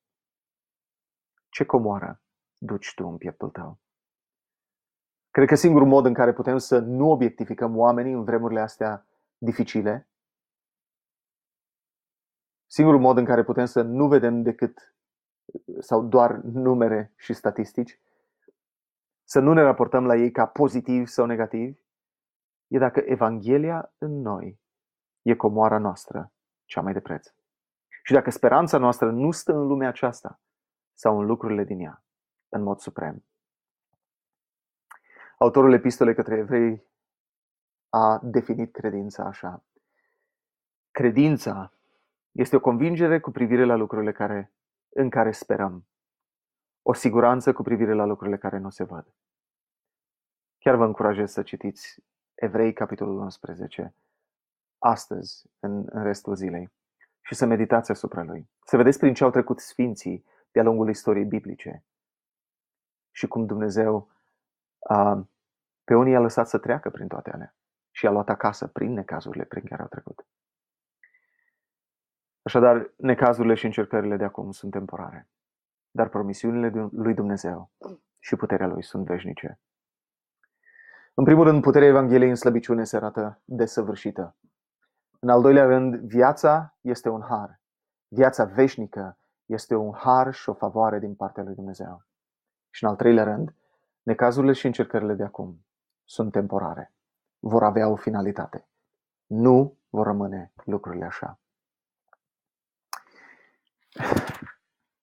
Ce 1.48 1.64
comoară 1.64 2.22
duci 2.58 2.94
tu 2.94 3.06
în 3.06 3.16
pieptul 3.16 3.50
tău? 3.50 3.78
Cred 5.30 5.48
că 5.48 5.54
singurul 5.54 5.88
mod 5.88 6.04
în 6.04 6.14
care 6.14 6.32
putem 6.32 6.58
să 6.58 6.78
nu 6.78 7.10
obiectificăm 7.10 7.76
oamenii 7.76 8.12
în 8.12 8.24
vremurile 8.24 8.60
astea 8.60 9.06
dificile, 9.38 10.08
singurul 12.66 13.00
mod 13.00 13.16
în 13.16 13.24
care 13.24 13.44
putem 13.44 13.64
să 13.64 13.82
nu 13.82 14.08
vedem 14.08 14.42
decât 14.42 14.94
sau 15.78 16.02
doar 16.02 16.34
numere 16.42 17.12
și 17.16 17.32
statistici, 17.32 18.00
să 19.24 19.40
nu 19.40 19.52
ne 19.52 19.62
raportăm 19.62 20.06
la 20.06 20.16
ei 20.16 20.30
ca 20.30 20.46
pozitivi 20.46 21.06
sau 21.06 21.26
negativi, 21.26 21.78
e 22.68 22.78
dacă 22.78 23.02
Evanghelia 23.04 23.92
în 23.98 24.20
noi 24.20 24.60
e 25.22 25.34
comoara 25.34 25.78
noastră 25.78 26.32
cea 26.64 26.80
mai 26.80 26.92
de 26.92 27.00
preț. 27.00 27.34
Și 28.02 28.12
dacă 28.12 28.30
speranța 28.30 28.78
noastră 28.78 29.10
nu 29.10 29.30
stă 29.30 29.52
în 29.52 29.66
lumea 29.66 29.88
aceasta 29.88 30.40
sau 30.92 31.18
în 31.18 31.26
lucrurile 31.26 31.64
din 31.64 31.80
ea, 31.80 32.04
în 32.48 32.62
mod 32.62 32.78
suprem. 32.78 33.24
Autorul 35.38 35.72
epistolei 35.72 36.14
către 36.14 36.36
evrei 36.36 36.86
a 37.88 38.20
definit 38.22 38.72
credința 38.72 39.24
așa. 39.24 39.64
Credința 40.90 41.72
este 42.34 42.56
o 42.56 42.60
convingere 42.60 43.20
cu 43.20 43.30
privire 43.30 43.64
la 43.64 43.74
lucrurile 43.74 44.12
care, 44.12 44.52
în 44.88 45.10
care 45.10 45.32
sperăm. 45.32 45.86
O 46.82 46.92
siguranță 46.92 47.52
cu 47.52 47.62
privire 47.62 47.92
la 47.92 48.04
lucrurile 48.04 48.38
care 48.38 48.58
nu 48.58 48.70
se 48.70 48.84
văd. 48.84 49.14
Chiar 50.58 50.74
vă 50.74 50.84
încurajez 50.84 51.32
să 51.32 51.42
citiți 51.42 52.04
Evrei, 52.34 52.72
capitolul 52.72 53.18
11, 53.18 53.94
astăzi, 54.78 55.50
în, 55.58 55.84
în 55.86 56.02
restul 56.02 56.34
zilei, 56.34 56.72
și 57.20 57.34
să 57.34 57.46
meditați 57.46 57.90
asupra 57.90 58.22
lui. 58.22 58.50
Să 58.64 58.76
vedeți 58.76 58.98
prin 58.98 59.14
ce 59.14 59.24
au 59.24 59.30
trecut 59.30 59.60
sfinții 59.60 60.24
de-a 60.50 60.62
lungul 60.62 60.88
istoriei 60.88 61.24
biblice 61.24 61.84
și 63.10 63.26
cum 63.26 63.46
Dumnezeu 63.46 64.10
a, 64.78 65.28
pe 65.84 65.94
unii 65.94 66.14
a 66.14 66.20
lăsat 66.20 66.48
să 66.48 66.58
treacă 66.58 66.90
prin 66.90 67.08
toate 67.08 67.30
alea 67.30 67.54
și 67.90 68.06
a 68.06 68.10
luat 68.10 68.28
acasă 68.28 68.66
prin 68.66 68.92
necazurile 68.92 69.44
prin 69.44 69.64
care 69.64 69.82
au 69.82 69.88
trecut. 69.88 70.26
Așadar, 72.46 72.92
necazurile 72.96 73.54
și 73.54 73.64
încercările 73.64 74.16
de 74.16 74.24
acum 74.24 74.50
sunt 74.50 74.72
temporare, 74.72 75.28
dar 75.90 76.08
promisiunile 76.08 76.88
lui 76.92 77.14
Dumnezeu 77.14 77.70
și 78.18 78.36
puterea 78.36 78.66
lui 78.66 78.82
sunt 78.82 79.06
veșnice. 79.06 79.60
În 81.14 81.24
primul 81.24 81.44
rând, 81.44 81.62
puterea 81.62 81.88
Evangheliei 81.88 82.28
în 82.28 82.34
slăbiciune 82.34 82.84
se 82.84 82.96
arată 82.96 83.40
desăvârșită. 83.44 84.36
În 85.18 85.28
al 85.28 85.42
doilea 85.42 85.64
rând, 85.64 85.94
viața 85.94 86.76
este 86.80 87.08
un 87.08 87.22
har. 87.22 87.60
Viața 88.08 88.44
veșnică 88.44 89.18
este 89.46 89.74
un 89.74 89.94
har 89.94 90.34
și 90.34 90.48
o 90.48 90.54
favoare 90.54 90.98
din 90.98 91.14
partea 91.14 91.42
lui 91.42 91.54
Dumnezeu. 91.54 92.04
Și 92.70 92.84
în 92.84 92.90
al 92.90 92.96
treilea 92.96 93.24
rând, 93.24 93.54
necazurile 94.02 94.52
și 94.52 94.66
încercările 94.66 95.14
de 95.14 95.24
acum 95.24 95.66
sunt 96.04 96.32
temporare. 96.32 96.94
Vor 97.38 97.62
avea 97.62 97.88
o 97.88 97.96
finalitate. 97.96 98.68
Nu 99.26 99.78
vor 99.88 100.06
rămâne 100.06 100.52
lucrurile 100.64 101.04
așa. 101.04 101.38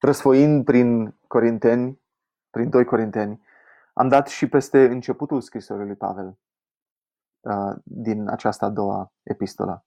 Răsfoind 0.03 0.63
prin 0.63 1.17
Corinteni, 1.27 2.01
prin 2.49 2.69
2 2.69 2.85
Corinteni, 2.85 3.41
am 3.93 4.07
dat 4.07 4.27
și 4.27 4.47
peste 4.47 4.85
începutul 4.85 5.41
scrisorii 5.41 5.85
lui 5.85 5.95
Pavel 5.95 6.37
uh, 7.39 7.75
din 7.83 8.27
această 8.27 8.65
a 8.65 8.69
doua 8.69 9.13
epistolă. 9.23 9.85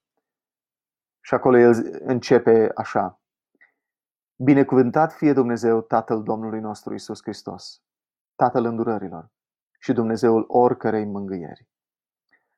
Și 1.20 1.34
acolo 1.34 1.58
el 1.58 2.00
începe 2.04 2.70
așa. 2.74 3.20
Binecuvântat 4.36 5.12
fie 5.12 5.32
Dumnezeu, 5.32 5.80
Tatăl 5.80 6.22
Domnului 6.22 6.60
nostru 6.60 6.94
Isus 6.94 7.22
Hristos, 7.22 7.82
Tatăl 8.34 8.64
îndurărilor 8.64 9.30
și 9.78 9.92
Dumnezeul 9.92 10.44
oricărei 10.48 11.04
mângâieri. 11.04 11.68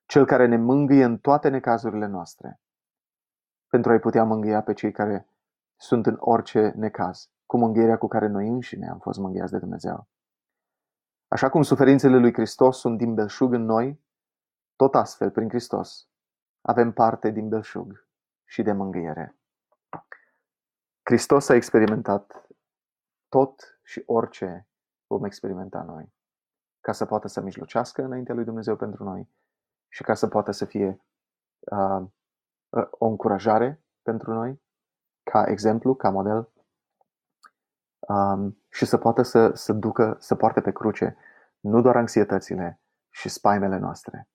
Cel 0.06 0.26
care 0.26 0.46
ne 0.46 0.56
mângâie 0.56 1.04
în 1.04 1.18
toate 1.18 1.48
necazurile 1.48 2.06
noastre, 2.06 2.60
pentru 3.68 3.90
a-i 3.90 3.98
putea 3.98 4.24
mângâia 4.24 4.62
pe 4.62 4.72
cei 4.72 4.92
care 4.92 5.28
sunt 5.76 6.06
în 6.06 6.16
orice 6.18 6.72
necaz, 6.76 7.30
cu 7.46 7.56
mângâierea 7.56 7.98
cu 7.98 8.08
care 8.08 8.26
noi 8.26 8.48
înșine 8.48 8.88
am 8.88 8.98
fost 8.98 9.18
mângâiați 9.18 9.52
de 9.52 9.58
Dumnezeu. 9.58 10.08
Așa 11.28 11.50
cum 11.50 11.62
suferințele 11.62 12.18
lui 12.18 12.32
Hristos 12.32 12.78
sunt 12.78 12.98
din 12.98 13.14
belșug 13.14 13.52
în 13.52 13.64
noi, 13.64 14.04
tot 14.76 14.94
astfel, 14.94 15.30
prin 15.30 15.48
Hristos, 15.48 16.08
avem 16.60 16.92
parte 16.92 17.30
din 17.30 17.48
belșug 17.48 18.08
și 18.44 18.62
de 18.62 18.72
mângâiere. 18.72 19.36
Hristos 21.02 21.48
a 21.48 21.54
experimentat 21.54 22.46
tot 23.28 23.80
și 23.82 24.02
orice 24.06 24.68
vom 25.06 25.24
experimenta 25.24 25.82
noi, 25.82 26.12
ca 26.80 26.92
să 26.92 27.06
poată 27.06 27.28
să 27.28 27.40
mijlocească 27.40 28.02
înaintea 28.02 28.34
lui 28.34 28.44
Dumnezeu 28.44 28.76
pentru 28.76 29.04
noi 29.04 29.28
și 29.88 30.02
ca 30.02 30.14
să 30.14 30.28
poată 30.28 30.50
să 30.50 30.64
fie 30.64 31.04
uh, 31.58 32.00
uh 32.68 32.88
o 32.90 33.06
încurajare 33.06 33.82
pentru 34.02 34.32
noi, 34.32 34.62
ca 35.22 35.44
exemplu, 35.46 35.94
ca 35.94 36.10
model 36.10 36.50
um, 37.98 38.62
și 38.68 38.84
să 38.84 38.96
poată 38.96 39.22
să, 39.22 39.50
să 39.54 39.72
ducă, 39.72 40.16
să 40.18 40.34
poarte 40.34 40.60
pe 40.60 40.72
cruce 40.72 41.16
nu 41.60 41.80
doar 41.80 41.96
anxietățile 41.96 42.80
și 43.10 43.28
spaimele 43.28 43.78
noastre, 43.78 44.28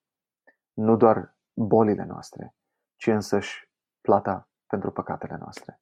nu 0.72 0.96
doar 0.96 1.36
bolile 1.52 2.04
noastre, 2.04 2.54
ci 2.96 3.06
însăși 3.06 3.70
plata 4.00 4.48
pentru 4.66 4.90
păcatele 4.90 5.36
noastre. 5.38 5.80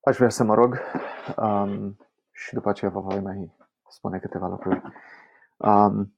Aș 0.00 0.16
vrea 0.16 0.28
să 0.28 0.44
mă 0.44 0.54
rog 0.54 0.78
um, 1.36 1.96
și 2.30 2.54
după 2.54 2.68
aceea 2.68 2.90
vă 2.90 3.00
voi 3.00 3.20
mai 3.20 3.56
spune 3.88 4.18
câteva 4.18 4.46
lucruri. 4.46 4.82
Um, 5.56 6.12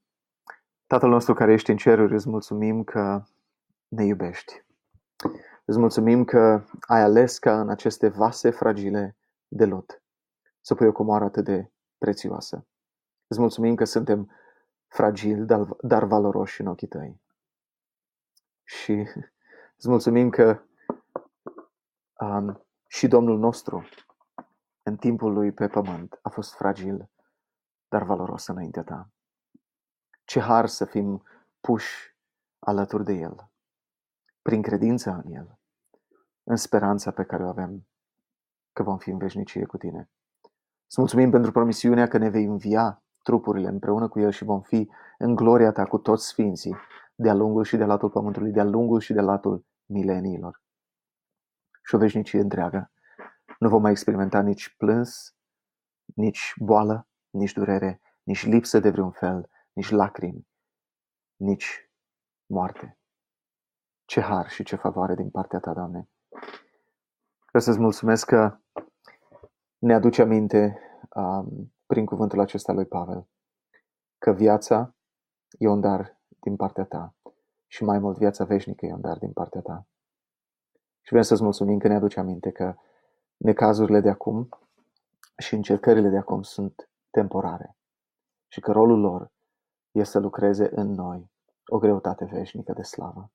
Tatăl 0.91 1.09
nostru 1.09 1.33
care 1.33 1.51
ești 1.51 1.71
în 1.71 1.77
ceruri, 1.77 2.13
îți 2.13 2.29
mulțumim 2.29 2.83
că 2.83 3.23
ne 3.87 4.05
iubești. 4.05 4.65
Îți 5.65 5.79
mulțumim 5.79 6.23
că 6.23 6.63
ai 6.81 7.01
ales 7.01 7.37
ca 7.39 7.59
în 7.59 7.69
aceste 7.69 8.07
vase 8.07 8.49
fragile 8.49 9.17
de 9.53 9.65
lot 9.65 10.01
să 10.61 10.75
pui 10.75 10.87
o 10.87 10.91
comoară 10.91 11.23
atât 11.23 11.43
de 11.43 11.71
prețioasă. 11.97 12.67
Îți 13.27 13.39
mulțumim 13.39 13.75
că 13.75 13.83
suntem 13.83 14.31
fragili, 14.87 15.45
dar, 15.45 15.67
dar 15.81 16.03
valoroși 16.03 16.61
în 16.61 16.67
ochii 16.67 16.87
tăi. 16.87 17.21
Și 18.63 18.91
îți 19.77 19.89
mulțumim 19.89 20.29
că 20.29 20.61
um, 22.19 22.65
și 22.87 23.07
Domnul 23.07 23.37
nostru, 23.37 23.89
în 24.83 24.95
timpul 24.95 25.33
lui 25.33 25.51
pe 25.51 25.67
pământ, 25.67 26.19
a 26.21 26.29
fost 26.29 26.53
fragil, 26.53 27.09
dar 27.87 28.03
valoros 28.03 28.47
înaintea 28.47 28.83
ta. 28.83 29.09
Ce 30.23 30.39
har 30.39 30.65
să 30.65 30.85
fim 30.85 31.23
puși 31.59 32.15
alături 32.59 33.03
de 33.03 33.13
El, 33.13 33.51
prin 34.41 34.61
credința 34.61 35.15
în 35.15 35.31
El, 35.31 35.59
în 36.43 36.55
speranța 36.55 37.11
pe 37.11 37.23
care 37.23 37.43
o 37.43 37.47
avem 37.47 37.87
că 38.73 38.83
vom 38.83 38.97
fi 38.97 39.09
în 39.09 39.17
veșnicie 39.17 39.65
cu 39.65 39.77
tine. 39.77 40.09
Să 40.87 40.99
mulțumim 40.99 41.29
pentru 41.29 41.51
promisiunea 41.51 42.07
că 42.07 42.17
ne 42.17 42.29
vei 42.29 42.45
învia 42.45 43.03
trupurile 43.23 43.67
împreună 43.67 44.07
cu 44.07 44.19
El 44.19 44.31
și 44.31 44.43
vom 44.43 44.61
fi 44.61 44.89
în 45.17 45.35
gloria 45.35 45.71
Ta 45.71 45.85
cu 45.85 45.97
toți 45.97 46.27
sfinții, 46.27 46.75
de-a 47.15 47.33
lungul 47.33 47.63
și 47.63 47.77
de 47.77 47.85
latul 47.85 48.09
pământului, 48.09 48.51
de-a 48.51 48.63
lungul 48.63 48.99
și 48.99 49.13
de 49.13 49.21
latul 49.21 49.65
mileniilor. 49.85 50.61
Și 51.83 51.95
o 51.95 51.97
veșnicie 51.97 52.39
întreagă. 52.39 52.91
Nu 53.59 53.69
vom 53.69 53.81
mai 53.81 53.91
experimenta 53.91 54.41
nici 54.41 54.75
plâns, 54.77 55.35
nici 56.15 56.53
boală, 56.57 57.07
nici 57.29 57.53
durere, 57.53 58.01
nici 58.23 58.45
lipsă 58.45 58.79
de 58.79 58.89
vreun 58.89 59.11
fel, 59.11 59.49
nici 59.73 59.89
lacrimi, 59.89 60.47
nici 61.35 61.91
moarte. 62.45 62.97
Ce 64.05 64.21
har 64.21 64.49
și 64.49 64.63
ce 64.63 64.75
favoare 64.75 65.15
din 65.15 65.29
partea 65.29 65.59
Ta, 65.59 65.73
Doamne! 65.73 66.09
Vreau 67.51 67.65
să-ți 67.65 67.79
mulțumesc 67.79 68.25
că 68.25 68.57
ne 69.77 69.93
aduce 69.93 70.21
aminte 70.21 70.79
um, 71.15 71.73
prin 71.85 72.05
cuvântul 72.05 72.39
acesta 72.39 72.73
lui 72.73 72.85
Pavel 72.85 73.27
că 74.17 74.31
viața 74.31 74.95
e 75.57 75.67
un 75.67 75.79
dar 75.79 76.19
din 76.27 76.55
partea 76.55 76.83
ta 76.83 77.15
și 77.67 77.83
mai 77.83 77.99
mult 77.99 78.17
viața 78.17 78.43
veșnică 78.43 78.85
e 78.85 78.93
un 78.93 79.01
dar 79.01 79.17
din 79.17 79.31
partea 79.31 79.61
ta. 79.61 79.87
Și 81.01 81.11
vrem 81.11 81.21
să-ți 81.21 81.43
mulțumim 81.43 81.77
că 81.77 81.87
ne 81.87 81.95
aduce 81.95 82.19
aminte 82.19 82.51
că 82.51 82.75
necazurile 83.37 83.99
de 83.99 84.09
acum 84.09 84.49
și 85.37 85.55
încercările 85.55 86.09
de 86.09 86.17
acum 86.17 86.41
sunt 86.41 86.89
temporare 87.09 87.77
și 88.47 88.59
că 88.59 88.71
rolul 88.71 88.99
lor 88.99 89.31
este 89.91 90.11
să 90.11 90.19
lucreze 90.19 90.69
în 90.73 90.91
noi 90.91 91.31
o 91.65 91.77
greutate 91.77 92.25
veșnică 92.25 92.73
de 92.73 92.81
slavă. 92.81 93.31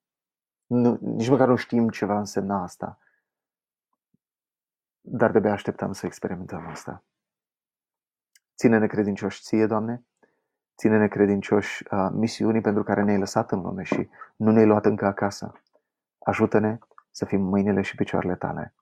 Nu, 0.67 0.99
nici 1.01 1.29
măcar 1.29 1.49
nu 1.49 1.57
știm 1.57 1.89
ce 1.89 2.05
va 2.05 2.19
însemna 2.19 2.63
asta, 2.63 2.99
dar 5.09 5.39
de 5.39 5.49
așteptăm 5.49 5.93
să 5.93 6.07
experimentăm 6.07 6.67
asta. 6.67 7.05
Ține-ne 8.57 8.87
credincioși 8.87 9.43
ție, 9.43 9.67
Doamne, 9.67 10.05
ține-ne 10.77 11.09
credincioși 11.09 11.85
uh, 11.91 12.09
misiunii 12.13 12.61
pentru 12.61 12.83
care 12.83 13.03
ne-ai 13.03 13.19
lăsat 13.19 13.51
în 13.53 13.61
lume 13.61 13.83
și 13.83 14.09
nu 14.37 14.51
ne-ai 14.51 14.67
luat 14.67 14.85
încă 14.85 15.07
acasă. 15.07 15.53
Ajută-ne 16.19 16.79
să 17.11 17.25
fim 17.25 17.41
mâinile 17.41 17.83
și 17.83 17.95
picioarele 17.95 18.37
tale 18.37 18.75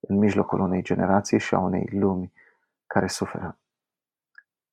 în 0.00 0.16
mijlocul 0.16 0.60
unei 0.60 0.82
generații 0.82 1.38
și 1.38 1.54
a 1.54 1.58
unei 1.58 1.88
lumi 1.92 2.32
care 2.86 3.06
suferă. 3.06 3.58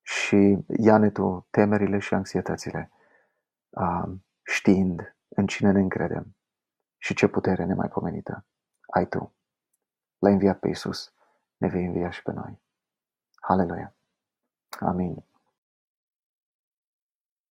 Și 0.02 0.58
ia-ne 0.68 1.10
tu 1.10 1.48
temerile 1.50 2.00
și 2.00 2.14
anxietățile, 2.14 2.92
uh, 3.70 4.10
știind 4.44 5.16
în 5.28 5.48
cine 5.48 5.72
ne 5.72 5.80
încredem 5.80 6.36
și 6.98 7.14
ce 7.14 7.28
putere 7.28 7.66
nemai 7.66 7.88
pomenită 7.88 8.46
ai 8.94 9.08
tu. 9.08 9.37
L-ai 10.20 10.32
înviat 10.32 10.60
pe 10.60 10.68
Iisus 10.68 11.14
ne 11.58 11.68
vei 11.68 11.86
învia 11.86 12.10
și 12.10 12.22
pe 12.22 12.32
noi. 12.32 12.62
Haleluia! 13.36 13.96
Amin. 14.80 15.24